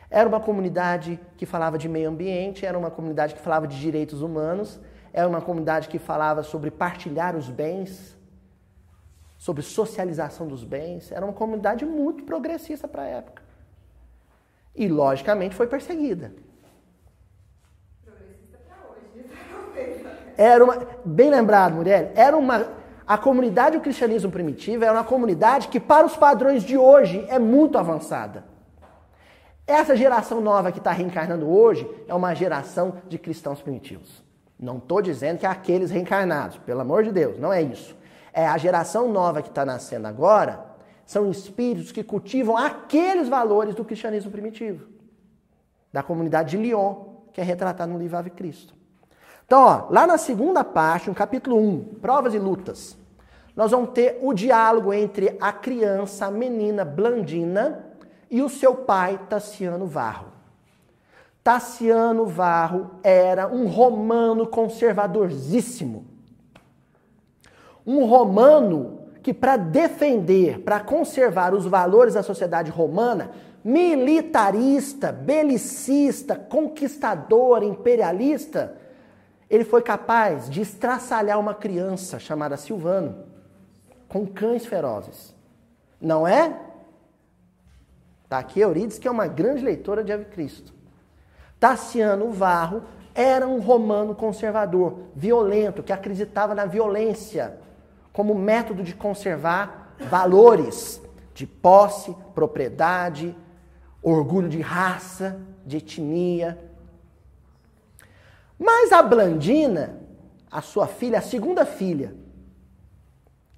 Era 0.10 0.28
uma 0.28 0.40
comunidade 0.40 1.20
que 1.36 1.46
falava 1.46 1.78
de 1.78 1.90
meio 1.90 2.10
ambiente, 2.10 2.66
era 2.66 2.78
uma 2.78 2.90
comunidade 2.90 3.36
que 3.36 3.42
falava 3.42 3.68
de 3.68 3.78
direitos 3.80 4.22
humanos, 4.22 4.80
era 5.12 5.28
uma 5.28 5.42
comunidade 5.42 5.90
que 5.90 6.00
falava 6.00 6.44
sobre 6.44 6.72
partilhar 6.72 7.36
os 7.36 7.50
bens, 7.50 8.16
sobre 9.38 9.62
socialização 9.62 10.48
dos 10.48 10.64
bens. 10.64 11.12
Era 11.12 11.26
uma 11.26 11.34
comunidade 11.34 11.86
muito 11.86 12.24
progressista 12.24 12.88
para 12.88 13.02
a 13.04 13.08
época. 13.08 13.44
E, 14.76 14.88
logicamente, 14.88 15.56
foi 15.56 15.68
perseguida. 15.68 16.32
Progressista 18.06 18.60
para 18.66 18.78
hoje. 18.94 20.08
Era 20.38 20.64
uma, 20.64 20.88
bem 21.04 21.30
lembrado, 21.30 21.74
mulher, 21.74 22.14
era 22.16 22.38
uma, 22.38 22.68
a 23.06 23.18
comunidade 23.18 23.78
do 23.78 23.82
cristianismo 23.82 24.32
primitivo 24.32 24.84
era 24.84 24.94
uma 24.94 25.04
comunidade 25.04 25.68
que, 25.68 25.80
para 25.80 26.06
os 26.06 26.16
padrões 26.16 26.64
de 26.64 26.78
hoje, 26.78 27.26
é 27.28 27.40
muito 27.40 27.78
avançada. 27.78 28.57
Essa 29.68 29.98
geração 29.98 30.40
nova 30.40 30.72
que 30.72 30.78
está 30.78 30.94
reencarnando 30.94 31.46
hoje 31.46 31.86
é 32.08 32.14
uma 32.16 32.34
geração 32.34 33.02
de 33.10 33.18
cristãos 33.18 33.62
primitivos. 33.62 34.24
Não 34.58 34.78
estou 34.78 35.02
dizendo 35.02 35.40
que 35.40 35.46
é 35.46 35.50
aqueles 35.50 35.92
reencarnados, 35.92 36.58
pelo 36.60 36.80
amor 36.80 37.04
de 37.04 37.12
Deus, 37.12 37.38
não 37.38 37.52
é 37.52 37.62
isso. 37.62 37.94
É 38.32 38.48
a 38.48 38.58
geração 38.58 39.12
nova 39.12 39.42
que 39.42 39.50
está 39.50 39.66
nascendo 39.66 40.08
agora, 40.08 40.66
são 41.06 41.30
espíritos 41.30 41.92
que 41.92 42.02
cultivam 42.02 42.56
aqueles 42.56 43.28
valores 43.28 43.76
do 43.76 43.84
cristianismo 43.84 44.32
primitivo, 44.32 44.88
da 45.92 46.02
comunidade 46.02 46.52
de 46.52 46.58
Lyon, 46.58 46.96
que 47.34 47.42
é 47.42 47.44
retratado 47.44 47.92
no 47.92 48.00
livro 48.00 48.18
Ave 48.18 48.30
Cristo. 48.30 48.74
Então, 49.46 49.64
ó, 49.64 49.88
lá 49.90 50.08
na 50.08 50.18
segunda 50.18 50.64
parte, 50.64 51.10
no 51.10 51.16
capítulo 51.16 51.58
1, 51.58 51.96
provas 52.02 52.34
e 52.34 52.40
lutas, 52.40 52.98
nós 53.54 53.72
vamos 53.72 53.90
ter 53.90 54.18
o 54.22 54.34
diálogo 54.34 54.94
entre 54.94 55.38
a 55.42 55.52
criança, 55.52 56.28
a 56.28 56.32
menina 56.32 56.86
Blandina, 56.86 57.87
e 58.30 58.42
o 58.42 58.50
seu 58.50 58.76
pai, 58.76 59.20
Tassiano 59.30 59.86
Varro. 59.86 60.28
Tassiano 61.44 62.26
Varro 62.26 62.92
era 63.04 63.48
um 63.48 63.68
romano 63.68 64.46
conservadorzíssimo. 64.46 66.06
Um 67.86 68.06
romano 68.06 69.00
que 69.24 69.34
para 69.34 69.56
defender, 69.56 70.60
para 70.60 70.80
conservar 70.80 71.54
os 71.54 71.66
valores 71.66 72.16
da 72.16 72.24
sociedade 72.24 72.70
romana, 72.70 73.32
militarista, 73.64 75.12
belicista, 75.12 76.36
conquistador, 76.36 77.64
imperialista, 77.64 78.76
ele 79.50 79.64
foi 79.64 79.82
capaz 79.82 80.50
de 80.50 80.62
estraçalhar 80.62 81.40
uma 81.40 81.54
criança 81.54 82.20
chamada 82.20 82.58
Silvano 82.58 83.24
com 84.08 84.26
cães 84.26 84.66
ferozes. 84.66 85.34
Não 86.00 86.28
é? 86.28 86.67
Está 88.28 88.40
aqui 88.40 88.60
Eurides, 88.60 89.00
que 89.00 89.08
é 89.08 89.12
uma 89.12 89.26
grande 89.26 89.64
leitora 89.64 90.04
de 90.04 90.12
Ave 90.12 90.26
Cristo. 90.26 90.74
Tassiano 91.58 92.30
Varro 92.30 92.84
era 93.16 93.48
um 93.48 93.62
romano 93.62 94.14
conservador, 94.14 95.00
violento, 95.16 95.82
que 95.82 95.94
acreditava 95.94 96.54
na 96.54 96.66
violência 96.66 97.58
como 98.12 98.36
método 98.36 98.84
de 98.84 98.94
conservar 98.94 99.96
valores 100.10 101.02
de 101.34 101.48
posse, 101.48 102.14
propriedade, 102.36 103.34
orgulho 104.02 104.50
de 104.50 104.60
raça, 104.60 105.40
de 105.66 105.78
etnia. 105.78 106.60
Mas 108.60 108.92
a 108.92 109.02
Blandina, 109.02 110.02
a 110.52 110.62
sua 110.62 110.86
filha, 110.86 111.20
a 111.20 111.22
segunda 111.22 111.66
filha, 111.66 112.14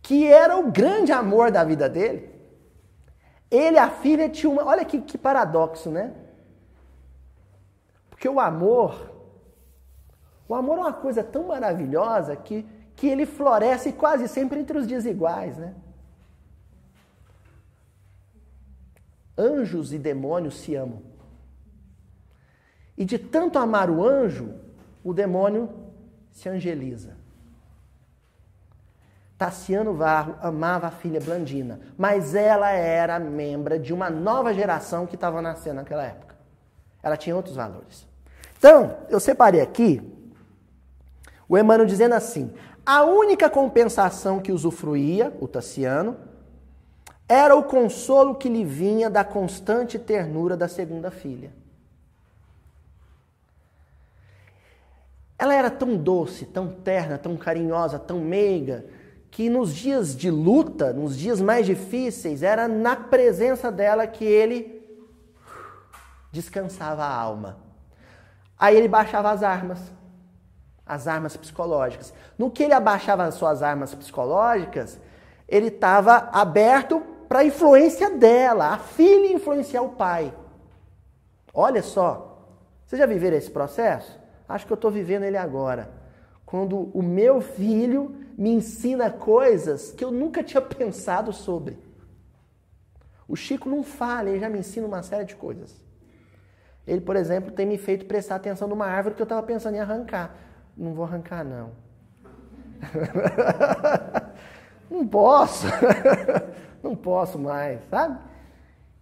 que 0.04 0.28
era 0.28 0.56
o 0.58 0.72
grande 0.72 1.12
amor 1.12 1.50
da 1.50 1.64
vida 1.64 1.90
dele, 1.90 2.39
ele 3.50 3.78
e 3.78 3.80
a 3.80 3.90
filha 3.90 4.30
tinham 4.30 4.54
uma. 4.54 4.66
Olha 4.66 4.86
que, 4.86 5.02
que 5.02 5.18
paradoxo, 5.18 5.90
né? 5.90 6.14
Porque 8.10 8.28
o 8.28 8.40
amor, 8.40 9.12
o 10.48 10.54
amor 10.54 10.78
é 10.78 10.82
uma 10.82 10.94
coisa 10.94 11.24
tão 11.24 11.48
maravilhosa 11.48 12.36
que 12.36 12.66
que 13.00 13.08
ele 13.08 13.26
floresce 13.26 13.94
quase 13.94 14.28
sempre 14.28 14.60
entre 14.60 14.78
os 14.78 14.86
desiguais, 14.86 15.58
né? 15.58 15.74
Anjos 19.38 19.94
e 19.94 19.98
demônios 19.98 20.58
se 20.58 20.76
amam. 20.76 21.02
E 22.98 23.06
de 23.06 23.18
tanto 23.18 23.58
amar 23.58 23.90
o 23.90 24.06
anjo, 24.06 24.54
o 25.02 25.14
demônio 25.14 25.70
se 26.30 26.50
angeliza. 26.50 27.16
Tassiano 29.40 29.94
Varro 29.94 30.36
amava 30.42 30.88
a 30.88 30.92
filha 30.92 31.22
Blandina, 31.22 31.80
mas 31.98 32.36
ela 32.36 32.72
era 32.72 33.18
membro 33.18 33.80
de 33.80 33.94
uma 33.94 34.10
nova 34.10 34.54
geração 34.54 35.08
que 35.08 35.16
estava 35.16 35.42
nascendo 35.42 35.78
naquela 35.78 36.04
época. 36.04 36.36
Ela 37.02 37.16
tinha 37.16 37.34
outros 37.34 37.56
valores. 37.56 38.06
Então, 38.58 38.98
eu 39.08 39.18
separei 39.18 39.62
aqui 39.62 40.02
o 41.48 41.58
Emmanuel 41.58 41.88
dizendo 41.88 42.16
assim: 42.16 42.54
a 42.86 43.04
única 43.04 43.50
compensação 43.50 44.42
que 44.42 44.52
usufruía, 44.52 45.34
o 45.40 45.48
Tassiano, 45.48 46.18
era 47.26 47.56
o 47.56 47.64
consolo 47.64 48.36
que 48.36 48.50
lhe 48.50 48.66
vinha 48.66 49.10
da 49.10 49.24
constante 49.24 49.98
ternura 49.98 50.58
da 50.58 50.68
segunda 50.68 51.10
filha. 51.10 51.54
Ela 55.38 55.56
era 55.56 55.72
tão 55.72 55.96
doce, 55.96 56.46
tão 56.46 56.68
terna, 56.68 57.18
tão 57.18 57.38
carinhosa, 57.38 57.98
tão 57.98 58.20
meiga, 58.20 58.99
que 59.32 59.50
nos 59.50 59.74
dias 59.76 60.16
de 60.16 60.32
luta, 60.32 60.92
nos 60.92 61.18
dias 61.18 61.40
mais 61.40 61.66
difíceis, 61.66 62.44
era 62.44 62.68
na 62.68 62.96
presença 62.96 63.72
dela 63.72 64.08
que 64.08 64.26
ele 64.26 64.82
descansava 66.32 67.04
a 67.04 67.14
alma. 67.14 67.58
Aí 68.58 68.76
ele 68.76 68.88
baixava 68.88 69.32
as 69.32 69.44
armas 69.44 69.80
as 70.90 71.08
armas 71.08 71.38
psicológicas. 71.38 72.12
No 72.36 72.50
que 72.50 72.64
ele 72.64 72.74
abaixava 72.74 73.24
as 73.24 73.36
suas 73.36 73.62
armas 73.62 73.94
psicológicas, 73.94 75.00
ele 75.48 75.68
estava 75.68 76.30
aberto 76.34 77.00
para 77.28 77.40
a 77.40 77.46
influência 77.46 78.10
dela, 78.10 78.70
a 78.70 78.78
filha 78.80 79.32
influenciar 79.32 79.84
o 79.84 79.90
pai. 79.90 80.34
Olha 81.54 81.84
só, 81.84 82.48
vocês 82.88 83.00
já 83.00 83.06
viveram 83.06 83.38
esse 83.38 83.52
processo? 83.52 84.20
Acho 84.48 84.66
que 84.66 84.74
eu 84.74 84.76
estou 84.76 84.90
vivendo 84.90 85.24
ele 85.24 85.38
agora. 85.38 85.92
Quando 86.44 86.90
o 86.92 87.04
meu 87.04 87.40
filho 87.40 88.16
me 88.40 88.50
ensina 88.50 89.12
coisas 89.12 89.92
que 89.92 90.04
eu 90.04 90.12
nunca 90.12 90.42
tinha 90.42 90.62
pensado 90.62 91.32
sobre. 91.32 91.78
O 93.28 93.36
Chico 93.36 93.70
não 93.70 93.84
fala, 93.84 94.30
ele 94.30 94.40
já 94.40 94.50
me 94.50 94.60
ensina 94.60 94.88
uma 94.88 95.04
série 95.04 95.26
de 95.26 95.36
coisas. 95.36 95.76
Ele, 96.88 97.02
por 97.02 97.16
exemplo, 97.16 97.52
tem 97.52 97.66
me 97.66 97.78
feito 97.78 98.06
prestar 98.06 98.38
atenção 98.38 98.68
numa 98.68 98.88
árvore 98.88 99.14
que 99.14 99.22
eu 99.22 99.26
estava 99.26 99.44
pensando 99.44 99.76
em 99.76 99.80
arrancar 99.80 100.36
não 100.80 100.94
vou 100.94 101.04
arrancar 101.04 101.44
não. 101.44 101.72
não 104.90 105.06
posso. 105.06 105.68
não 106.82 106.96
posso 106.96 107.38
mais, 107.38 107.82
sabe? 107.90 108.18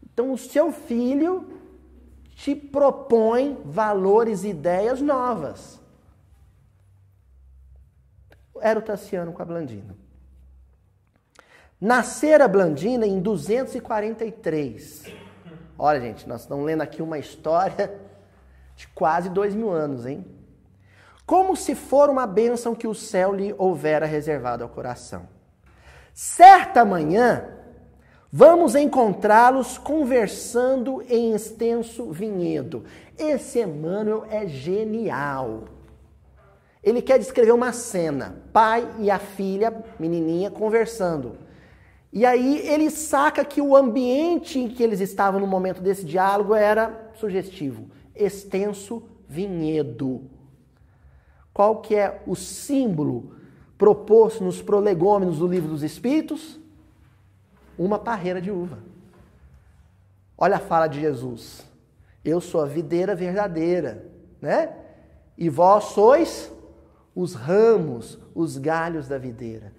Então 0.03 0.33
o 0.33 0.37
seu 0.37 0.71
filho 0.71 1.47
te 2.35 2.55
propõe 2.55 3.61
valores 3.63 4.43
e 4.43 4.49
ideias 4.49 4.99
novas. 4.99 5.79
Era 8.61 8.79
o 8.79 8.81
Tassiano 8.81 9.33
com 9.33 9.41
a 9.41 9.45
Blandina. 9.45 9.95
Nascer 11.79 12.41
a 12.41 12.47
Blandina 12.47 13.05
em 13.05 13.19
243. 13.19 15.05
Olha, 15.77 15.99
gente, 15.99 16.27
nós 16.27 16.41
estamos 16.41 16.65
lendo 16.65 16.81
aqui 16.81 17.01
uma 17.01 17.19
história 17.19 17.93
de 18.75 18.87
quase 18.89 19.29
dois 19.29 19.53
mil 19.53 19.69
anos, 19.69 20.05
hein? 20.05 20.25
como 21.27 21.57
se 21.57 21.75
for 21.75 22.09
uma 22.09 22.25
bênção 22.25 22.73
que 22.73 22.87
o 22.87 22.95
céu 22.95 23.33
lhe 23.33 23.53
houvera 23.57 24.05
reservado 24.05 24.63
ao 24.63 24.69
coração. 24.69 25.27
Certa 26.13 26.85
manhã, 26.85 27.49
vamos 28.31 28.75
encontrá-los 28.75 29.77
conversando 29.77 31.03
em 31.09 31.35
extenso 31.35 32.09
vinhedo. 32.13 32.85
Esse 33.17 33.59
Emmanuel 33.59 34.25
é 34.31 34.47
genial. 34.47 35.65
Ele 36.83 37.01
quer 37.01 37.17
descrever 37.19 37.51
uma 37.51 37.73
cena, 37.73 38.43
pai 38.53 38.87
e 38.99 39.11
a 39.11 39.19
filha, 39.19 39.83
menininha, 39.99 40.49
conversando. 40.49 41.37
E 42.11 42.25
aí 42.25 42.59
ele 42.67 42.89
saca 42.89 43.43
que 43.43 43.61
o 43.61 43.75
ambiente 43.75 44.57
em 44.59 44.69
que 44.69 44.81
eles 44.81 44.99
estavam 45.01 45.39
no 45.39 45.47
momento 45.47 45.81
desse 45.81 46.05
diálogo 46.05 46.55
era 46.55 47.11
sugestivo, 47.15 47.89
extenso 48.15 49.03
vinhedo. 49.27 50.29
Qual 51.53 51.81
que 51.81 51.95
é 51.95 52.21
o 52.25 52.35
símbolo 52.35 53.35
proposto 53.77 54.43
nos 54.43 54.61
prolegômenos 54.61 55.39
do 55.39 55.47
livro 55.47 55.69
dos 55.69 55.83
Espíritos? 55.83 56.59
Uma 57.77 57.99
parreira 57.99 58.41
de 58.41 58.51
uva. 58.51 58.79
Olha 60.37 60.57
a 60.57 60.59
fala 60.59 60.87
de 60.87 61.01
Jesus. 61.01 61.65
Eu 62.23 62.39
sou 62.39 62.61
a 62.61 62.65
videira 62.65 63.15
verdadeira, 63.15 64.05
né? 64.41 64.71
E 65.37 65.49
vós 65.49 65.85
sois 65.85 66.51
os 67.17 67.33
ramos, 67.33 68.19
os 68.35 68.59
galhos 68.59 69.07
da 69.07 69.17
videira. 69.17 69.73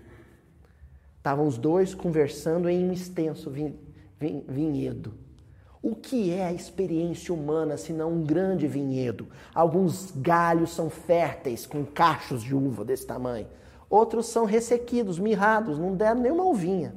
Estavam 1.18 1.46
os 1.46 1.56
dois 1.56 1.94
conversando 1.94 2.68
em 2.68 2.88
um 2.88 2.92
extenso 2.92 3.48
vinhedo. 4.18 5.14
O 5.80 5.94
que 5.94 6.32
é 6.32 6.46
a 6.46 6.52
experiência 6.52 7.32
humana 7.32 7.76
se 7.76 7.92
não 7.92 8.14
um 8.14 8.24
grande 8.24 8.66
vinhedo? 8.66 9.28
Alguns 9.54 10.10
galhos 10.10 10.70
são 10.70 10.90
férteis, 10.90 11.64
com 11.64 11.86
cachos 11.86 12.42
de 12.42 12.56
uva 12.56 12.84
desse 12.84 13.06
tamanho. 13.06 13.46
Outros 13.88 14.26
são 14.26 14.44
ressequidos, 14.44 15.20
mirrados, 15.20 15.78
não 15.78 15.94
deram 15.94 16.20
nenhuma 16.20 16.44
uvinha. 16.44 16.92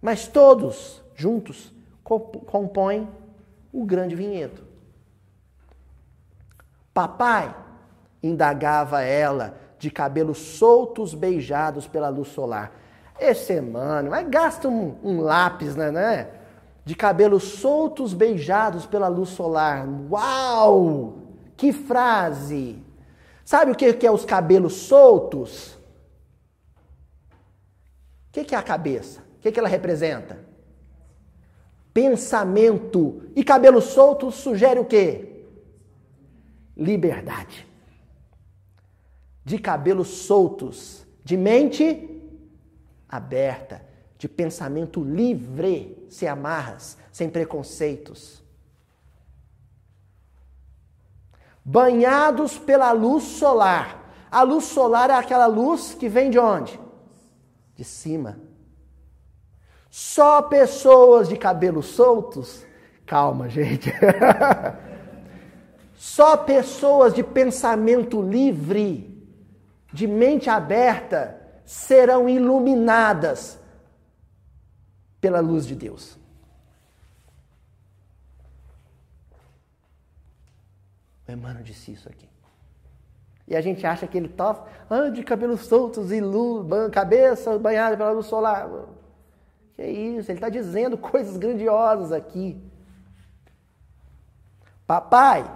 Mas 0.00 0.28
todos 0.28 1.02
juntos 1.16 1.72
compõem 2.04 3.08
o 3.72 3.84
grande 3.84 4.14
vinhedo. 4.14 4.62
Papai, 6.94 7.52
indagava 8.22 9.02
ela, 9.02 9.58
de 9.78 9.90
cabelos 9.90 10.38
soltos 10.38 11.14
beijados 11.14 11.86
pela 11.86 12.08
luz 12.08 12.28
solar. 12.28 12.72
Esse 13.18 13.60
mano, 13.60 14.10
mas 14.10 14.28
gasta 14.28 14.68
um, 14.68 14.96
um 15.02 15.20
lápis, 15.20 15.76
né? 15.76 15.90
né? 15.90 16.28
de 16.84 16.94
cabelos 16.94 17.44
soltos 17.44 18.14
beijados 18.14 18.86
pela 18.86 19.08
luz 19.08 19.28
solar. 19.30 19.86
Uau! 20.10 21.18
Que 21.56 21.72
frase! 21.72 22.82
Sabe 23.44 23.70
o 23.70 23.74
que 23.74 24.06
é 24.06 24.10
os 24.10 24.24
cabelos 24.24 24.74
soltos? 24.74 25.78
O 28.28 28.32
que 28.32 28.54
é 28.54 28.58
a 28.58 28.62
cabeça? 28.62 29.20
O 29.36 29.40
que 29.40 29.58
ela 29.58 29.68
representa? 29.68 30.38
Pensamento. 31.92 33.22
E 33.34 33.44
cabelo 33.44 33.80
solto 33.80 34.30
sugere 34.30 34.78
o 34.78 34.84
quê? 34.84 35.44
Liberdade. 36.76 37.66
De 39.44 39.58
cabelos 39.58 40.08
soltos, 40.08 41.06
de 41.24 41.36
mente 41.36 42.22
aberta, 43.08 43.84
de 44.18 44.28
pensamento 44.28 45.02
livre, 45.02 46.06
sem 46.08 46.28
amarras, 46.28 46.96
sem 47.10 47.28
preconceitos. 47.28 48.42
Banhados 51.64 52.58
pela 52.58 52.92
luz 52.92 53.24
solar. 53.24 53.98
A 54.30 54.42
luz 54.42 54.64
solar 54.64 55.10
é 55.10 55.14
aquela 55.14 55.46
luz 55.46 55.94
que 55.94 56.08
vem 56.08 56.30
de 56.30 56.38
onde? 56.38 56.78
de 57.80 57.84
cima. 57.84 58.38
Só 59.88 60.42
pessoas 60.42 61.30
de 61.30 61.36
cabelos 61.38 61.86
soltos, 61.86 62.62
calma, 63.06 63.48
gente. 63.48 63.90
Só 65.96 66.36
pessoas 66.36 67.14
de 67.14 67.22
pensamento 67.22 68.20
livre, 68.20 69.09
de 69.92 70.06
mente 70.06 70.48
aberta, 70.48 71.40
serão 71.64 72.28
iluminadas 72.28 73.58
pela 75.20 75.40
luz 75.40 75.66
de 75.66 75.74
Deus. 75.74 76.18
O 81.28 81.32
Emmanuel 81.32 81.62
disse 81.62 81.92
isso 81.92 82.08
aqui. 82.08 82.28
E 83.46 83.56
a 83.56 83.60
gente 83.60 83.84
acha 83.86 84.06
que 84.06 84.16
ele 84.16 84.26
está 84.26 84.64
ah, 84.88 85.08
de 85.08 85.22
cabelos 85.22 85.62
soltos 85.66 86.12
e 86.12 86.20
luz, 86.20 86.66
cabeça 86.92 87.58
banhada 87.58 87.96
pela 87.96 88.12
luz 88.12 88.26
solar. 88.26 88.68
Que 89.74 89.84
isso, 89.86 90.30
ele 90.30 90.38
está 90.38 90.48
dizendo 90.48 90.96
coisas 90.98 91.36
grandiosas 91.36 92.12
aqui. 92.12 92.60
Papai, 94.86 95.48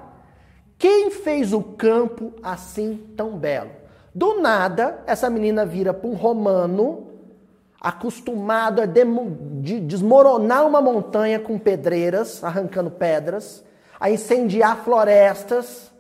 quem 0.78 1.11
fez 1.11 1.53
o 1.53 1.62
campo 1.62 2.32
assim 2.43 3.12
tão 3.16 3.39
belo? 3.39 3.84
Do 4.15 4.41
nada, 4.41 5.03
essa 5.07 5.29
menina 5.29 5.67
vira 5.67 5.93
para 5.93 6.09
um 6.09 6.15
romano 6.15 7.11
acostumado 7.81 8.81
a 8.81 8.87
desmoronar 8.87 10.67
uma 10.67 10.81
montanha 10.81 11.41
com 11.41 11.59
pedreiras, 11.59 12.43
arrancando 12.45 12.91
pedras, 12.91 13.65
a 13.99 14.11
incendiar 14.11 14.85
florestas, 14.85 15.93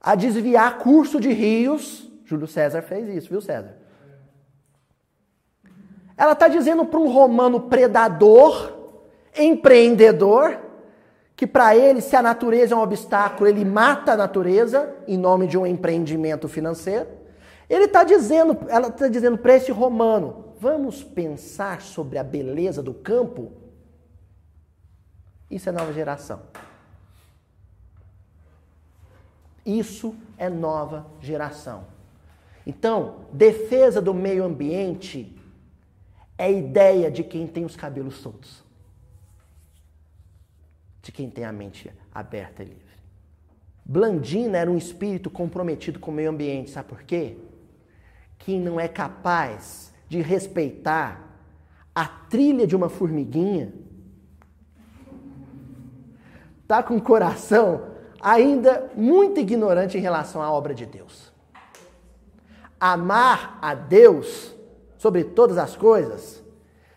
a 0.00 0.14
desviar 0.14 0.78
curso 0.78 1.20
de 1.20 1.32
rios. 1.32 2.10
Júlio 2.24 2.46
César 2.48 2.82
fez 2.82 3.08
isso, 3.08 3.30
viu, 3.30 3.40
César? 3.40 3.76
Ela 6.16 6.32
está 6.32 6.48
dizendo 6.48 6.84
para 6.84 6.98
um 6.98 7.10
romano 7.10 7.60
predador, 7.60 8.98
empreendedor, 9.38 10.58
que 11.42 11.46
para 11.48 11.74
ele, 11.76 12.00
se 12.00 12.14
a 12.14 12.22
natureza 12.22 12.72
é 12.72 12.76
um 12.76 12.82
obstáculo, 12.82 13.50
ele 13.50 13.64
mata 13.64 14.12
a 14.12 14.16
natureza 14.16 14.94
em 15.08 15.18
nome 15.18 15.48
de 15.48 15.58
um 15.58 15.66
empreendimento 15.66 16.46
financeiro. 16.46 17.08
Ele 17.68 17.86
está 17.86 18.04
dizendo, 18.04 18.56
ela 18.68 18.86
está 18.86 19.08
dizendo 19.08 19.36
para 19.36 19.56
esse 19.56 19.72
romano: 19.72 20.54
vamos 20.60 21.02
pensar 21.02 21.80
sobre 21.80 22.16
a 22.16 22.22
beleza 22.22 22.80
do 22.80 22.94
campo? 22.94 23.50
Isso 25.50 25.68
é 25.68 25.72
nova 25.72 25.92
geração. 25.92 26.42
Isso 29.66 30.14
é 30.38 30.48
nova 30.48 31.06
geração. 31.20 31.86
Então, 32.64 33.16
defesa 33.32 34.00
do 34.00 34.14
meio 34.14 34.44
ambiente 34.44 35.36
é 36.38 36.52
ideia 36.52 37.10
de 37.10 37.24
quem 37.24 37.48
tem 37.48 37.64
os 37.64 37.74
cabelos 37.74 38.14
soltos, 38.18 38.62
de 41.02 41.10
quem 41.10 41.28
tem 41.28 41.44
a 41.44 41.52
mente 41.52 41.92
aberta 42.14 42.62
e 42.62 42.66
livre. 42.66 42.92
Blandina 43.84 44.58
era 44.58 44.70
um 44.70 44.78
espírito 44.78 45.28
comprometido 45.28 45.98
com 45.98 46.10
o 46.10 46.14
meio 46.14 46.30
ambiente, 46.30 46.70
sabe 46.70 46.88
por 46.88 47.02
quê? 47.02 47.36
Quem 48.38 48.60
não 48.60 48.78
é 48.78 48.86
capaz 48.86 49.92
de 50.08 50.22
respeitar 50.22 51.32
a 51.94 52.06
trilha 52.06 52.66
de 52.66 52.76
uma 52.76 52.88
formiguinha, 52.88 53.72
tá 56.66 56.82
com 56.82 56.96
o 56.96 57.02
coração 57.02 57.92
ainda 58.20 58.90
muito 58.94 59.40
ignorante 59.40 59.98
em 59.98 60.00
relação 60.00 60.40
à 60.40 60.50
obra 60.50 60.74
de 60.74 60.86
Deus. 60.86 61.32
Amar 62.78 63.58
a 63.60 63.74
Deus 63.74 64.54
sobre 64.96 65.24
todas 65.24 65.58
as 65.58 65.76
coisas 65.76 66.42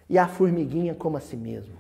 e 0.10 0.18
a 0.18 0.28
formiguinha 0.28 0.94
como 0.94 1.18
a 1.18 1.20
si 1.20 1.36
mesmo. 1.36 1.75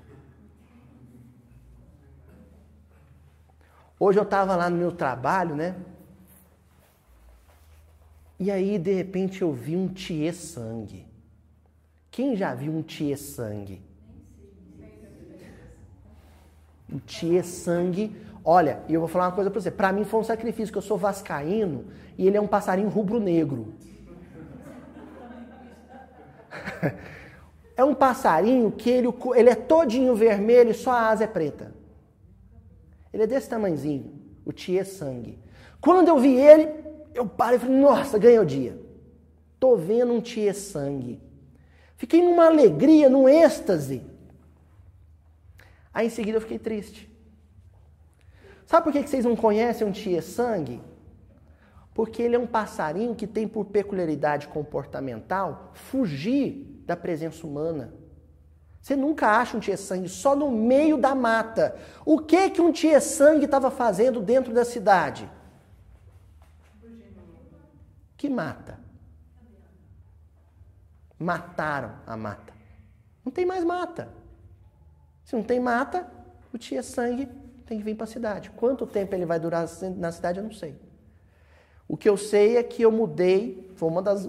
Hoje 3.99 4.19
eu 4.19 4.23
estava 4.23 4.55
lá 4.55 4.69
no 4.69 4.77
meu 4.77 4.91
trabalho, 4.91 5.55
né? 5.55 5.75
E 8.39 8.51
aí, 8.51 8.77
de 8.77 8.93
repente, 8.93 9.41
eu 9.41 9.53
vi 9.53 9.75
um 9.75 9.87
tiê 9.87 10.33
sangue. 10.33 11.07
Quem 12.11 12.35
já 12.35 12.53
viu 12.53 12.73
um 12.73 12.81
tiê 12.81 13.15
sangue? 13.15 13.81
Um 16.91 16.99
tiê 16.99 17.41
sangue 17.41 18.25
Olha, 18.47 18.79
e 18.87 18.93
eu 18.93 18.99
vou 18.99 19.09
falar 19.09 19.25
uma 19.25 19.31
coisa 19.31 19.49
para 19.49 19.59
você. 19.59 19.71
Para 19.71 19.91
mim 19.91 20.03
foi 20.03 20.19
um 20.19 20.23
sacrifício, 20.23 20.71
que 20.71 20.77
eu 20.77 20.81
sou 20.83 20.99
vascaíno 20.99 21.85
e 22.15 22.27
ele 22.27 22.37
é 22.37 22.41
um 22.41 22.45
passarinho 22.45 22.89
rubro-negro. 22.89 23.73
é 27.75 27.83
um 27.83 27.95
passarinho 27.95 28.71
que 28.71 28.87
ele, 28.87 29.07
ele 29.35 29.49
é 29.49 29.55
todinho 29.55 30.13
vermelho 30.13 30.69
e 30.69 30.75
só 30.75 30.91
a 30.91 31.09
asa 31.09 31.23
é 31.23 31.27
preta. 31.27 31.73
Ele 33.15 33.23
é 33.23 33.27
desse 33.27 33.47
tamanhozinho, 33.47 34.11
o 34.43 34.51
Tietê 34.51 34.83
Sangue. 34.83 35.39
Quando 35.79 36.09
eu 36.09 36.19
vi 36.19 36.35
ele, 36.35 36.69
eu 37.13 37.25
parei 37.25 37.55
e 37.55 37.59
falei, 37.61 37.77
nossa, 37.77 38.19
ganhei 38.19 38.39
o 38.39 38.45
dia. 38.45 38.77
Tô 39.57 39.77
vendo 39.77 40.11
um 40.11 40.19
Tietê 40.19 40.53
Sangue. 40.53 41.21
Fiquei 41.95 42.21
numa 42.21 42.47
alegria, 42.47 43.09
num 43.09 43.29
êxtase. 43.29 44.03
Aí 45.93 46.07
em 46.07 46.09
seguida 46.09 46.39
eu 46.39 46.41
fiquei 46.41 46.59
triste. 46.59 47.09
Sabe 48.65 48.83
por 48.83 48.91
que 48.91 49.07
vocês 49.07 49.23
não 49.23 49.33
conhecem 49.33 49.87
um 49.87 49.93
tia 49.93 50.21
sangue? 50.21 50.81
Porque 51.93 52.21
ele 52.21 52.35
é 52.35 52.39
um 52.39 52.47
passarinho 52.47 53.15
que 53.15 53.25
tem 53.25 53.47
por 53.47 53.63
peculiaridade 53.63 54.49
comportamental 54.49 55.71
fugir 55.73 56.83
da 56.85 56.97
presença 56.97 57.47
humana. 57.47 57.93
Você 58.85 58.95
nunca 58.95 59.39
acha 59.39 59.57
um 59.57 59.59
tia 59.59 59.77
sangue 59.77 60.07
só 60.07 60.35
no 60.35 60.51
meio 60.51 60.95
da 60.95 61.15
mata. 61.15 61.75
O 62.05 62.19
que 62.19 62.51
que 62.51 62.61
um 62.61 62.71
tia 62.71 63.01
sangue 63.01 63.45
estava 63.45 63.71
fazendo 63.71 64.21
dentro 64.21 64.53
da 64.53 64.63
cidade? 64.63 65.27
Que 68.15 68.29
mata. 68.29 68.79
Mataram 71.17 71.95
a 72.05 72.15
mata. 72.15 72.53
Não 73.25 73.31
tem 73.31 73.43
mais 73.43 73.63
mata. 73.63 74.07
Se 75.23 75.35
não 75.35 75.41
tem 75.41 75.59
mata, 75.59 76.07
o 76.53 76.57
tia 76.59 76.83
sangue 76.83 77.27
tem 77.65 77.79
que 77.79 77.83
vir 77.83 77.95
para 77.95 78.03
a 78.03 78.07
cidade. 78.07 78.51
Quanto 78.51 78.85
tempo 78.85 79.15
ele 79.15 79.25
vai 79.25 79.39
durar 79.39 79.67
na 79.97 80.11
cidade, 80.11 80.37
eu 80.37 80.43
não 80.43 80.53
sei. 80.53 80.79
O 81.87 81.97
que 81.97 82.07
eu 82.07 82.17
sei 82.17 82.57
é 82.57 82.61
que 82.61 82.83
eu 82.83 82.91
mudei, 82.91 83.67
foi 83.77 83.89
uma 83.89 84.03
das, 84.03 84.27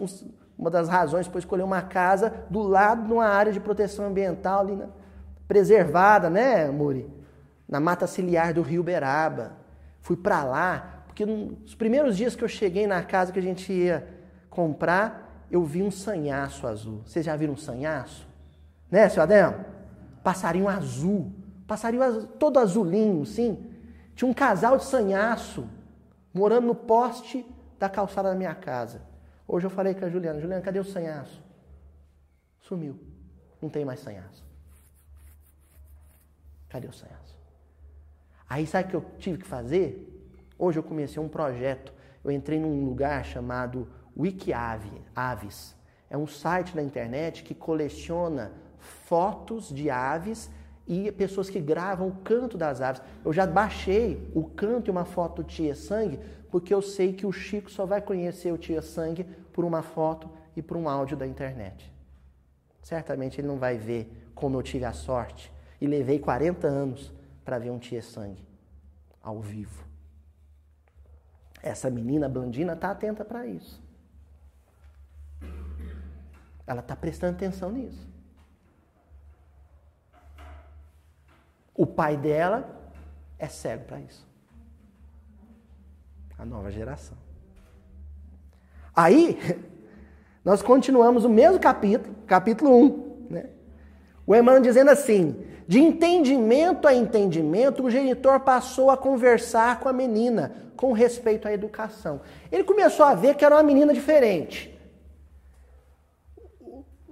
uma 0.58 0.70
das 0.70 0.88
razões 0.88 1.28
para 1.28 1.38
escolher 1.38 1.62
uma 1.62 1.82
casa 1.82 2.32
do 2.48 2.62
lado 2.62 3.06
de 3.06 3.12
uma 3.12 3.26
área 3.26 3.52
de 3.52 3.60
proteção 3.60 4.06
ambiental 4.06 4.60
ali 4.60 4.76
na, 4.76 4.86
preservada, 5.46 6.28
né, 6.28 6.70
Muri? 6.70 7.08
Na 7.68 7.80
mata 7.80 8.06
ciliar 8.06 8.54
do 8.54 8.62
Rio 8.62 8.82
Beraba. 8.82 9.52
Fui 10.00 10.16
para 10.16 10.44
lá, 10.44 11.02
porque 11.06 11.26
nos 11.26 11.74
primeiros 11.74 12.16
dias 12.16 12.36
que 12.36 12.44
eu 12.44 12.48
cheguei 12.48 12.86
na 12.86 13.02
casa 13.02 13.32
que 13.32 13.38
a 13.38 13.42
gente 13.42 13.72
ia 13.72 14.06
comprar, 14.48 15.44
eu 15.50 15.64
vi 15.64 15.82
um 15.82 15.90
sanhaço 15.90 16.66
azul. 16.66 17.02
Vocês 17.04 17.24
já 17.24 17.36
viram 17.36 17.54
um 17.54 17.56
sanhaço? 17.56 18.26
Né, 18.90 19.08
seu 19.08 19.22
Adão? 19.22 19.64
Passarinho 20.22 20.68
azul. 20.68 21.32
Passarinho 21.66 22.26
todo 22.38 22.58
azulinho, 22.58 23.24
sim. 23.26 23.66
Tinha 24.14 24.28
um 24.28 24.34
casal 24.34 24.76
de 24.76 24.84
sanhaço 24.84 25.68
morando 26.32 26.66
no 26.66 26.74
poste 26.74 27.44
da 27.78 27.88
calçada 27.88 28.30
da 28.30 28.34
minha 28.34 28.54
casa. 28.54 29.02
Hoje 29.48 29.66
eu 29.66 29.70
falei 29.70 29.94
com 29.94 30.04
a 30.04 30.08
Juliana, 30.08 30.40
Juliana, 30.40 30.62
cadê 30.62 30.78
o 30.78 30.84
sanhaço? 30.84 31.42
Sumiu. 32.60 32.98
Não 33.62 33.68
tem 33.68 33.84
mais 33.84 34.00
sanhaço. 34.00 34.44
Cadê 36.68 36.88
o 36.88 36.92
sanhaço? 36.92 37.38
Aí 38.48 38.66
sabe 38.66 38.88
o 38.88 38.90
que 38.90 38.96
eu 38.96 39.04
tive 39.18 39.38
que 39.38 39.46
fazer? 39.46 40.12
Hoje 40.58 40.78
eu 40.78 40.82
comecei 40.82 41.22
um 41.22 41.28
projeto. 41.28 41.92
Eu 42.24 42.30
entrei 42.30 42.58
num 42.58 42.84
lugar 42.84 43.24
chamado 43.24 43.88
Wikiave, 44.16 44.90
Aves. 45.14 45.76
É 46.10 46.16
um 46.16 46.26
site 46.26 46.74
na 46.74 46.82
internet 46.82 47.42
que 47.42 47.54
coleciona 47.54 48.52
fotos 48.78 49.68
de 49.68 49.90
aves 49.90 50.50
e 50.86 51.10
pessoas 51.12 51.50
que 51.50 51.60
gravam 51.60 52.08
o 52.08 52.16
canto 52.16 52.56
das 52.56 52.80
aves. 52.80 53.02
Eu 53.24 53.32
já 53.32 53.46
baixei 53.46 54.30
o 54.34 54.44
canto 54.44 54.88
e 54.88 54.90
uma 54.92 55.04
foto 55.04 55.42
do 55.42 55.48
Tia 55.48 55.74
Sangue, 55.74 56.20
porque 56.50 56.72
eu 56.72 56.80
sei 56.80 57.12
que 57.12 57.26
o 57.26 57.32
Chico 57.32 57.70
só 57.70 57.84
vai 57.84 58.00
conhecer 58.00 58.52
o 58.52 58.58
Tia 58.58 58.82
Sangue 58.82 59.24
por 59.52 59.64
uma 59.64 59.82
foto 59.82 60.30
e 60.54 60.62
por 60.62 60.76
um 60.76 60.88
áudio 60.88 61.16
da 61.16 61.26
internet. 61.26 61.92
Certamente 62.82 63.40
ele 63.40 63.48
não 63.48 63.58
vai 63.58 63.76
ver 63.76 64.30
como 64.34 64.56
eu 64.58 64.62
tive 64.62 64.84
a 64.84 64.92
sorte 64.92 65.52
e 65.80 65.86
levei 65.86 66.18
40 66.18 66.66
anos 66.66 67.12
para 67.44 67.58
ver 67.58 67.70
um 67.70 67.78
Tia 67.78 68.02
Sangue 68.02 68.44
ao 69.22 69.40
vivo. 69.40 69.84
Essa 71.62 71.90
menina 71.90 72.28
Blandina 72.28 72.74
está 72.74 72.90
atenta 72.90 73.24
para 73.24 73.46
isso. 73.46 73.82
Ela 76.66 76.80
está 76.80 76.96
prestando 76.96 77.36
atenção 77.36 77.70
nisso. 77.70 78.06
O 81.74 81.86
pai 81.86 82.16
dela 82.16 82.68
é 83.38 83.48
cego 83.48 83.84
para 83.84 84.00
isso. 84.00 84.25
A 86.38 86.44
nova 86.44 86.70
geração. 86.70 87.16
Aí, 88.94 89.38
Nós 90.46 90.62
continuamos 90.62 91.24
o 91.24 91.28
mesmo 91.28 91.58
capítulo, 91.58 92.14
capítulo 92.24 92.70
1. 92.80 93.26
Né? 93.30 93.46
O 94.24 94.32
Emmanuel 94.32 94.62
dizendo 94.62 94.92
assim: 94.92 95.44
de 95.66 95.80
entendimento 95.80 96.86
a 96.86 96.94
entendimento, 96.94 97.82
o 97.82 97.90
genitor 97.90 98.38
passou 98.38 98.88
a 98.88 98.96
conversar 98.96 99.80
com 99.80 99.88
a 99.88 99.92
menina 99.92 100.54
com 100.76 100.92
respeito 100.92 101.48
à 101.48 101.52
educação. 101.52 102.20
Ele 102.52 102.62
começou 102.62 103.04
a 103.04 103.12
ver 103.12 103.34
que 103.34 103.44
era 103.44 103.56
uma 103.56 103.62
menina 103.64 103.92
diferente. 103.92 104.72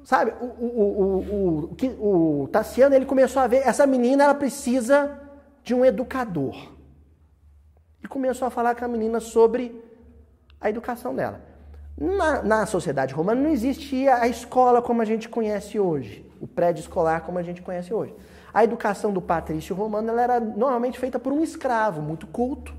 Sabe, 0.05 0.33
o, 0.41 0.45
o, 0.45 1.71
o, 1.81 2.43
o, 2.43 2.49
Tassiano 2.49 2.95
ele 2.95 3.07
começou 3.07 3.43
a 3.43 3.49
ver, 3.49 3.67
essa 3.67 3.85
menina 3.85 4.25
ela 4.25 4.35
precisa 4.35 5.19
de 5.65 5.75
um 5.75 5.85
educador. 5.85 6.74
E 8.05 8.07
começou 8.07 8.47
a 8.47 8.51
falar 8.51 8.75
com 8.75 8.85
a 8.85 8.89
menina 8.89 9.19
sobre 9.19 9.83
a 10.61 10.69
educação 10.69 11.15
dela. 11.15 11.41
Na, 11.97 12.43
na 12.43 12.67
sociedade 12.67 13.15
romana 13.15 13.41
não 13.41 13.49
existia 13.49 14.17
a 14.17 14.29
escola 14.29 14.83
como 14.83 15.01
a 15.01 15.07
gente 15.07 15.27
conhece 15.27 15.81
hoje, 15.81 16.29
o 16.39 16.47
prédio 16.47 16.83
escolar 16.83 17.23
como 17.23 17.39
a 17.39 17.43
gente 17.43 17.63
conhece 17.63 17.95
hoje. 17.95 18.15
A 18.53 18.63
educação 18.63 19.11
do 19.11 19.23
patrício 19.23 19.75
romano 19.75 20.11
ela 20.11 20.21
era 20.21 20.39
normalmente 20.39 20.99
feita 20.99 21.19
por 21.19 21.33
um 21.33 21.43
escravo 21.43 22.03
muito 22.03 22.27
culto, 22.27 22.75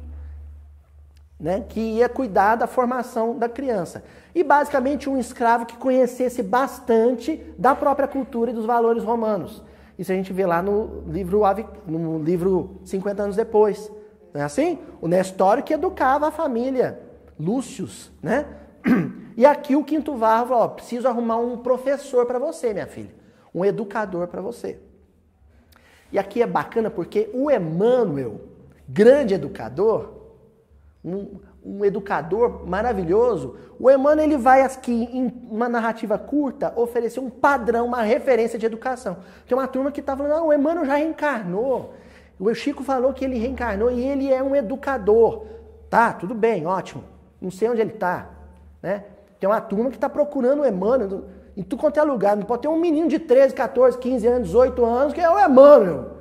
né, 1.40 1.66
que 1.68 1.80
ia 1.80 2.08
cuidar 2.08 2.56
da 2.56 2.68
formação 2.68 3.36
da 3.36 3.50
criança. 3.50 4.04
E 4.34 4.44
basicamente 4.44 5.10
um 5.10 5.18
escravo 5.18 5.66
que 5.66 5.76
conhecesse 5.76 6.44
bastante 6.44 7.44
da 7.58 7.74
própria 7.74 8.08
cultura 8.08 8.52
e 8.52 8.54
dos 8.54 8.66
valores 8.66 9.04
romanos. 9.04 9.64
Isso 9.98 10.12
a 10.12 10.16
gente 10.16 10.32
vê 10.32 10.46
lá 10.46 10.62
no 10.62 11.04
livro, 11.08 11.42
no 11.88 12.22
livro 12.22 12.80
50 12.86 13.24
anos 13.24 13.36
depois. 13.36 13.92
Não 14.36 14.42
é 14.42 14.44
assim? 14.44 14.80
O 15.00 15.08
Nestório 15.08 15.64
que 15.64 15.74
educava 15.74 16.28
a 16.28 16.32
família, 16.32 17.00
Lúcius, 17.40 18.12
né? 18.22 18.46
E 19.38 19.46
aqui 19.46 19.76
o 19.76 19.84
Quinto 19.84 20.16
Varro 20.16 20.56
ó, 20.56 20.66
preciso 20.70 21.10
arrumar 21.10 21.36
um 21.36 21.58
professor 21.58 22.26
para 22.26 22.40
você, 22.40 22.72
minha 22.72 22.88
filha. 22.88 23.14
Um 23.54 23.66
educador 23.66 24.30
para 24.30 24.40
você. 24.40 24.80
E 26.10 26.18
aqui 26.18 26.42
é 26.42 26.48
bacana 26.48 26.90
porque 26.90 27.30
o 27.34 27.52
Emmanuel, 27.52 28.40
grande 28.88 29.34
educador, 29.34 30.14
um, 31.04 31.38
um 31.66 31.84
educador 31.84 32.66
maravilhoso, 32.66 33.58
o 33.78 33.92
Emmanuel 33.92 34.26
ele 34.26 34.38
vai 34.38 34.62
aqui 34.62 35.04
em 35.12 35.34
uma 35.52 35.68
narrativa 35.68 36.18
curta 36.18 36.72
oferecer 36.78 37.20
um 37.20 37.30
padrão, 37.30 37.88
uma 37.88 38.04
referência 38.04 38.58
de 38.58 38.66
educação. 38.66 39.18
Tem 39.46 39.58
uma 39.58 39.68
turma 39.68 39.92
que 39.92 40.00
está 40.00 40.16
falando, 40.16 40.32
não, 40.32 40.48
o 40.48 40.54
Emmanuel 40.54 40.86
já 40.86 40.96
reencarnou. 40.96 41.94
O 42.40 42.54
Chico 42.54 42.84
falou 42.84 43.14
que 43.14 43.24
ele 43.24 43.38
reencarnou 43.38 43.92
e 43.92 44.02
ele 44.02 44.32
é 44.32 44.44
um 44.44 44.56
educador. 44.56 45.46
Tá, 45.90 46.14
tudo 46.14 46.34
bem, 46.34 46.66
ótimo. 46.66 47.04
Não 47.42 47.50
sei 47.50 47.70
onde 47.70 47.82
ele 47.82 47.94
está. 47.94 48.30
Né? 48.82 49.04
Tem 49.40 49.50
uma 49.50 49.62
turma 49.62 49.90
que 49.90 49.98
está 49.98 50.10
procurando 50.10 50.62
o 50.62 50.66
Emmanuel 50.66 51.24
em 51.56 51.64
tudo 51.64 51.80
quanto 51.80 52.00
é 52.00 52.04
lugar. 52.04 52.36
Não 52.36 52.44
pode 52.44 52.64
ter 52.64 52.68
um 52.68 52.80
menino 52.80 53.08
de 53.08 53.20
13, 53.20 53.54
14, 53.54 53.98
15 53.98 54.28
anos, 54.28 54.48
18 54.48 54.86
anos 54.86 55.14
que 55.14 55.22
é 55.22 55.30
o 55.30 55.40
Emmanuel. 55.40 56.12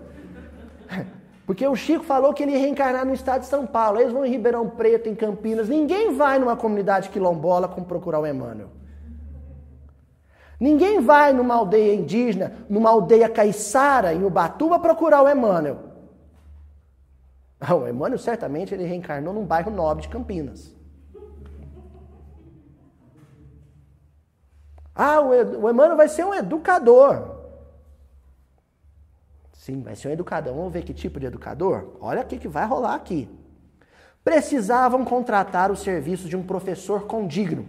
Porque 1.46 1.66
o 1.66 1.74
Chico 1.74 2.04
falou 2.04 2.32
que 2.32 2.42
ele 2.42 2.52
ia 2.52 2.58
reencarnar 2.58 3.04
no 3.04 3.12
estado 3.12 3.40
de 3.40 3.46
São 3.46 3.66
Paulo. 3.66 4.00
Eles 4.00 4.12
vão 4.12 4.24
em 4.24 4.30
Ribeirão 4.30 4.68
Preto, 4.68 5.08
em 5.08 5.14
Campinas. 5.14 5.68
Ninguém 5.68 6.14
vai 6.14 6.38
numa 6.38 6.56
comunidade 6.56 7.10
quilombola 7.10 7.68
como 7.68 7.84
procurar 7.86 8.20
o 8.20 8.26
Emmanuel. 8.26 8.68
Ninguém 10.58 11.00
vai 11.00 11.32
numa 11.32 11.54
aldeia 11.54 11.94
indígena, 11.94 12.52
numa 12.70 12.88
aldeia 12.88 13.28
caiçara, 13.28 14.14
em 14.14 14.24
Ubatuba, 14.24 14.78
procurar 14.78 15.22
o 15.22 15.28
Emmanuel. 15.28 15.83
Ah, 17.66 17.74
o 17.74 17.88
Emmanuel 17.88 18.18
certamente 18.18 18.74
ele 18.74 18.84
reencarnou 18.84 19.32
num 19.32 19.44
bairro 19.44 19.70
nobre 19.70 20.02
de 20.02 20.08
Campinas. 20.08 20.74
Ah, 24.94 25.20
o 25.20 25.68
Emmanuel 25.68 25.96
vai 25.96 26.08
ser 26.08 26.24
um 26.24 26.34
educador. 26.34 27.34
Sim, 29.52 29.80
vai 29.82 29.96
ser 29.96 30.08
um 30.08 30.12
educador. 30.12 30.54
Vamos 30.54 30.72
ver 30.72 30.84
que 30.84 30.92
tipo 30.92 31.18
de 31.18 31.26
educador? 31.26 31.96
Olha 32.00 32.20
o 32.20 32.26
que 32.26 32.46
vai 32.46 32.66
rolar 32.66 32.94
aqui. 32.94 33.28
Precisavam 34.22 35.04
contratar 35.04 35.70
o 35.70 35.76
serviço 35.76 36.28
de 36.28 36.36
um 36.36 36.44
professor 36.44 37.06
condigno. 37.06 37.66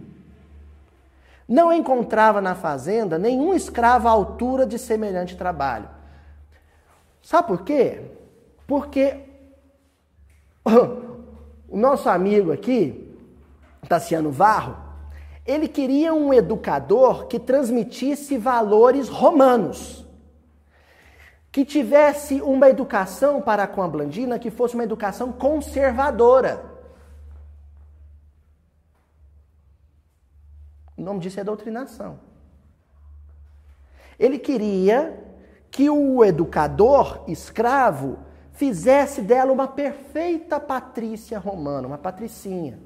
Não 1.48 1.72
encontrava 1.72 2.40
na 2.40 2.54
fazenda 2.54 3.18
nenhum 3.18 3.54
escravo 3.54 4.08
à 4.08 4.10
altura 4.10 4.66
de 4.66 4.78
semelhante 4.78 5.36
trabalho. 5.36 5.88
Sabe 7.22 7.48
por 7.48 7.62
quê? 7.62 8.02
Porque 8.66 9.25
o 11.68 11.76
nosso 11.76 12.08
amigo 12.08 12.52
aqui, 12.52 13.16
Tassiano 13.88 14.30
Varro, 14.30 14.76
ele 15.46 15.68
queria 15.68 16.12
um 16.12 16.34
educador 16.34 17.26
que 17.26 17.38
transmitisse 17.38 18.36
valores 18.36 19.08
romanos 19.08 20.04
que 21.56 21.64
tivesse 21.64 22.42
uma 22.42 22.68
educação 22.68 23.40
para 23.40 23.66
com 23.66 23.82
a 23.82 23.88
Blandina 23.88 24.38
que 24.38 24.50
fosse 24.50 24.74
uma 24.74 24.84
educação 24.84 25.32
conservadora. 25.32 26.62
O 30.94 31.00
nome 31.00 31.20
disso 31.20 31.40
é 31.40 31.44
doutrinação. 31.44 32.20
Ele 34.18 34.38
queria 34.38 35.18
que 35.70 35.88
o 35.88 36.22
educador 36.22 37.24
escravo 37.26 38.18
fizesse 38.56 39.22
dela 39.22 39.52
uma 39.52 39.68
perfeita 39.68 40.58
patrícia 40.58 41.38
romana, 41.38 41.86
uma 41.86 41.98
patricinha. 41.98 42.78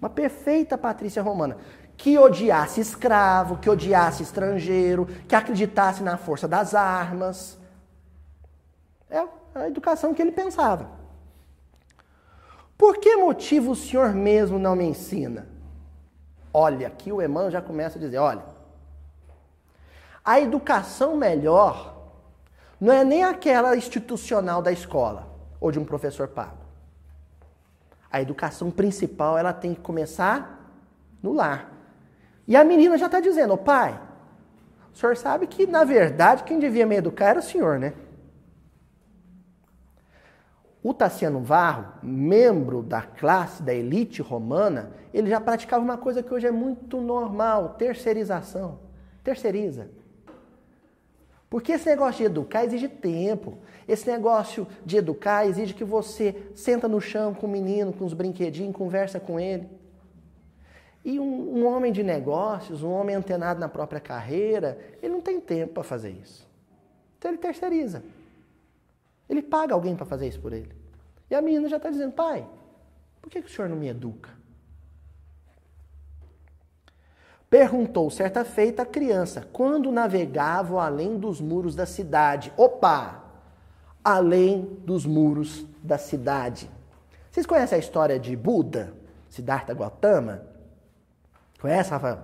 Uma 0.00 0.08
perfeita 0.08 0.78
patrícia 0.78 1.22
romana 1.22 1.56
que 1.96 2.16
odiasse 2.16 2.80
escravo, 2.80 3.58
que 3.58 3.68
odiasse 3.68 4.22
estrangeiro, 4.22 5.06
que 5.26 5.34
acreditasse 5.34 6.00
na 6.00 6.16
força 6.16 6.46
das 6.46 6.72
armas. 6.72 7.58
É 9.10 9.26
a 9.54 9.66
educação 9.66 10.14
que 10.14 10.22
ele 10.22 10.30
pensava. 10.30 10.88
Por 12.78 12.98
que 12.98 13.16
motivo 13.16 13.72
o 13.72 13.76
senhor 13.76 14.14
mesmo 14.14 14.60
não 14.60 14.76
me 14.76 14.84
ensina? 14.84 15.48
Olha, 16.54 16.86
aqui 16.86 17.10
o 17.10 17.20
Emmanuel 17.20 17.50
já 17.50 17.60
começa 17.60 17.98
a 17.98 18.00
dizer: 18.00 18.18
olha, 18.18 18.44
a 20.24 20.40
educação 20.40 21.16
melhor 21.16 21.97
não 22.80 22.92
é 22.92 23.04
nem 23.04 23.24
aquela 23.24 23.76
institucional 23.76 24.62
da 24.62 24.70
escola 24.70 25.28
ou 25.60 25.72
de 25.72 25.78
um 25.78 25.84
professor 25.84 26.28
pago. 26.28 26.58
A 28.10 28.22
educação 28.22 28.70
principal 28.70 29.36
ela 29.36 29.52
tem 29.52 29.74
que 29.74 29.80
começar 29.80 30.72
no 31.22 31.32
lar. 31.32 31.72
E 32.46 32.56
a 32.56 32.64
menina 32.64 32.96
já 32.96 33.06
está 33.06 33.20
dizendo, 33.20 33.52
oh, 33.52 33.58
pai, 33.58 34.00
o 34.92 34.96
senhor 34.96 35.16
sabe 35.16 35.46
que, 35.46 35.66
na 35.66 35.84
verdade, 35.84 36.44
quem 36.44 36.58
devia 36.58 36.86
me 36.86 36.96
educar 36.96 37.26
era 37.26 37.40
o 37.40 37.42
senhor, 37.42 37.78
né? 37.78 37.92
O 40.82 40.94
Tassiano 40.94 41.40
Varro, 41.40 41.92
membro 42.02 42.82
da 42.82 43.02
classe, 43.02 43.62
da 43.62 43.74
elite 43.74 44.22
romana, 44.22 44.92
ele 45.12 45.28
já 45.28 45.40
praticava 45.40 45.84
uma 45.84 45.98
coisa 45.98 46.22
que 46.22 46.32
hoje 46.32 46.46
é 46.46 46.50
muito 46.50 47.00
normal, 47.00 47.74
terceirização. 47.78 48.78
Terceiriza. 49.22 49.90
Porque 51.50 51.72
esse 51.72 51.88
negócio 51.88 52.18
de 52.18 52.24
educar 52.24 52.64
exige 52.64 52.88
tempo. 52.88 53.58
Esse 53.86 54.08
negócio 54.10 54.66
de 54.84 54.98
educar 54.98 55.46
exige 55.46 55.72
que 55.72 55.84
você 55.84 56.50
senta 56.54 56.86
no 56.86 57.00
chão 57.00 57.32
com 57.32 57.46
o 57.46 57.50
menino, 57.50 57.92
com 57.92 58.04
os 58.04 58.12
brinquedinhos, 58.12 58.76
conversa 58.76 59.18
com 59.18 59.40
ele. 59.40 59.68
E 61.04 61.18
um, 61.18 61.58
um, 61.58 61.66
homem 61.66 61.90
de 61.90 62.02
negócios, 62.02 62.82
um 62.82 62.90
homem 62.90 63.16
antenado 63.16 63.58
na 63.58 63.68
própria 63.68 64.00
carreira, 64.00 64.78
ele 65.02 65.12
não 65.14 65.22
tem 65.22 65.40
tempo 65.40 65.74
para 65.74 65.82
fazer 65.82 66.10
isso. 66.10 66.46
Então 67.16 67.30
ele 67.30 67.38
terceiriza. 67.38 68.02
Ele 69.28 69.42
paga 69.42 69.72
alguém 69.72 69.96
para 69.96 70.04
fazer 70.04 70.28
isso 70.28 70.40
por 70.40 70.52
ele. 70.52 70.70
E 71.30 71.34
a 71.34 71.40
menina 71.40 71.68
já 71.68 71.78
está 71.78 71.88
dizendo, 71.88 72.12
pai, 72.12 72.46
por 73.22 73.30
que, 73.30 73.40
que 73.40 73.48
o 73.48 73.50
senhor 73.50 73.68
não 73.68 73.76
me 73.76 73.88
educa? 73.88 74.37
Perguntou 77.50 78.10
certa 78.10 78.44
feita 78.44 78.82
a 78.82 78.86
criança, 78.86 79.48
quando 79.52 79.90
navegavam 79.90 80.78
além 80.78 81.18
dos 81.18 81.40
muros 81.40 81.74
da 81.74 81.86
cidade. 81.86 82.52
Opa! 82.56 83.24
Além 84.04 84.78
dos 84.84 85.06
muros 85.06 85.66
da 85.82 85.96
cidade. 85.96 86.70
Vocês 87.30 87.46
conhecem 87.46 87.76
a 87.76 87.78
história 87.78 88.18
de 88.18 88.36
Buda, 88.36 88.92
Siddhartha 89.30 89.72
Gautama? 89.72 90.42
Conhece, 91.60 91.90
Rafael? 91.90 92.18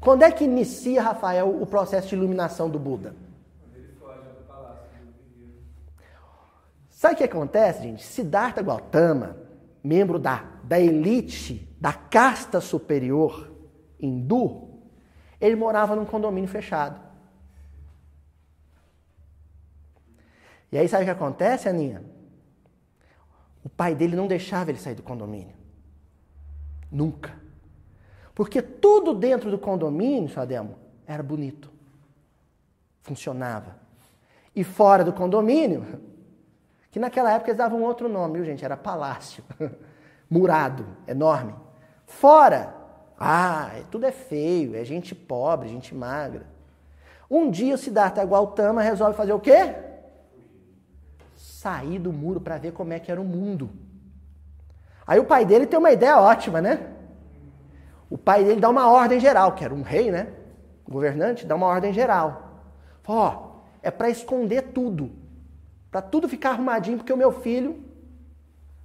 Quando 0.00 0.22
é 0.22 0.30
que 0.30 0.44
inicia, 0.44 1.02
Rafael, 1.02 1.60
o 1.60 1.66
processo 1.66 2.08
de 2.08 2.14
iluminação 2.14 2.68
do 2.68 2.78
Buda? 2.78 3.14
Sabe 6.90 7.14
o 7.14 7.16
que 7.16 7.24
acontece, 7.24 7.82
gente? 7.82 8.04
Siddhartha 8.04 8.62
Gautama, 8.62 9.36
membro 9.82 10.18
da, 10.18 10.44
da 10.62 10.78
elite, 10.78 11.68
da 11.80 11.92
casta 11.92 12.60
superior 12.60 13.55
hindu, 14.00 14.68
ele 15.40 15.56
morava 15.56 15.94
num 15.94 16.04
condomínio 16.04 16.48
fechado. 16.48 17.00
E 20.70 20.78
aí 20.78 20.88
sabe 20.88 21.04
o 21.04 21.06
que 21.06 21.10
acontece, 21.10 21.68
Aninha? 21.68 22.02
O 23.64 23.68
pai 23.68 23.94
dele 23.94 24.16
não 24.16 24.26
deixava 24.26 24.70
ele 24.70 24.78
sair 24.78 24.94
do 24.94 25.02
condomínio. 25.02 25.54
Nunca. 26.90 27.34
Porque 28.34 28.60
tudo 28.60 29.14
dentro 29.14 29.50
do 29.50 29.58
condomínio, 29.58 30.28
Sademo, 30.28 30.76
era 31.06 31.22
bonito. 31.22 31.70
Funcionava. 33.02 33.76
E 34.54 34.62
fora 34.62 35.02
do 35.04 35.12
condomínio, 35.12 36.00
que 36.90 36.98
naquela 36.98 37.32
época 37.32 37.50
eles 37.50 37.58
davam 37.58 37.82
outro 37.82 38.08
nome, 38.08 38.34
viu, 38.34 38.44
gente? 38.44 38.64
Era 38.64 38.76
palácio. 38.76 39.42
Murado, 40.28 40.86
enorme. 41.06 41.54
Fora, 42.06 42.74
ah, 43.18 43.70
tudo 43.90 44.04
é 44.04 44.12
feio, 44.12 44.76
é 44.76 44.84
gente 44.84 45.14
pobre, 45.14 45.68
gente 45.68 45.94
magra. 45.94 46.46
Um 47.30 47.50
dia 47.50 47.74
o 47.74 47.78
Siddhartha 47.78 48.24
Gautama 48.24 48.82
resolve 48.82 49.16
fazer 49.16 49.32
o 49.32 49.40
quê? 49.40 49.74
Sair 51.34 51.98
do 51.98 52.12
muro 52.12 52.40
para 52.40 52.58
ver 52.58 52.72
como 52.72 52.92
é 52.92 53.00
que 53.00 53.10
era 53.10 53.20
o 53.20 53.24
mundo. 53.24 53.70
Aí 55.06 55.18
o 55.18 55.24
pai 55.24 55.44
dele 55.44 55.66
tem 55.66 55.78
uma 55.78 55.92
ideia 55.92 56.20
ótima, 56.20 56.60
né? 56.60 56.92
O 58.10 58.18
pai 58.18 58.44
dele 58.44 58.60
dá 58.60 58.68
uma 58.68 58.88
ordem 58.88 59.18
geral, 59.18 59.52
que 59.52 59.64
era 59.64 59.74
um 59.74 59.82
rei, 59.82 60.10
né? 60.10 60.28
O 60.86 60.92
governante 60.92 61.46
dá 61.46 61.54
uma 61.56 61.66
ordem 61.66 61.92
geral. 61.92 62.60
Ó, 63.06 63.28
oh, 63.28 63.60
é 63.82 63.90
para 63.90 64.10
esconder 64.10 64.72
tudo. 64.72 65.10
Para 65.90 66.02
tudo 66.02 66.28
ficar 66.28 66.50
arrumadinho, 66.50 66.98
porque 66.98 67.12
o 67.12 67.16
meu 67.16 67.32
filho 67.32 67.82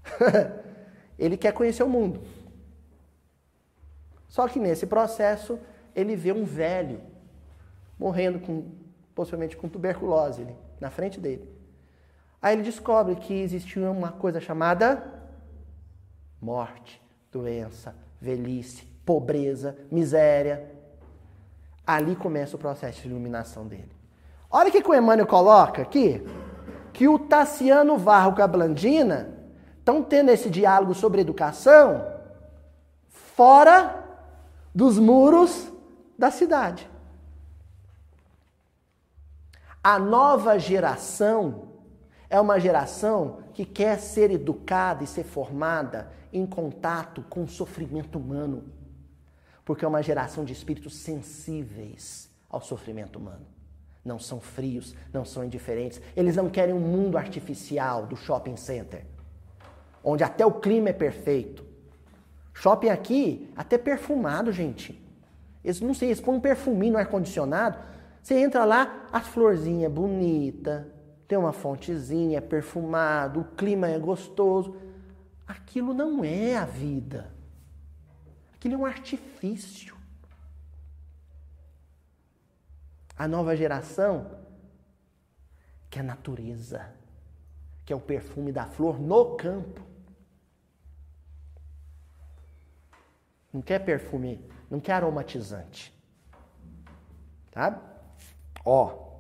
ele 1.18 1.38
quer 1.38 1.52
conhecer 1.52 1.84
o 1.84 1.90
mundo. 1.90 2.22
Só 4.32 4.48
que 4.48 4.60
nesse 4.60 4.88
processo 4.88 5.60
ele 5.94 6.16
vê 6.16 6.32
um 6.32 6.46
velho 6.46 7.02
morrendo 8.00 8.40
com 8.40 8.64
possivelmente 9.14 9.58
com 9.58 9.68
tuberculose 9.68 10.48
na 10.80 10.90
frente 10.90 11.20
dele. 11.20 11.54
Aí 12.42 12.56
ele 12.56 12.64
descobre 12.64 13.18
que 13.18 13.34
existia 13.34 13.92
uma 13.92 14.14
coisa 14.14 14.40
chamada 14.40 15.04
morte, 16.42 17.02
doença, 17.30 17.94
velhice, 18.22 18.86
pobreza, 19.06 19.78
miséria. 19.92 20.66
Ali 21.86 22.16
começa 22.16 22.56
o 22.56 22.60
processo 22.60 23.02
de 23.02 23.10
iluminação 23.10 23.68
dele. 23.68 23.92
Olha 24.50 24.70
o 24.70 24.72
que 24.72 24.90
o 24.90 24.96
Emmanuel 24.96 25.28
coloca 25.28 25.82
aqui, 25.82 26.26
que 26.94 27.06
o 27.06 27.20
Tassiano 27.20 27.98
Varro 27.98 28.34
com 28.34 28.42
a 28.42 28.48
Blandina 28.48 29.38
estão 29.78 30.02
tendo 30.02 30.32
esse 30.32 30.50
diálogo 30.50 30.94
sobre 30.94 31.20
educação 31.20 32.08
fora 33.10 34.02
dos 34.74 34.98
muros 34.98 35.72
da 36.18 36.32
cidade. 36.32 36.90
A 39.84 39.98
nova 39.98 40.60
geração 40.60 41.70
é 42.30 42.40
uma 42.40 42.60
geração 42.60 43.40
que 43.54 43.66
quer 43.66 44.00
ser 44.00 44.32
educada 44.32 45.04
e 45.04 45.08
ser 45.08 45.24
formada 45.24 46.12
em 46.32 46.46
contato 46.46 47.24
com 47.30 47.44
o 47.44 47.48
sofrimento 47.48 48.18
humano, 48.18 48.64
porque 49.66 49.84
é 49.84 49.88
uma 49.88 50.02
geração 50.02 50.46
de 50.46 50.54
espíritos 50.54 50.96
sensíveis 50.98 52.30
ao 52.50 52.62
sofrimento 52.62 53.18
humano. 53.18 53.46
Não 54.04 54.18
são 54.18 54.40
frios, 54.40 54.96
não 55.12 55.26
são 55.26 55.44
indiferentes. 55.44 56.02
Eles 56.16 56.36
não 56.36 56.50
querem 56.50 56.74
um 56.74 56.80
mundo 56.80 57.18
artificial 57.18 58.06
do 58.06 58.16
shopping 58.16 58.56
center, 58.56 59.06
onde 60.04 60.24
até 60.24 60.46
o 60.46 60.54
clima 60.54 60.90
é 60.90 60.94
perfeito. 60.94 61.71
Shopping 62.54 62.90
aqui, 62.90 63.52
até 63.56 63.78
perfumado, 63.78 64.52
gente. 64.52 65.00
Eles 65.64 65.80
não 65.82 65.94
sei, 65.94 66.10
eles 66.10 66.22
põem 66.22 66.38
um 66.38 66.42
perfuminho 66.42 66.94
no 66.94 67.00
ar-condicionado. 67.00 67.78
Você 68.22 68.36
entra 68.36 68.66
lá, 68.66 69.08
as 69.12 69.28
florzinhas 69.28 69.92
bonita, 69.92 70.88
tem 71.28 71.38
uma 71.38 71.54
fontezinha, 71.54 72.38
é 72.38 72.42
perfumado, 72.42 73.42
o 73.42 73.46
clima 73.56 73.88
é 73.88 73.98
gostoso. 73.98 74.76
Aquilo 75.48 75.94
não 75.94 76.24
é 76.24 76.56
a 76.56 76.66
vida. 76.66 77.32
Aquilo 78.54 78.76
é 78.76 78.78
um 78.78 78.86
artifício. 78.86 79.96
A 83.18 83.28
nova 83.28 83.56
geração 83.56 84.42
que 85.92 86.00
é 86.00 86.02
a 86.02 86.06
natureza, 86.06 86.90
que 87.86 87.92
é 87.92 87.96
o 87.96 88.00
perfume 88.00 88.54
da 88.54 88.66
flor 88.66 88.98
no 89.00 89.36
campo. 89.36 89.82
Não 93.54 93.62
quer 93.62 93.80
perfume, 93.80 94.40
não 94.70 94.80
quer 94.80 94.94
aromatizante. 94.94 95.94
Tá? 97.52 97.80
Ó. 98.66 99.12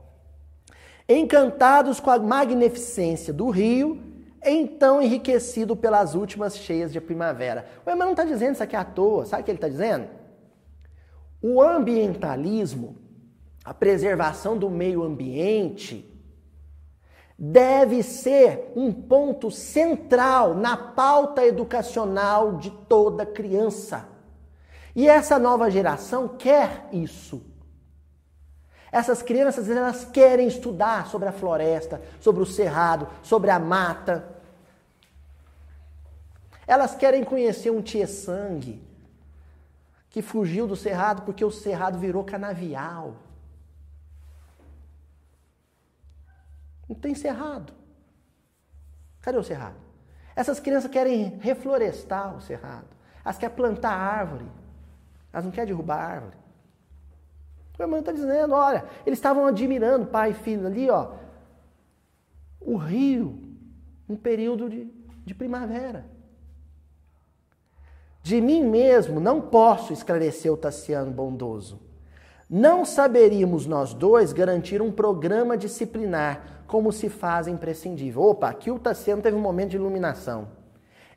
Encantados 1.08 2.00
com 2.00 2.10
a 2.10 2.18
magnificência 2.18 3.34
do 3.34 3.50
rio, 3.50 4.02
então 4.44 5.02
enriquecido 5.02 5.76
pelas 5.76 6.16
últimas 6.16 6.58
cheias 6.58 6.94
de 6.94 7.02
primavera. 7.02 7.68
O 7.86 7.90
Emmanuel 7.90 8.06
não 8.06 8.12
está 8.14 8.24
dizendo 8.24 8.54
isso 8.54 8.64
aqui 8.64 8.76
à 8.76 8.86
toa. 8.86 9.26
Sabe 9.26 9.42
o 9.42 9.46
que 9.46 9.52
ele 9.52 9.58
está 9.58 9.68
dizendo? 9.68 10.08
O 11.42 11.62
ambientalismo, 11.62 12.96
a 13.66 13.74
preservação 13.74 14.58
do 14.58 14.70
meio 14.70 15.04
ambiente, 15.04 16.08
deve 17.38 18.04
ser 18.04 18.72
um 18.76 18.94
ponto 18.94 19.50
central 19.50 20.54
na 20.54 20.78
pauta 20.78 21.44
educacional 21.44 22.58
de 22.58 22.70
toda 22.70 23.26
criança. 23.26 24.11
E 24.96 25.08
essa 25.08 25.39
nova 25.39 25.70
geração 25.72 26.28
quer 26.28 26.88
isso. 26.92 27.44
Essas 28.92 29.22
crianças, 29.22 29.70
elas 29.70 30.04
querem 30.04 30.48
estudar 30.48 31.08
sobre 31.08 31.30
a 31.30 31.32
floresta, 31.32 32.02
sobre 32.20 32.44
o 32.44 32.46
cerrado, 32.46 33.08
sobre 33.24 33.50
a 33.50 33.58
mata. 33.58 34.36
Elas 36.68 36.94
querem 36.94 37.24
conhecer 37.24 37.72
um 37.72 37.82
tia 37.82 38.06
sangue 38.06 38.82
que 40.10 40.22
fugiu 40.22 40.68
do 40.68 40.76
cerrado 40.76 41.22
porque 41.22 41.44
o 41.44 41.52
cerrado 41.52 41.98
virou 41.98 42.24
canavial. 42.24 43.16
Não 46.88 46.96
tem 46.96 47.16
cerrado. 47.16 47.74
Cadê 49.22 49.38
o 49.38 49.44
cerrado? 49.44 49.78
Essas 50.36 50.60
crianças 50.60 50.92
querem 50.92 51.38
reflorestar 51.38 52.36
o 52.36 52.42
cerrado. 52.42 52.88
Elas 53.24 53.38
querem 53.38 53.56
plantar 53.56 53.93
árvore. 53.93 54.46
Elas 55.32 55.45
não 55.45 55.51
querem 55.51 55.67
derrubar 55.67 55.97
a 55.97 56.05
árvore. 56.05 56.37
O 57.78 57.82
irmão 57.82 57.99
está 57.99 58.12
dizendo, 58.12 58.53
olha, 58.53 58.86
eles 59.05 59.17
estavam 59.17 59.45
admirando 59.45 60.05
pai 60.05 60.32
e 60.32 60.33
filho 60.36 60.67
ali, 60.67 60.89
ó, 60.89 61.13
o 62.59 62.75
rio, 62.78 63.41
um 64.08 64.16
período 64.16 64.70
de, 64.70 64.87
de 65.25 65.33
primavera. 65.33 66.05
De 68.21 68.39
mim 68.39 68.63
mesmo 68.63 69.20
não 69.20 69.41
posso 69.41 69.91
esclarecer 69.93 70.53
o 70.53 70.58
Tassiano 70.58 71.12
bondoso. 71.12 71.79
Não 72.47 72.86
saberíamos 72.86 73.66
nós 73.66 73.93
dois 73.93 74.32
garantir 74.32 74.82
um 74.82 74.91
programa 74.91 75.58
disciplinar 75.58 76.63
como 76.67 76.91
se 76.91 77.09
faz 77.09 77.47
imprescindível. 77.47 78.21
Opa, 78.21 78.49
aqui 78.49 78.70
o 78.70 78.78
Tassiano 78.78 79.21
teve 79.21 79.36
um 79.36 79.41
momento 79.41 79.71
de 79.71 79.78
iluminação. 79.78 80.49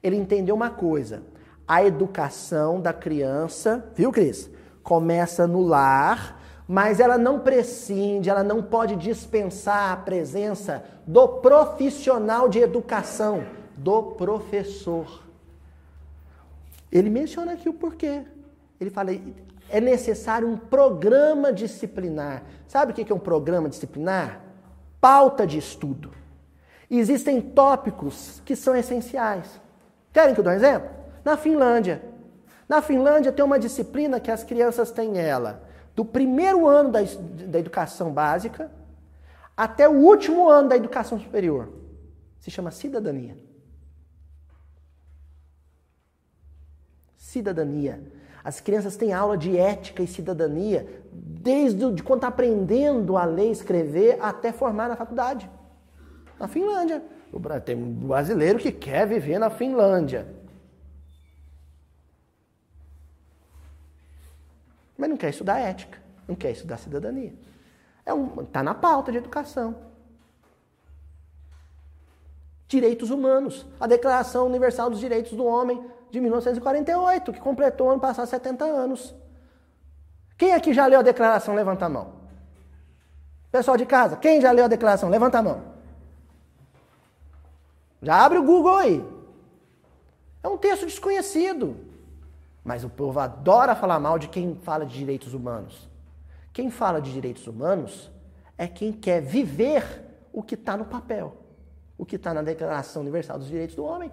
Ele 0.03 0.17
entendeu 0.17 0.55
uma 0.55 0.71
coisa: 0.71 1.23
a 1.67 1.85
educação 1.85 2.81
da 2.81 2.93
criança, 2.93 3.85
viu, 3.95 4.13
Cris? 4.13 4.51
Começa 4.83 5.47
no 5.47 5.63
lar, 5.63 6.41
mas 6.69 7.01
ela 7.01 7.19
não 7.19 7.41
prescinde, 7.41 8.29
ela 8.29 8.43
não 8.43 8.63
pode 8.63 8.97
dispensar 8.97 9.93
a 9.93 9.97
presença 9.97 10.85
do 11.07 11.27
profissional 11.29 12.49
de 12.49 12.59
educação, 12.59 13.45
do 13.77 14.03
professor. 14.03 15.23
Ele 16.93 17.11
menciona 17.11 17.53
aqui 17.53 17.69
o 17.69 17.75
porquê. 17.75 18.23
Ele 18.81 18.91
fala, 18.91 19.11
é 19.69 19.81
necessário 19.81 20.49
um 20.49 20.57
programa 20.57 21.53
disciplinar. 21.53 22.45
Sabe 22.69 22.93
o 22.93 22.95
que 22.95 23.11
é 23.11 23.15
um 23.15 23.19
programa 23.19 23.69
disciplinar? 23.69 24.41
Pauta 25.01 25.47
de 25.47 25.59
estudo. 25.59 26.13
Existem 26.91 27.41
tópicos 27.41 28.41
que 28.45 28.55
são 28.55 28.77
essenciais. 28.77 29.61
Querem 30.13 30.35
que 30.35 30.41
eu 30.41 30.45
dê 30.45 30.51
um 30.51 30.55
exemplo? 30.55 31.04
Na 31.25 31.37
Finlândia. 31.37 32.03
Na 32.69 32.83
Finlândia 32.83 33.33
tem 33.33 33.45
uma 33.45 33.59
disciplina 33.59 34.21
que 34.21 34.31
as 34.31 34.45
crianças 34.45 34.91
têm 34.91 35.19
ela, 35.19 35.63
do 35.95 36.05
primeiro 36.05 36.67
ano 36.67 36.91
da, 36.91 37.01
da 37.47 37.59
educação 37.59 38.13
básica 38.13 38.71
até 39.57 39.89
o 39.89 39.93
último 39.93 40.49
ano 40.49 40.69
da 40.69 40.77
educação 40.77 41.19
superior. 41.19 41.73
Se 42.41 42.51
chama 42.51 42.71
cidadania. 42.71 43.37
Cidadania. 47.17 48.03
As 48.43 48.61
crianças 48.61 48.97
têm 48.97 49.13
aula 49.13 49.39
de 49.39 49.57
ética 49.57 50.03
e 50.03 50.07
cidadania 50.07 51.03
desde 51.11 51.91
de 51.93 52.03
quando 52.03 52.19
está 52.19 52.29
aprendendo 52.29 53.17
a 53.17 53.25
ler 53.25 53.49
e 53.49 53.53
escrever 53.53 54.19
até 54.21 54.53
formar 54.53 54.89
na 54.89 54.97
faculdade. 54.97 55.49
Na 56.39 56.47
Finlândia. 56.47 57.03
Tem 57.65 57.75
um 57.75 57.93
brasileiro 57.93 58.59
que 58.59 58.71
quer 58.71 59.07
viver 59.07 59.39
na 59.39 59.49
Finlândia. 59.49 60.27
Mas 64.97 65.11
não 65.11 65.17
quer 65.17 65.31
estudar 65.31 65.59
ética, 65.59 65.99
não 66.27 66.35
quer 66.35 66.53
estudar 66.53 66.79
cidadania. 66.79 67.33
É 68.07 68.13
um, 68.13 68.45
tá 68.45 68.63
na 68.63 68.75
pauta 68.75 69.11
de 69.11 69.19
educação. 69.19 69.77
Direitos 72.69 73.11
humanos, 73.11 73.67
a 73.79 73.87
Declaração 73.87 74.47
Universal 74.47 74.91
dos 74.91 75.01
Direitos 75.01 75.33
do 75.33 75.45
Homem 75.45 75.85
de 76.11 76.21
1948, 76.21 77.33
que 77.33 77.41
completou 77.41 77.91
ano 77.91 78.01
passado 78.01 78.27
70 78.27 78.65
anos. 78.65 79.15
Quem 80.37 80.53
aqui 80.53 80.73
já 80.73 80.87
leu 80.87 81.01
a 81.01 81.03
declaração? 81.03 81.55
Levanta 81.55 81.87
a 81.87 81.89
mão. 81.89 82.13
Pessoal 83.51 83.77
de 83.77 83.87
casa, 83.87 84.17
quem 84.17 84.41
já 84.41 84.51
leu 84.51 84.65
a 84.65 84.69
declaração? 84.69 85.09
Levanta 85.09 85.39
a 85.39 85.43
mão. 85.43 85.63
Já 88.03 88.25
abre 88.25 88.39
o 88.39 88.43
Google 88.43 88.77
aí. 88.77 89.05
É 90.43 90.49
um 90.49 90.59
texto 90.59 90.85
desconhecido. 90.85 91.77
Mas 92.65 92.83
o 92.83 92.89
povo 92.89 93.21
adora 93.21 93.77
falar 93.77 94.01
mal 94.01 94.19
de 94.19 94.27
quem 94.29 94.57
fala 94.57 94.87
de 94.87 94.97
direitos 94.97 95.35
humanos. 95.35 95.87
Quem 96.53 96.71
fala 96.71 97.01
de 97.01 97.13
direitos 97.13 97.47
humanos 97.47 98.11
é 98.57 98.67
quem 98.67 98.91
quer 98.91 99.21
viver 99.21 99.85
o 100.33 100.43
que 100.43 100.55
está 100.55 100.77
no 100.77 100.87
papel, 100.87 101.37
o 101.99 102.07
que 102.07 102.17
está 102.17 102.33
na 102.33 102.41
Declaração 102.41 103.03
Universal 103.03 103.39
dos 103.39 103.49
Direitos 103.49 103.77
do 103.77 103.85
Homem. 103.85 104.11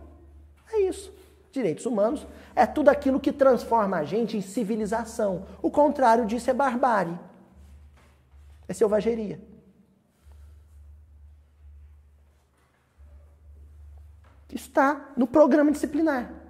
É 0.74 0.82
isso. 0.82 1.14
Direitos 1.52 1.86
humanos 1.86 2.28
é 2.54 2.66
tudo 2.66 2.90
aquilo 2.90 3.20
que 3.20 3.32
transforma 3.32 3.98
a 3.98 4.04
gente 4.04 4.36
em 4.36 4.42
civilização. 4.42 5.46
O 5.62 5.72
contrário 5.72 6.26
disso 6.26 6.50
é 6.50 6.54
barbárie. 6.54 7.18
É 8.68 8.74
selvageria. 8.74 9.40
Está 14.50 15.14
no 15.16 15.26
programa 15.26 15.72
disciplinar 15.72 16.41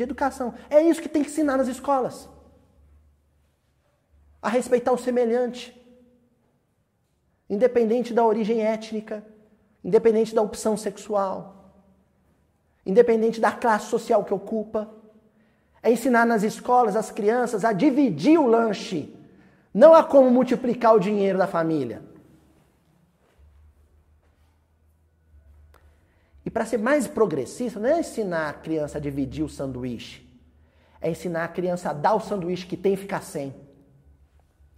de 0.00 0.04
educação. 0.04 0.54
É 0.70 0.80
isso 0.82 1.02
que 1.02 1.08
tem 1.08 1.22
que 1.22 1.30
ensinar 1.30 1.56
nas 1.58 1.68
escolas. 1.68 2.28
A 4.40 4.48
respeitar 4.48 4.92
o 4.92 4.98
semelhante. 4.98 5.76
Independente 7.48 8.14
da 8.14 8.24
origem 8.24 8.62
étnica, 8.62 9.24
independente 9.84 10.34
da 10.34 10.40
opção 10.40 10.76
sexual, 10.76 11.74
independente 12.86 13.40
da 13.40 13.52
classe 13.52 13.86
social 13.88 14.24
que 14.24 14.32
ocupa. 14.32 14.88
É 15.82 15.90
ensinar 15.90 16.26
nas 16.26 16.42
escolas 16.42 16.96
as 16.96 17.10
crianças 17.10 17.64
a 17.64 17.72
dividir 17.72 18.38
o 18.38 18.46
lanche, 18.46 19.14
não 19.72 19.94
a 19.94 20.04
como 20.04 20.30
multiplicar 20.30 20.94
o 20.94 21.00
dinheiro 21.00 21.38
da 21.38 21.46
família. 21.46 22.02
E 26.50 26.52
para 26.52 26.66
ser 26.66 26.78
mais 26.78 27.06
progressista, 27.06 27.78
não 27.78 27.88
é 27.88 28.00
ensinar 28.00 28.48
a 28.48 28.52
criança 28.52 28.98
a 28.98 29.00
dividir 29.00 29.44
o 29.44 29.48
sanduíche. 29.48 30.28
É 31.00 31.08
ensinar 31.08 31.44
a 31.44 31.48
criança 31.48 31.90
a 31.90 31.92
dar 31.92 32.14
o 32.14 32.20
sanduíche 32.20 32.66
que 32.66 32.76
tem 32.76 32.94
e 32.94 32.96
ficar 32.96 33.22
sem. 33.22 33.54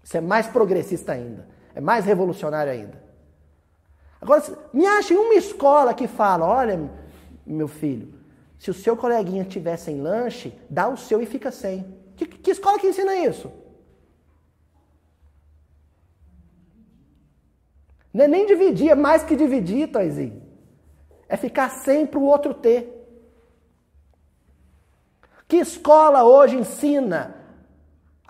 Isso 0.04 0.14
é 0.14 0.20
mais 0.20 0.46
progressista 0.46 1.12
ainda. 1.12 1.48
É 1.74 1.80
mais 1.80 2.04
revolucionário 2.04 2.70
ainda. 2.70 3.02
Agora, 4.20 4.42
me 4.70 4.84
achem 4.84 5.16
uma 5.16 5.32
escola 5.32 5.94
que 5.94 6.06
fala: 6.06 6.44
olha, 6.44 6.90
meu 7.46 7.68
filho, 7.68 8.12
se 8.58 8.70
o 8.70 8.74
seu 8.74 8.94
coleguinha 8.94 9.42
tiver 9.42 9.78
sem 9.78 9.98
lanche, 9.98 10.52
dá 10.68 10.90
o 10.90 10.96
seu 10.98 11.22
e 11.22 11.26
fica 11.26 11.50
sem. 11.50 11.86
Que, 12.16 12.26
que 12.26 12.50
escola 12.50 12.78
que 12.78 12.86
ensina 12.86 13.16
isso? 13.16 13.50
Não 18.12 18.26
é 18.26 18.28
nem 18.28 18.44
dividir, 18.44 18.90
é 18.90 18.94
mais 18.94 19.22
que 19.22 19.34
dividir, 19.34 19.90
Toizinho. 19.90 20.41
É 21.28 21.36
ficar 21.36 21.70
sem 21.70 22.06
para 22.06 22.18
o 22.18 22.24
outro 22.24 22.54
ter. 22.54 22.98
Que 25.48 25.56
escola 25.56 26.24
hoje 26.24 26.56
ensina 26.56 27.42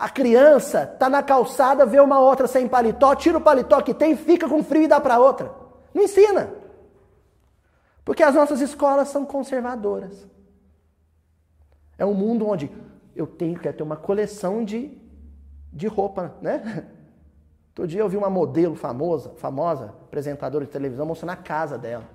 a 0.03 0.09
criança 0.09 0.85
tá 0.85 1.09
na 1.09 1.23
calçada, 1.23 1.87
vê 1.87 2.01
uma 2.01 2.19
outra 2.19 2.49
sem 2.49 2.67
paletó, 2.67 3.15
tira 3.15 3.39
o 3.39 3.41
paletó 3.41 3.81
que 3.81 3.95
tem, 3.95 4.17
fica 4.17 4.49
com 4.49 4.61
frio 4.61 4.83
e 4.83 4.89
dá 4.89 5.01
para 5.01 5.21
outra. 5.21 5.55
Não 5.95 6.03
ensina. 6.03 6.53
Porque 8.05 8.25
as 8.25 8.35
nossas 8.35 8.61
escolas 8.61 9.11
são 9.11 9.25
conservadoras. 9.25 10.27
É 11.97 12.05
um 12.05 12.15
mundo 12.15 12.49
onde 12.49 12.69
eu 13.15 13.29
tenho 13.29 13.57
que 13.57 13.73
ter 13.73 13.83
uma 13.85 13.97
coleção 13.97 14.65
de, 14.65 14.91
de 15.73 15.87
roupa, 15.87 16.35
né? 16.43 16.89
Todo 17.73 17.87
dia 17.87 18.01
eu 18.01 18.09
vi 18.09 18.17
uma 18.17 18.29
modelo 18.29 18.75
famosa, 18.75 19.31
famosa, 19.37 19.95
apresentadora 20.03 20.65
de 20.65 20.71
televisão, 20.73 21.07
mostrando 21.07 21.31
a 21.31 21.37
casa 21.37 21.79
dela. 21.79 22.09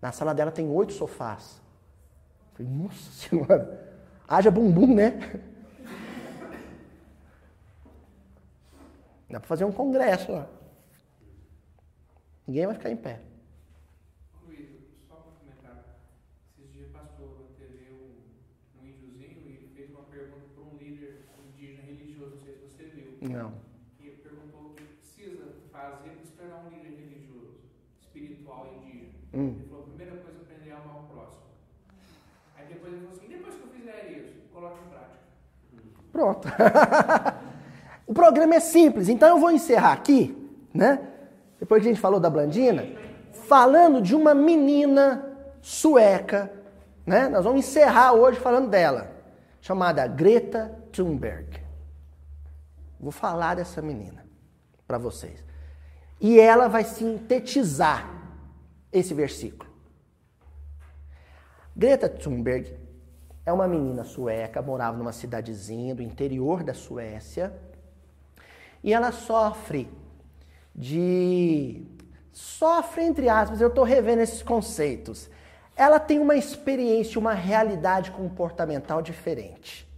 Na 0.00 0.12
sala 0.12 0.34
dela 0.34 0.50
tem 0.52 0.68
oito 0.68 0.92
sofás. 0.92 1.60
falei, 2.54 2.70
nossa 2.72 3.10
senhora, 3.10 3.96
haja 4.28 4.50
bumbum, 4.50 4.94
né? 4.94 5.18
Dá 9.30 9.38
para 9.38 9.48
fazer 9.48 9.64
um 9.64 9.72
congresso 9.72 10.32
lá. 10.32 10.48
Ninguém 12.46 12.64
vai 12.64 12.74
ficar 12.76 12.90
em 12.90 12.96
pé. 12.96 13.20
Luiz, 14.46 14.70
só 15.06 15.16
para 15.16 15.32
comentar. 15.32 16.00
Esses 16.56 16.72
dias 16.72 16.88
passou 16.90 17.36
na 17.40 17.54
TV 17.58 17.92
um, 17.92 18.80
um 18.80 18.86
índiozinho 18.86 19.42
e 19.44 19.52
ele 19.52 19.68
fez 19.76 19.90
uma 19.90 20.04
pergunta 20.04 20.46
para 20.54 20.64
um 20.64 20.78
líder 20.78 21.26
indígena 21.46 21.82
religioso, 21.82 22.36
não 22.36 22.38
sei 22.40 22.54
se 22.54 22.60
você 22.60 22.84
viu. 22.84 23.18
Não. 23.20 23.52
E 24.00 24.06
ele 24.06 24.16
perguntou 24.16 24.70
o 24.70 24.74
que 24.74 24.82
precisa 24.82 25.56
fazer 25.70 26.08
para 26.08 26.24
se 26.24 26.32
tornar 26.32 26.64
um 26.64 26.70
líder 26.70 26.96
religioso, 26.96 27.58
espiritual 28.00 28.66
indígena. 28.78 29.12
Hum. 29.34 29.56
Ele 29.58 29.68
falou, 29.68 29.82
a 29.82 29.88
primeira 29.88 30.16
coisa 30.22 30.38
é 30.38 30.40
aprender 30.40 30.70
a 30.70 30.78
amar 30.78 31.04
o 31.04 31.06
próximo. 31.08 31.42
Aí 32.56 32.66
depois 32.66 32.94
ele 32.94 33.02
falou 33.02 33.18
assim, 33.18 33.28
depois 33.28 33.54
que 33.56 33.60
eu 33.60 33.68
fizer 33.68 34.10
isso, 34.10 34.48
coloque 34.50 34.86
em 34.86 34.88
prática. 34.88 35.18
Pronto. 36.18 36.48
o 38.04 38.12
programa 38.12 38.56
é 38.56 38.60
simples, 38.60 39.08
então 39.08 39.28
eu 39.28 39.38
vou 39.38 39.52
encerrar 39.52 39.92
aqui, 39.92 40.36
né? 40.74 41.00
Depois 41.60 41.80
que 41.80 41.88
a 41.88 41.92
gente 41.92 42.00
falou 42.00 42.18
da 42.18 42.28
Blandina, 42.28 42.88
falando 43.46 44.02
de 44.02 44.16
uma 44.16 44.34
menina 44.34 45.32
sueca, 45.62 46.52
né? 47.06 47.28
Nós 47.28 47.44
vamos 47.44 47.60
encerrar 47.60 48.14
hoje 48.14 48.40
falando 48.40 48.68
dela, 48.68 49.12
chamada 49.60 50.08
Greta 50.08 50.76
Thunberg. 50.90 51.62
Vou 52.98 53.12
falar 53.12 53.54
dessa 53.54 53.80
menina 53.80 54.26
para 54.88 54.98
vocês. 54.98 55.44
E 56.20 56.40
ela 56.40 56.66
vai 56.66 56.82
sintetizar 56.82 58.10
esse 58.92 59.14
versículo. 59.14 59.70
Greta 61.76 62.08
Thunberg 62.08 62.76
é 63.48 63.52
uma 63.52 63.66
menina 63.66 64.04
sueca, 64.04 64.60
morava 64.60 64.98
numa 64.98 65.10
cidadezinha 65.10 65.94
do 65.94 66.02
interior 66.02 66.62
da 66.62 66.74
Suécia, 66.74 67.50
e 68.84 68.92
ela 68.92 69.10
sofre 69.10 69.90
de. 70.74 71.82
Sofre, 72.30 73.02
entre 73.02 73.26
aspas, 73.26 73.62
eu 73.62 73.68
estou 73.68 73.84
revendo 73.84 74.20
esses 74.20 74.42
conceitos. 74.42 75.30
Ela 75.74 75.98
tem 75.98 76.18
uma 76.18 76.36
experiência, 76.36 77.18
uma 77.18 77.32
realidade 77.32 78.10
comportamental 78.10 79.00
diferente. 79.00 79.88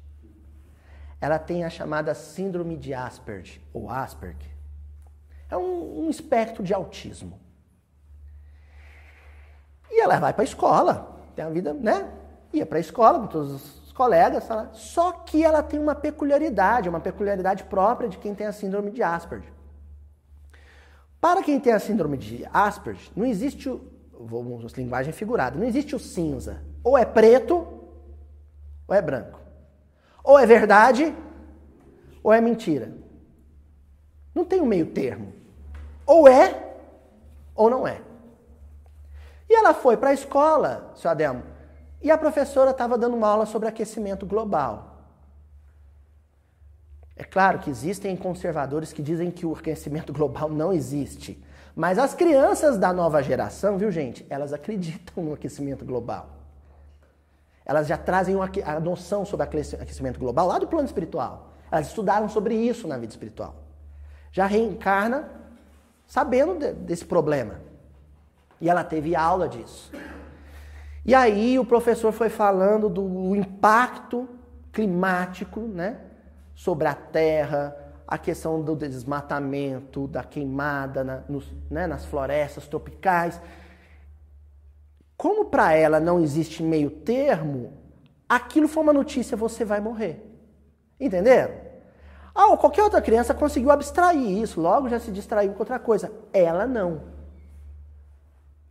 Ela 1.21 1.39
tem 1.39 1.65
a 1.65 1.71
chamada 1.71 2.15
Síndrome 2.15 2.77
de 2.77 2.95
Asperger, 2.95 3.61
ou 3.75 3.91
Asperger. 3.91 4.53
É 5.51 5.57
um, 5.57 6.07
um 6.07 6.09
espectro 6.09 6.63
de 6.63 6.73
autismo. 6.73 7.39
E 9.91 10.01
ela 10.01 10.21
vai 10.21 10.33
para 10.33 10.43
a 10.43 10.45
escola, 10.45 11.21
tem 11.35 11.45
a 11.45 11.51
vida, 11.51 11.75
né? 11.75 12.20
Ia 12.53 12.67
para 12.67 12.79
a 12.79 12.81
escola 12.81 13.21
com 13.21 13.27
todos 13.27 13.85
os 13.85 13.93
colegas, 13.93 14.49
só 14.73 15.13
que 15.13 15.45
ela 15.45 15.63
tem 15.63 15.79
uma 15.79 15.95
peculiaridade, 15.95 16.89
uma 16.89 17.01
peculiaridade 17.01 17.65
própria 17.65 18.09
de 18.09 18.19
quem 18.19 18.35
tem 18.35 18.47
a 18.47 18.53
síndrome 18.53 18.91
de 18.91 19.03
Asperger. 19.03 19.53
Para 21.21 21.43
quem 21.43 21.61
tem 21.61 21.73
a 21.73 21.79
síndrome 21.79 22.17
de 22.17 22.47
Asperger, 22.53 23.11
não 23.15 23.27
existe 23.27 23.69
o, 23.69 23.81
vamos 24.19 24.73
linguagem 24.73 25.13
figurada, 25.13 25.59
não 25.59 25.67
existe 25.67 25.95
o 25.95 25.99
cinza. 25.99 26.63
Ou 26.83 26.97
é 26.97 27.05
preto 27.05 27.67
ou 28.89 28.95
é 28.95 29.03
branco. 29.03 29.39
Ou 30.25 30.39
é 30.39 30.47
verdade 30.47 31.15
ou 32.23 32.33
é 32.33 32.41
mentira. 32.41 32.93
Não 34.35 34.45
tem 34.45 34.61
um 34.61 34.67
meio 34.67 34.87
termo. 34.87 35.33
Ou 36.07 36.27
é 36.27 36.75
ou 37.55 37.69
não 37.69 37.87
é. 37.87 38.01
E 39.49 39.55
ela 39.55 39.75
foi 39.75 39.97
para 39.97 40.11
a 40.11 40.15
escola, 40.15 40.93
seu 40.95 41.11
Adelmo, 41.11 41.43
e 42.03 42.11
a 42.11 42.19
professora 42.19 42.71
estava 42.71 42.97
dando 42.97 43.17
uma 43.17 43.29
aula 43.29 43.47
sobre 43.47 43.69
aquecimento 43.69 44.25
global. 44.25 44.99
É 47.15 47.23
claro 47.23 47.59
que 47.59 47.69
existem 47.69 48.17
conservadores 48.17 48.93
que 48.93 49.03
dizem 49.03 49.31
que 49.31 49.45
o 49.45 49.55
aquecimento 49.55 50.11
global 50.13 50.49
não 50.49 50.73
existe. 50.73 51.43
Mas 51.77 51.99
as 51.99 52.15
crianças 52.15 52.79
da 52.79 52.93
nova 52.93 53.23
geração, 53.23 53.77
viu 53.77 53.91
gente, 53.91 54.27
elas 54.31 54.53
acreditam 54.53 55.23
no 55.23 55.35
aquecimento 55.35 55.85
global. 55.85 56.31
Elas 57.65 57.87
já 57.87 57.99
trazem 57.99 58.37
a 58.65 58.81
noção 58.81 59.25
sobre 59.25 59.45
aquecimento 59.45 60.19
global 60.19 60.47
lá 60.47 60.59
do 60.59 60.67
plano 60.67 60.87
espiritual. 60.87 61.53
Elas 61.71 61.89
estudaram 61.89 62.29
sobre 62.29 62.55
isso 62.55 62.89
na 62.89 62.97
vida 62.97 63.13
espiritual. 63.13 63.55
Já 64.33 64.47
reencarna 64.47 65.29
sabendo 66.07 66.75
desse 66.75 67.05
problema. 67.05 67.61
E 68.61 68.69
ela 68.69 68.83
teve 68.83 69.15
aula 69.15 69.49
disso. 69.49 69.93
E 71.05 71.15
aí 71.15 71.59
o 71.59 71.65
professor 71.65 72.13
foi 72.13 72.29
falando 72.29 72.89
do 72.89 73.35
impacto 73.35 74.29
climático, 74.73 75.61
né? 75.61 75.99
Sobre 76.55 76.87
a 76.87 76.95
terra, 76.95 77.77
a 78.07 78.19
questão 78.19 78.61
do 78.61 78.75
desmatamento, 78.75 80.09
da 80.09 80.25
queimada 80.25 81.05
na, 81.05 81.23
nos, 81.29 81.53
né, 81.71 81.87
nas 81.87 82.05
florestas 82.05 82.67
tropicais. 82.67 83.41
Como 85.17 85.45
para 85.47 85.73
ela 85.75 86.01
não 86.01 86.21
existe 86.21 86.63
meio 86.63 86.91
termo, 86.91 87.73
aquilo 88.29 88.67
foi 88.67 88.83
uma 88.83 88.93
notícia, 88.93 89.37
você 89.37 89.65
vai 89.65 89.81
morrer. 89.81 90.27
Entenderam? 90.99 91.55
Ah, 92.35 92.57
qualquer 92.57 92.83
outra 92.83 93.01
criança 93.01 93.35
conseguiu 93.35 93.71
abstrair 93.71 94.43
isso, 94.43 94.61
logo 94.61 94.89
já 94.89 94.99
se 94.99 95.11
distraiu 95.11 95.53
com 95.53 95.61
outra 95.61 95.79
coisa. 95.79 96.13
Ela 96.33 96.67
não. 96.67 97.03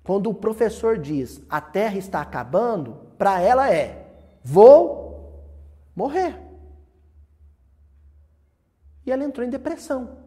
Quando 0.04 0.30
o 0.30 0.34
professor 0.34 0.98
diz 0.98 1.42
a 1.50 1.62
Terra 1.62 1.98
está 1.98 2.22
acabando, 2.22 2.94
para 3.18 3.42
ela 3.42 3.72
é: 3.72 4.08
vou 4.44 5.44
morrer. 5.96 6.40
E 9.06 9.12
ela 9.12 9.24
entrou 9.24 9.46
em 9.46 9.50
depressão. 9.50 10.18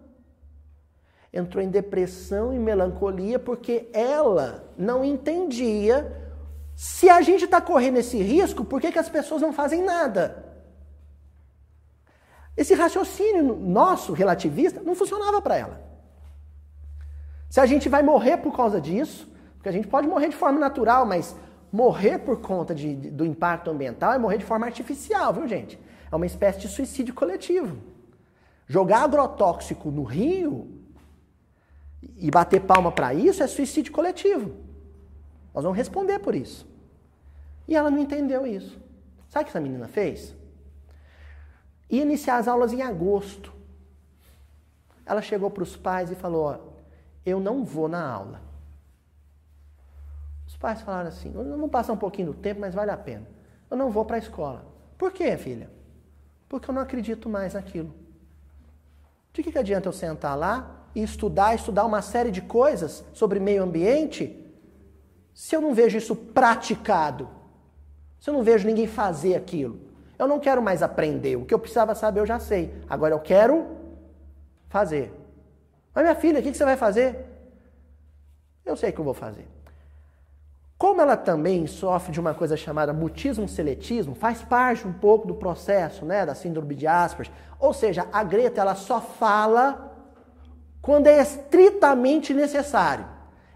Entrou 1.32 1.62
em 1.62 1.70
depressão 1.70 2.52
e 2.52 2.58
melancolia 2.58 3.38
porque 3.38 3.88
ela 3.92 4.70
não 4.76 5.04
entendia 5.04 6.20
se 6.74 7.08
a 7.08 7.20
gente 7.22 7.44
está 7.44 7.60
correndo 7.60 7.98
esse 7.98 8.20
risco, 8.20 8.64
por 8.64 8.80
que, 8.80 8.92
que 8.92 8.98
as 8.98 9.08
pessoas 9.08 9.40
não 9.40 9.52
fazem 9.52 9.82
nada? 9.82 10.52
Esse 12.56 12.74
raciocínio 12.74 13.56
nosso, 13.56 14.12
relativista, 14.12 14.82
não 14.82 14.94
funcionava 14.94 15.40
para 15.40 15.56
ela. 15.56 15.80
Se 17.48 17.60
a 17.60 17.66
gente 17.66 17.88
vai 17.88 18.02
morrer 18.02 18.38
por 18.38 18.54
causa 18.56 18.80
disso, 18.80 19.31
porque 19.62 19.68
a 19.68 19.72
gente 19.72 19.86
pode 19.86 20.08
morrer 20.08 20.28
de 20.28 20.34
forma 20.34 20.58
natural, 20.58 21.06
mas 21.06 21.36
morrer 21.70 22.18
por 22.18 22.40
conta 22.40 22.74
de, 22.74 22.96
do 22.96 23.24
impacto 23.24 23.70
ambiental 23.70 24.12
é 24.12 24.18
morrer 24.18 24.38
de 24.38 24.44
forma 24.44 24.66
artificial, 24.66 25.32
viu, 25.32 25.46
gente? 25.46 25.78
É 26.10 26.16
uma 26.16 26.26
espécie 26.26 26.58
de 26.58 26.66
suicídio 26.66 27.14
coletivo. 27.14 27.76
Jogar 28.66 29.04
agrotóxico 29.04 29.88
no 29.92 30.02
rio 30.02 30.68
e 32.16 32.28
bater 32.28 32.62
palma 32.62 32.90
para 32.90 33.14
isso 33.14 33.40
é 33.40 33.46
suicídio 33.46 33.92
coletivo. 33.92 34.52
Nós 35.54 35.62
vamos 35.62 35.78
responder 35.78 36.18
por 36.18 36.34
isso. 36.34 36.66
E 37.68 37.76
ela 37.76 37.88
não 37.88 38.00
entendeu 38.00 38.44
isso. 38.44 38.80
Sabe 39.28 39.42
o 39.42 39.44
que 39.44 39.50
essa 39.50 39.60
menina 39.60 39.86
fez? 39.86 40.34
Ia 41.88 42.02
iniciar 42.02 42.38
as 42.38 42.48
aulas 42.48 42.72
em 42.72 42.82
agosto. 42.82 43.52
Ela 45.06 45.22
chegou 45.22 45.52
para 45.52 45.62
os 45.62 45.76
pais 45.76 46.10
e 46.10 46.16
falou: 46.16 46.46
ó, 46.46 46.58
Eu 47.24 47.38
não 47.38 47.64
vou 47.64 47.86
na 47.86 48.04
aula. 48.04 48.51
Pais 50.62 50.80
falaram 50.80 51.08
assim: 51.08 51.32
Vamos 51.32 51.70
passar 51.70 51.92
um 51.92 51.96
pouquinho 51.96 52.28
do 52.28 52.34
tempo, 52.34 52.60
mas 52.60 52.72
vale 52.72 52.92
a 52.92 52.96
pena. 52.96 53.26
Eu 53.68 53.76
não 53.76 53.90
vou 53.90 54.04
para 54.04 54.14
a 54.14 54.18
escola. 54.20 54.64
Por 54.96 55.10
quê, 55.10 55.36
filha? 55.36 55.68
Porque 56.48 56.70
eu 56.70 56.74
não 56.74 56.80
acredito 56.80 57.28
mais 57.28 57.54
naquilo. 57.54 57.92
De 59.32 59.42
que, 59.42 59.50
que 59.50 59.58
adianta 59.58 59.88
eu 59.88 59.92
sentar 59.92 60.38
lá 60.38 60.86
e 60.94 61.02
estudar, 61.02 61.54
estudar 61.54 61.84
uma 61.84 62.00
série 62.00 62.30
de 62.30 62.40
coisas 62.40 63.04
sobre 63.12 63.40
meio 63.40 63.64
ambiente, 63.64 64.38
se 65.34 65.56
eu 65.56 65.60
não 65.60 65.74
vejo 65.74 65.98
isso 65.98 66.14
praticado? 66.14 67.28
Se 68.20 68.30
eu 68.30 68.34
não 68.34 68.44
vejo 68.44 68.64
ninguém 68.64 68.86
fazer 68.86 69.34
aquilo? 69.34 69.80
Eu 70.16 70.28
não 70.28 70.38
quero 70.38 70.62
mais 70.62 70.80
aprender. 70.80 71.34
O 71.34 71.44
que 71.44 71.52
eu 71.52 71.58
precisava 71.58 71.92
saber 71.96 72.20
eu 72.20 72.26
já 72.26 72.38
sei. 72.38 72.72
Agora 72.88 73.12
eu 73.12 73.18
quero 73.18 73.66
fazer. 74.68 75.12
Mas 75.92 76.04
minha 76.04 76.14
filha, 76.14 76.38
o 76.38 76.42
que 76.42 76.54
você 76.54 76.64
vai 76.64 76.76
fazer? 76.76 77.26
Eu 78.64 78.76
sei 78.76 78.90
o 78.90 78.92
que 78.92 79.00
eu 79.00 79.04
vou 79.04 79.14
fazer. 79.14 79.48
Como 80.82 81.00
ela 81.00 81.16
também 81.16 81.64
sofre 81.68 82.10
de 82.10 82.18
uma 82.18 82.34
coisa 82.34 82.56
chamada 82.56 82.92
mutismo 82.92 83.46
seletismo, 83.46 84.16
faz 84.16 84.42
parte 84.42 84.84
um 84.84 84.92
pouco 84.92 85.28
do 85.28 85.34
processo, 85.36 86.04
né, 86.04 86.26
da 86.26 86.34
síndrome 86.34 86.74
de 86.74 86.88
Asperger. 86.88 87.32
Ou 87.60 87.72
seja, 87.72 88.08
a 88.12 88.24
Greta 88.24 88.60
ela 88.60 88.74
só 88.74 89.00
fala 89.00 89.94
quando 90.80 91.06
é 91.06 91.22
estritamente 91.22 92.34
necessário. 92.34 93.06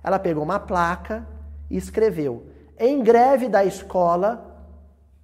Ela 0.05 0.20
pegou 0.20 0.44
uma 0.44 0.61
placa 0.61 1.27
e 1.69 1.77
escreveu: 1.77 2.47
em 2.78 3.03
greve 3.03 3.48
da 3.48 3.65
escola 3.65 4.65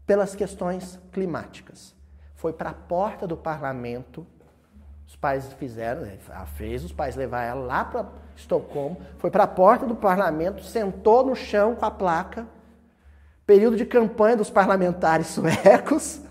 pelas 0.04 0.34
questões 0.34 0.98
climáticas. 1.12 1.94
Foi 2.34 2.52
para 2.52 2.70
a 2.70 2.74
porta 2.74 3.28
do 3.28 3.36
parlamento, 3.36 4.26
os 5.12 5.16
pais 5.16 5.52
fizeram, 5.58 6.00
né, 6.00 6.16
ela 6.26 6.46
fez 6.46 6.82
os 6.82 6.90
pais 6.90 7.16
levar 7.16 7.42
ela 7.42 7.60
lá 7.60 7.84
para 7.84 8.06
Estocolmo, 8.34 8.98
foi 9.18 9.30
para 9.30 9.44
a 9.44 9.46
porta 9.46 9.86
do 9.86 9.94
parlamento, 9.94 10.64
sentou 10.64 11.22
no 11.22 11.36
chão 11.36 11.74
com 11.74 11.84
a 11.84 11.90
placa, 11.90 12.46
período 13.46 13.76
de 13.76 13.84
campanha 13.84 14.38
dos 14.38 14.48
parlamentares 14.48 15.26
suecos. 15.36 16.22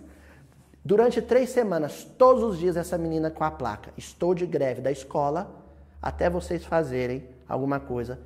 Durante 0.84 1.22
três 1.22 1.52
semanas, 1.52 2.04
todos 2.18 2.42
os 2.42 2.58
dias, 2.58 2.76
essa 2.76 2.98
menina 2.98 3.30
com 3.30 3.44
a 3.44 3.52
placa: 3.52 3.94
Estou 3.96 4.34
de 4.34 4.48
greve 4.48 4.82
da 4.82 4.92
escola 4.92 5.64
até 6.02 6.28
vocês 6.28 6.66
fazerem 6.66 7.30
alguma 7.48 7.80
coisa 7.80 8.20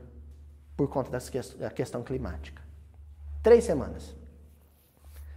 por 0.77 0.87
conta 0.87 1.11
da 1.11 1.69
questão 1.69 2.01
climática. 2.01 2.61
Três 3.43 3.65
semanas. 3.65 4.15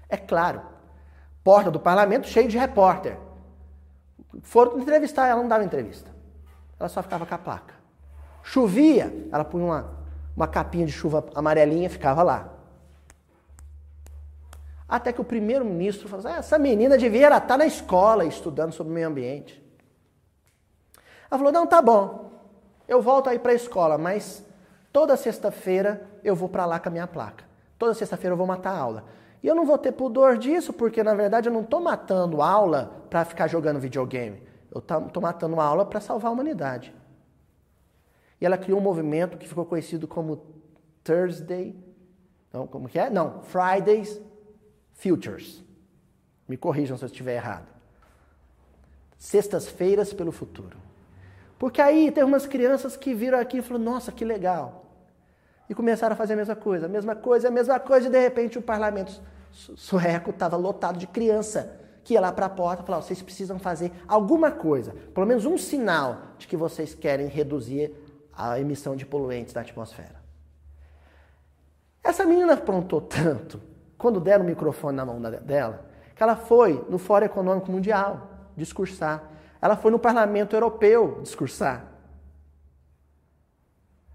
É 0.08 0.16
claro, 0.16 0.62
porta 1.42 1.72
do 1.72 1.80
parlamento 1.80 2.28
cheio 2.28 2.48
de 2.48 2.56
repórter. 2.56 3.18
Foram 4.42 4.78
entrevistar 4.78 5.26
ela, 5.26 5.40
não 5.40 5.48
dava 5.48 5.64
entrevista. 5.64 6.10
Ela 6.78 6.88
só 6.88 7.02
ficava 7.02 7.26
com 7.26 7.34
a 7.34 7.38
placa. 7.38 7.74
Chovia, 8.42 9.12
ela 9.32 9.44
punha 9.44 9.64
uma, 9.64 9.90
uma 10.36 10.48
capinha 10.48 10.86
de 10.86 10.92
chuva 10.92 11.24
amarelinha 11.34 11.86
e 11.86 11.90
ficava 11.90 12.22
lá. 12.22 12.48
Até 14.88 15.12
que 15.12 15.20
o 15.20 15.24
primeiro-ministro 15.24 16.09
falou 16.09 16.24
assim, 16.24 16.34
ah, 16.34 16.38
essa 16.38 16.59
menina 16.59 16.96
devia 16.96 17.26
estar 17.26 17.40
tá 17.40 17.56
na 17.59 17.66
escola 17.66 18.24
estudando 18.24 18.72
sobre 18.72 18.90
o 18.90 18.94
meio 18.94 19.09
ambiente. 19.09 19.62
Ela 21.30 21.38
falou, 21.38 21.52
não, 21.52 21.66
tá 21.66 21.82
bom 21.82 22.28
eu 22.88 23.02
volto 23.02 23.28
aí 23.28 23.38
para 23.38 23.52
a 23.52 23.55
escola, 23.55 23.98
mas 23.98 24.42
toda 24.90 25.16
sexta-feira 25.16 26.09
eu 26.24 26.34
vou 26.34 26.48
para 26.48 26.64
lá 26.64 26.80
com 26.80 26.88
a 26.88 26.92
minha 26.92 27.06
placa. 27.06 27.44
Toda 27.78 27.92
sexta-feira 27.92 28.32
eu 28.32 28.36
vou 28.36 28.46
matar 28.46 28.70
a 28.70 28.78
aula. 28.78 29.05
E 29.43 29.47
eu 29.47 29.55
não 29.55 29.65
vou 29.65 29.78
ter 29.78 29.93
pudor 29.93 30.36
disso, 30.36 30.73
porque 30.73 31.02
na 31.02 31.15
verdade 31.15 31.48
eu 31.48 31.52
não 31.52 31.62
estou 31.62 31.81
matando 31.81 32.43
aula 32.43 33.05
para 33.09 33.24
ficar 33.24 33.47
jogando 33.47 33.78
videogame. 33.78 34.43
Eu 34.70 34.81
estou 34.81 35.23
matando 35.23 35.60
aula 35.60 35.86
para 35.86 36.01
salvar 36.01 36.31
a 36.31 36.35
humanidade. 36.35 36.94
E 38.40 38.47
ela 38.47 38.59
criou 38.59 38.78
um 38.78 38.82
movimento 38.82 39.39
que 39.39 39.48
ficou 39.48 39.65
conhecido 39.65 40.06
como 40.06 40.44
Thursday. 41.02 41.74
Não, 42.52 42.66
como 42.66 42.89
que 42.89 42.98
é? 42.98 43.10
Não, 43.10 43.43
Fridays 43.43 44.20
Futures. 44.93 45.65
Me 46.47 46.56
corrijam 46.56 46.97
se 46.97 47.05
eu 47.05 47.09
estiver 47.09 47.36
errado. 47.36 47.69
Sextas-feiras 49.19 50.12
pelo 50.12 50.32
futuro. 50.32 50.77
Porque 51.59 51.81
aí 51.81 52.10
tem 52.12 52.23
umas 52.23 52.47
crianças 52.47 52.97
que 52.97 53.12
viram 53.15 53.39
aqui 53.39 53.59
e 53.59 53.62
falaram, 53.62 53.85
nossa, 53.85 54.12
que 54.12 54.24
legal. 54.24 54.77
E 55.68 55.74
começaram 55.74 56.14
a 56.14 56.16
fazer 56.16 56.32
a 56.32 56.36
mesma 56.36 56.56
coisa, 56.56 56.86
a 56.86 56.88
mesma 56.88 57.14
coisa, 57.14 57.48
a 57.48 57.50
mesma 57.50 57.78
coisa, 57.78 58.06
e 58.08 58.10
de 58.10 58.18
repente 58.18 58.58
o 58.58 58.62
parlamento 58.62 59.20
sueco 59.52 60.30
estava 60.30 60.56
lotado 60.56 60.98
de 60.98 61.06
criança 61.06 61.78
que 62.02 62.14
ia 62.14 62.20
lá 62.20 62.32
para 62.32 62.46
a 62.46 62.48
porta 62.48 62.82
e 62.82 62.86
falava, 62.86 63.04
vocês 63.04 63.20
precisam 63.20 63.58
fazer 63.58 63.92
alguma 64.08 64.50
coisa, 64.50 64.94
pelo 65.12 65.26
menos 65.26 65.44
um 65.44 65.58
sinal 65.58 66.16
de 66.38 66.48
que 66.48 66.56
vocês 66.56 66.94
querem 66.94 67.26
reduzir 67.26 67.94
a 68.32 68.58
emissão 68.58 68.96
de 68.96 69.04
poluentes 69.04 69.52
da 69.52 69.60
atmosfera. 69.60 70.16
Essa 72.02 72.24
menina 72.24 72.54
aprontou 72.54 73.02
tanto, 73.02 73.60
quando 73.98 74.20
deram 74.20 74.44
o 74.44 74.46
microfone 74.46 74.96
na 74.96 75.04
mão 75.04 75.20
dela, 75.20 75.84
que 76.16 76.22
ela 76.22 76.34
foi 76.34 76.82
no 76.88 76.96
Fórum 76.96 77.26
Econômico 77.26 77.70
Mundial 77.70 78.30
discursar. 78.56 79.24
Ela 79.60 79.76
foi 79.76 79.90
no 79.90 79.98
Parlamento 79.98 80.56
Europeu 80.56 81.20
discursar. 81.22 81.84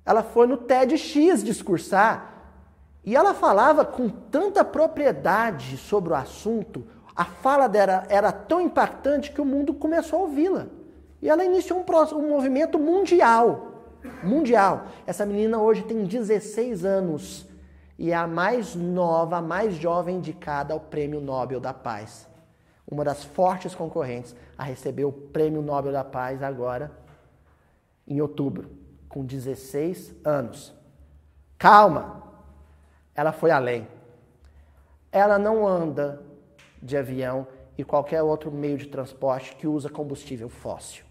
Ela 0.06 0.24
foi 0.24 0.48
no 0.48 0.58
TEDx 0.58 1.44
discursar. 1.44 2.32
E 3.04 3.16
ela 3.16 3.34
falava 3.34 3.84
com 3.84 4.08
tanta 4.08 4.64
propriedade 4.64 5.78
sobre 5.78 6.14
o 6.14 6.16
assunto, 6.16 6.86
a 7.16 7.26
fala 7.26 7.68
dela 7.68 8.06
era 8.10 8.32
tão 8.32 8.62
impactante 8.62 9.32
que 9.32 9.42
o 9.42 9.46
mundo 9.46 9.74
começou 9.74 10.20
a 10.20 10.22
ouvi-la. 10.24 10.68
E 11.22 11.30
ela 11.30 11.44
iniciou 11.44 11.80
um, 11.80 12.18
um 12.18 12.30
movimento 12.30 12.80
mundial. 12.80 13.84
Mundial. 14.24 14.88
Essa 15.06 15.26
menina 15.26 15.60
hoje 15.60 15.84
tem 15.84 16.06
16 16.06 16.86
anos 16.86 17.46
e 18.00 18.12
é 18.12 18.16
a 18.16 18.28
mais 18.28 18.74
nova, 18.74 19.38
a 19.38 19.42
mais 19.42 19.76
jovem 19.76 20.18
indicada 20.18 20.74
ao 20.74 20.80
Prêmio 20.80 21.22
Nobel 21.22 21.60
da 21.60 21.74
Paz 21.74 22.28
uma 22.90 23.04
das 23.04 23.24
fortes 23.24 23.74
concorrentes 23.74 24.36
a 24.58 24.64
receber 24.64 25.06
o 25.06 25.12
Prêmio 25.12 25.62
Nobel 25.62 25.92
da 25.92 26.04
Paz 26.04 26.44
agora, 26.44 26.92
em 28.08 28.22
outubro, 28.22 28.70
com 29.14 29.24
16 29.24 30.16
anos. 30.26 30.74
Calma! 31.56 32.24
Ela 33.14 33.32
foi 33.32 33.52
além. 33.52 33.88
Ela 35.12 35.38
não 35.38 35.68
anda 35.68 36.20
de 36.82 36.98
avião 36.98 37.46
e 37.78 37.84
qualquer 37.84 38.24
outro 38.24 38.52
meio 38.52 38.76
de 38.76 38.88
transporte 38.88 39.56
que 39.56 39.68
usa 39.68 39.88
combustível 39.88 40.50
fóssil. 40.50 41.06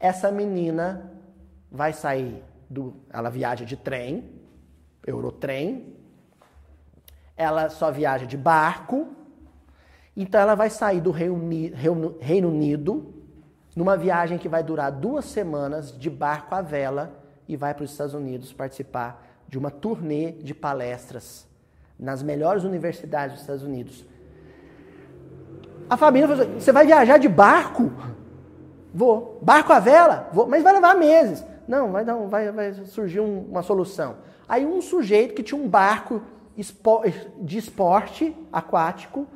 Essa 0.00 0.32
menina 0.32 1.12
vai 1.70 1.92
sair 1.92 2.42
do. 2.68 2.96
Ela 3.10 3.30
viaja 3.30 3.64
de 3.64 3.76
trem, 3.76 4.28
Eurotrem, 5.06 5.96
ela 7.36 7.70
só 7.70 7.92
viaja 7.92 8.26
de 8.26 8.36
barco, 8.36 9.14
então 10.16 10.40
ela 10.40 10.56
vai 10.56 10.70
sair 10.70 11.00
do 11.00 11.12
Reino 11.12 12.48
Unido 12.48 13.15
numa 13.76 13.94
viagem 13.94 14.38
que 14.38 14.48
vai 14.48 14.62
durar 14.62 14.90
duas 14.90 15.26
semanas 15.26 15.96
de 15.96 16.08
barco 16.08 16.54
à 16.54 16.62
vela 16.62 17.12
e 17.46 17.56
vai 17.56 17.74
para 17.74 17.84
os 17.84 17.92
Estados 17.92 18.14
Unidos 18.14 18.50
participar 18.50 19.22
de 19.46 19.58
uma 19.58 19.70
turnê 19.70 20.32
de 20.32 20.54
palestras 20.54 21.46
nas 22.00 22.22
melhores 22.22 22.64
universidades 22.64 23.34
dos 23.34 23.42
Estados 23.42 23.62
Unidos. 23.62 24.06
A 25.88 25.96
família 25.96 26.26
falou 26.26 26.42
assim, 26.42 26.58
você 26.58 26.72
vai 26.72 26.86
viajar 26.86 27.18
de 27.18 27.28
barco? 27.28 27.92
Vou. 28.92 29.38
Barco 29.42 29.72
à 29.72 29.78
vela? 29.78 30.28
Vou. 30.32 30.46
Mas 30.46 30.62
vai 30.62 30.72
levar 30.72 30.96
meses. 30.96 31.44
Não, 31.68 31.92
vai, 31.92 32.04
dar, 32.04 32.14
vai, 32.14 32.50
vai 32.50 32.72
surgir 32.72 33.20
um, 33.20 33.40
uma 33.50 33.62
solução. 33.62 34.16
Aí 34.48 34.64
um 34.64 34.80
sujeito 34.80 35.34
que 35.34 35.42
tinha 35.42 35.60
um 35.60 35.68
barco 35.68 36.22
de 37.40 37.58
esporte 37.58 38.34
aquático, 38.50 39.26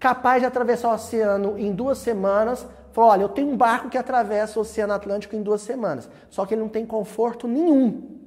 capaz 0.00 0.40
de 0.40 0.46
atravessar 0.46 0.88
o 0.88 0.94
oceano 0.94 1.58
em 1.58 1.72
duas 1.72 1.98
semanas, 1.98 2.66
falou: 2.92 3.10
olha, 3.10 3.22
eu 3.22 3.28
tenho 3.28 3.48
um 3.48 3.56
barco 3.56 3.88
que 3.88 3.98
atravessa 3.98 4.58
o 4.58 4.62
Oceano 4.62 4.92
Atlântico 4.92 5.34
em 5.34 5.42
duas 5.42 5.62
semanas. 5.62 6.08
Só 6.30 6.46
que 6.46 6.54
ele 6.54 6.60
não 6.60 6.68
tem 6.68 6.86
conforto 6.86 7.48
nenhum. 7.48 8.20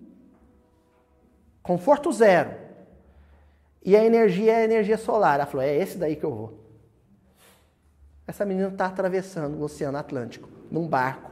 Conforto 1.64 2.12
zero. 2.12 2.54
E 3.84 3.96
a 3.96 4.04
energia 4.04 4.54
é 4.54 4.56
a 4.58 4.64
energia 4.64 4.98
solar. 4.98 5.36
Ela 5.36 5.46
falou: 5.46 5.66
é 5.66 5.76
esse 5.76 5.98
daí 5.98 6.16
que 6.16 6.24
eu 6.24 6.34
vou. 6.34 6.60
Essa 8.28 8.44
menina 8.44 8.70
está 8.70 8.88
atravessando 8.88 9.56
o 9.56 9.64
Oceano 9.64 9.98
Atlântico 9.98 10.50
num 10.72 10.88
barco 10.88 11.32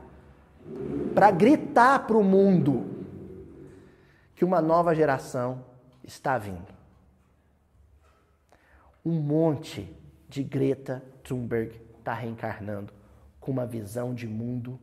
para 1.14 1.32
gritar 1.32 2.06
para 2.06 2.16
o 2.16 2.24
mundo 2.24 3.06
que 4.36 4.46
uma 4.46 4.62
nova 4.62 4.94
geração 4.94 5.66
está 6.04 6.38
vindo. 6.38 6.72
Um 9.04 9.20
monte 9.20 9.92
de 10.30 10.44
Greta 10.44 11.04
Thunberg 11.24 11.82
está 12.00 12.14
reencarnando 12.14 12.94
com 13.44 13.52
uma 13.52 13.65
visão 13.65 14.14
de 14.14 14.26
mundo 14.26 14.80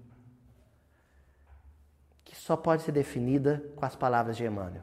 que 2.23 2.37
só 2.37 2.57
pode 2.57 2.82
ser 2.82 2.93
definida 2.93 3.65
com 3.74 3.87
as 3.87 3.97
palavras 3.97 4.37
de 4.37 4.45
Emmanuel. 4.45 4.82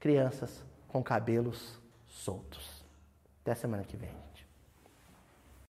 Crianças 0.00 0.50
com 0.88 1.00
cabelos 1.00 1.78
soltos. 2.08 2.82
Até 3.42 3.54
semana 3.54 3.84
que 3.84 3.96
vem. 3.96 4.10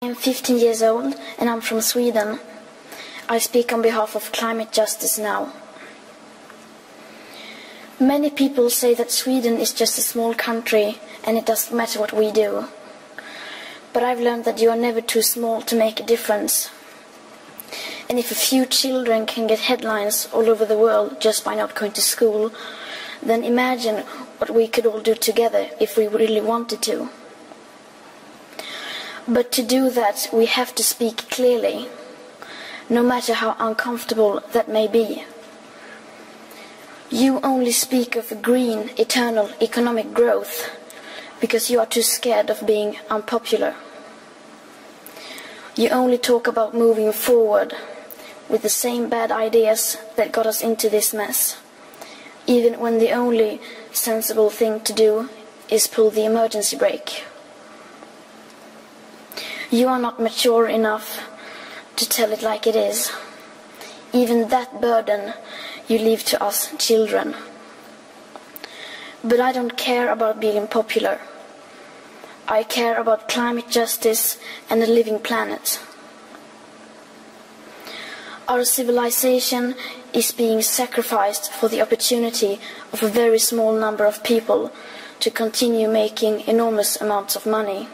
I'm 0.02 0.16
15 0.16 0.58
years 0.58 0.82
old 0.82 1.18
and 1.38 1.50
I'm 1.50 1.60
from 1.62 1.82
Sweden. 1.82 2.40
I 3.30 3.40
speak 3.40 3.74
on 3.74 3.82
behalf 3.82 4.16
of 4.16 4.32
climate 4.32 4.72
justice 4.72 5.22
now. 5.22 5.52
Many 8.00 8.30
people 8.30 8.70
say 8.70 8.96
that 8.96 9.12
Sweden 9.12 9.60
is 9.60 9.74
just 9.74 9.98
a 9.98 10.02
small 10.02 10.34
country 10.34 10.98
and 11.26 11.38
it 11.38 11.46
doesn't 11.46 11.76
matter 11.76 12.00
what 12.00 12.14
we 12.14 12.32
do. 12.32 12.70
But 13.92 14.04
I've 14.04 14.22
learned 14.22 14.46
that 14.46 14.62
you 14.62 14.70
are 14.70 14.78
never 14.78 15.02
too 15.02 15.22
small 15.22 15.62
to 15.64 15.76
make 15.76 16.00
a 16.00 16.06
difference. 16.06 16.70
And 18.10 18.18
if 18.18 18.32
a 18.32 18.36
few 18.36 18.66
children 18.66 19.26
can 19.26 19.48
get 19.48 19.60
headlines 19.60 20.28
all 20.34 20.50
over 20.50 20.66
the 20.66 20.78
world 20.78 21.20
just 21.20 21.44
by 21.44 21.56
not 21.56 21.76
going 21.76 21.92
to 21.94 22.02
school, 22.02 22.52
then 23.22 23.44
imagine 23.44 24.06
what 24.38 24.50
we 24.50 24.68
could 24.68 24.86
all 24.86 25.02
do 25.02 25.16
together 25.16 25.70
if 25.80 25.98
we 25.98 26.08
really 26.08 26.42
wanted 26.42 26.82
to. 26.84 27.10
But 29.28 29.52
to 29.54 29.64
do 29.64 29.90
that, 29.90 30.30
we 30.32 30.46
have 30.46 30.74
to 30.76 30.84
speak 30.84 31.30
clearly 31.30 31.90
no 32.90 33.04
matter 33.04 33.34
how 33.34 33.56
uncomfortable 33.60 34.42
that 34.54 34.70
may 34.70 34.88
be. 34.88 35.26
You 37.10 37.40
only 37.42 37.72
speak 37.72 38.16
of 38.16 38.42
green, 38.42 38.92
eternal 38.98 39.50
economic 39.62 40.14
growth 40.14 40.70
because 41.42 41.70
you 41.70 41.80
are 41.80 41.86
too 41.86 42.02
scared 42.02 42.50
of 42.50 42.66
being 42.66 42.98
unpopular. 43.10 43.76
You 45.78 45.90
only 45.90 46.18
talk 46.18 46.48
about 46.48 46.74
moving 46.74 47.12
forward 47.12 47.76
with 48.50 48.64
the 48.64 48.70
same 48.70 49.10
bad 49.10 49.32
ideas 49.32 49.98
that 50.16 50.32
got 50.32 50.48
us 50.48 50.60
into 50.60 50.90
this 50.90 51.14
mess, 51.14 51.62
even 52.48 52.80
when 52.80 52.98
the 52.98 53.12
only 53.12 53.62
sensible 53.92 54.50
thing 54.50 54.80
to 54.82 54.92
do 54.92 55.30
is 55.70 55.86
pull 55.86 56.10
the 56.10 56.26
emergency 56.26 56.76
brake. 56.76 57.24
You 59.70 59.88
are 59.88 60.00
not 60.00 60.20
mature 60.20 60.66
enough 60.66 61.30
to 61.98 62.10
tell 62.10 62.32
it 62.32 62.42
like 62.42 62.66
it 62.66 62.76
is. 62.76 63.12
Even 64.12 64.48
that 64.48 64.82
burden 64.82 65.36
you 65.88 66.00
leave 66.00 66.24
to 66.26 66.44
us 66.44 66.74
children. 66.80 67.36
But 69.24 69.40
I 69.40 69.52
don't 69.52 69.78
care 69.78 70.12
about 70.12 70.40
being 70.40 70.66
popular. 70.66 71.20
I 72.48 72.64
care 72.64 73.00
about 73.00 73.30
climate 73.30 73.70
justice 73.70 74.40
and 74.70 74.82
a 74.82 74.88
living 74.88 75.20
planet. 75.20 75.80
Our 78.48 78.64
civilization 78.64 79.76
is 80.14 80.32
being 80.32 80.62
sacrificed 80.62 81.52
for 81.52 81.68
the 81.68 81.82
opportunity 81.82 82.60
of 82.94 83.04
a 83.04 83.10
very 83.10 83.40
small 83.40 83.74
number 83.74 84.06
of 84.06 84.24
people 84.24 84.72
to 85.20 85.30
continue 85.30 85.90
making 85.90 86.48
enormous 86.48 87.02
amounts 87.02 87.36
of 87.36 87.46
money 87.46 87.88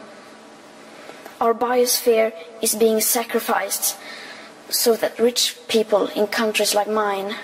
our 1.44 1.52
biosphere 1.52 2.32
is 2.62 2.74
being 2.74 3.00
sacrificed 3.00 3.98
so 4.70 4.96
that 4.96 5.18
rich 5.18 5.58
people 5.68 6.06
in 6.16 6.26
countries 6.26 6.74
like 6.74 6.88
mine 6.88 7.36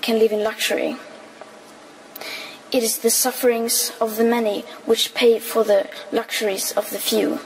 can 0.00 0.18
live 0.18 0.32
in 0.32 0.42
luxury. 0.42 0.96
It 2.72 2.82
is 2.82 2.98
the 2.98 3.10
sufferings 3.10 3.92
of 4.00 4.16
the 4.16 4.24
many 4.24 4.62
which 4.86 5.14
pay 5.14 5.38
for 5.38 5.62
the 5.62 5.88
luxuries 6.10 6.72
of 6.72 6.90
the 6.90 6.98
few. 6.98 7.38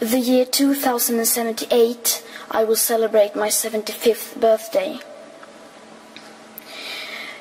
The 0.00 0.18
year 0.18 0.44
2078, 0.44 2.24
I 2.50 2.64
will 2.64 2.76
celebrate 2.76 3.36
my 3.36 3.48
75th 3.48 4.40
birthday. 4.40 4.98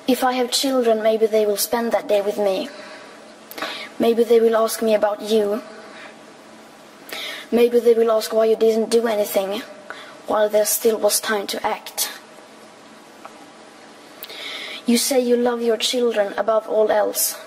If 0.07 0.23
I 0.23 0.33
have 0.33 0.51
children, 0.51 1.01
maybe 1.01 1.25
they 1.25 1.45
will 1.45 1.57
spend 1.57 1.91
that 1.93 2.07
day 2.07 2.21
with 2.21 2.37
me. 2.37 2.69
Maybe 3.97 4.23
they 4.23 4.39
will 4.39 4.55
ask 4.55 4.83
me 4.83 4.93
about 4.93 5.21
you 5.21 5.63
Maybe 7.51 7.79
they 7.79 7.93
will 7.93 8.11
ask 8.11 8.33
why 8.33 8.45
you 8.45 8.55
didn't 8.55 8.89
do 8.89 9.07
anything 9.07 9.61
while 10.27 10.49
there 10.49 10.65
still 10.65 10.97
was 10.97 11.19
time 11.19 11.45
to 11.47 11.65
act. 11.65 12.11
You 14.85 14.97
say 14.99 15.19
you 15.19 15.35
love 15.35 15.63
your 15.63 15.77
children 15.77 16.33
above 16.37 16.67
all 16.67 16.91
else, 16.91 17.41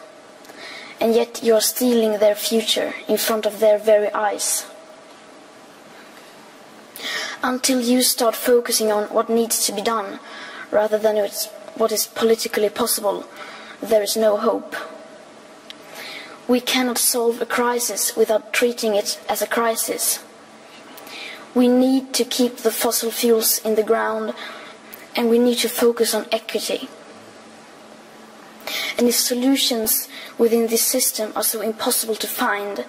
and 1.00 1.14
yet 1.14 1.40
you 1.42 1.54
are 1.54 1.60
stealing 1.60 2.18
their 2.18 2.34
future 2.34 2.94
in 3.06 3.16
front 3.16 3.46
of 3.46 3.60
their 3.60 3.78
very 3.78 4.12
eyes. 4.12 4.66
Until 7.40 7.80
you 7.80 8.02
start 8.02 8.34
focusing 8.34 8.90
on 8.90 9.04
what 9.14 9.28
needs 9.30 9.64
to 9.66 9.72
be 9.72 9.82
done 9.82 10.18
rather 10.72 10.98
than 10.98 11.16
what 11.76 11.92
is 11.92 12.08
politically 12.08 12.68
possible, 12.68 13.24
there 13.80 14.02
is 14.02 14.16
no 14.16 14.36
hope. 14.36 14.74
We 16.48 16.60
cannot 16.60 16.98
solve 16.98 17.40
a 17.40 17.46
crisis 17.46 18.16
without 18.16 18.52
treating 18.52 18.96
it 18.96 19.20
as 19.28 19.42
a 19.42 19.46
crisis. 19.46 20.24
We 21.54 21.68
need 21.68 22.12
to 22.14 22.24
keep 22.24 22.58
the 22.58 22.72
fossil 22.72 23.12
fuels 23.12 23.58
in 23.64 23.76
the 23.76 23.84
ground 23.84 24.34
and 25.14 25.30
we 25.30 25.38
need 25.38 25.58
to 25.58 25.68
focus 25.68 26.14
on 26.14 26.26
equity. 26.32 26.88
And 28.96 29.08
if 29.08 29.14
solutions 29.14 30.08
within 30.36 30.66
this 30.66 30.82
system 30.82 31.32
are 31.34 31.42
so 31.42 31.60
impossible 31.60 32.14
to 32.16 32.26
find, 32.26 32.84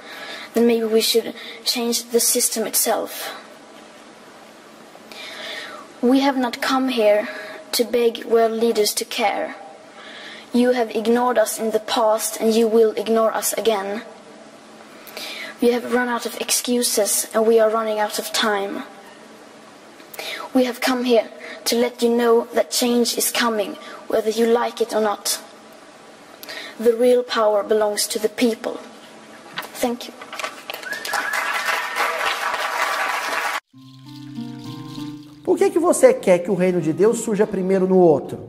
then 0.53 0.67
maybe 0.67 0.85
we 0.85 1.01
should 1.01 1.33
change 1.63 2.11
the 2.11 2.19
system 2.19 2.65
itself. 2.65 3.35
We 6.01 6.21
have 6.21 6.37
not 6.37 6.61
come 6.61 6.89
here 6.89 7.27
to 7.73 7.83
beg 7.83 8.23
world 8.25 8.53
leaders 8.53 8.93
to 8.95 9.05
care. 9.05 9.55
You 10.53 10.71
have 10.71 10.95
ignored 10.95 11.37
us 11.37 11.59
in 11.59 11.71
the 11.71 11.79
past 11.79 12.39
and 12.39 12.53
you 12.53 12.67
will 12.67 12.91
ignore 12.91 13.33
us 13.33 13.53
again. 13.53 14.03
We 15.61 15.71
have 15.71 15.93
run 15.93 16.07
out 16.07 16.25
of 16.25 16.39
excuses 16.39 17.27
and 17.33 17.45
we 17.45 17.59
are 17.59 17.69
running 17.69 17.99
out 17.99 18.17
of 18.17 18.31
time. 18.31 18.83
We 20.53 20.63
have 20.63 20.81
come 20.81 21.03
here 21.03 21.29
to 21.65 21.75
let 21.75 22.01
you 22.01 22.09
know 22.09 22.47
that 22.53 22.71
change 22.71 23.17
is 23.17 23.29
coming, 23.31 23.75
whether 24.07 24.29
you 24.29 24.45
like 24.47 24.81
it 24.81 24.93
or 24.93 25.01
not. 25.01 25.41
The 26.81 26.95
real 26.95 27.23
power 27.23 27.61
belongs 27.61 28.07
to 28.07 28.19
the 28.19 28.29
people. 28.29 28.79
Thank 29.81 30.07
you. 30.07 30.13
Por 35.43 35.57
que, 35.57 35.71
que 35.71 35.79
você 35.79 36.13
quer 36.13 36.39
que 36.39 36.49
o 36.49 36.55
reino 36.55 36.79
de 36.79 36.93
Deus 36.93 37.19
surja 37.19 37.45
primeiro 37.45 37.85
no 37.85 37.97
outro? 37.97 38.39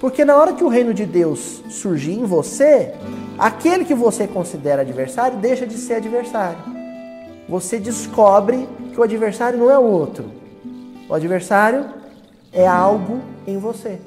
Porque 0.00 0.24
na 0.24 0.34
hora 0.34 0.54
que 0.54 0.64
o 0.64 0.68
reino 0.68 0.94
de 0.94 1.04
Deus 1.04 1.62
surgir 1.68 2.12
em 2.12 2.24
você, 2.24 2.94
aquele 3.38 3.84
que 3.84 3.94
você 3.94 4.26
considera 4.26 4.80
adversário 4.80 5.36
deixa 5.36 5.66
de 5.66 5.76
ser 5.76 5.94
adversário. 5.94 6.58
Você 7.46 7.78
descobre 7.78 8.66
que 8.92 8.98
o 8.98 9.02
adversário 9.02 9.58
não 9.58 9.70
é 9.70 9.78
o 9.78 9.84
outro. 9.84 10.24
O 11.06 11.14
adversário 11.14 11.84
é 12.50 12.66
algo 12.66 13.20
em 13.46 13.58
você. 13.58 13.98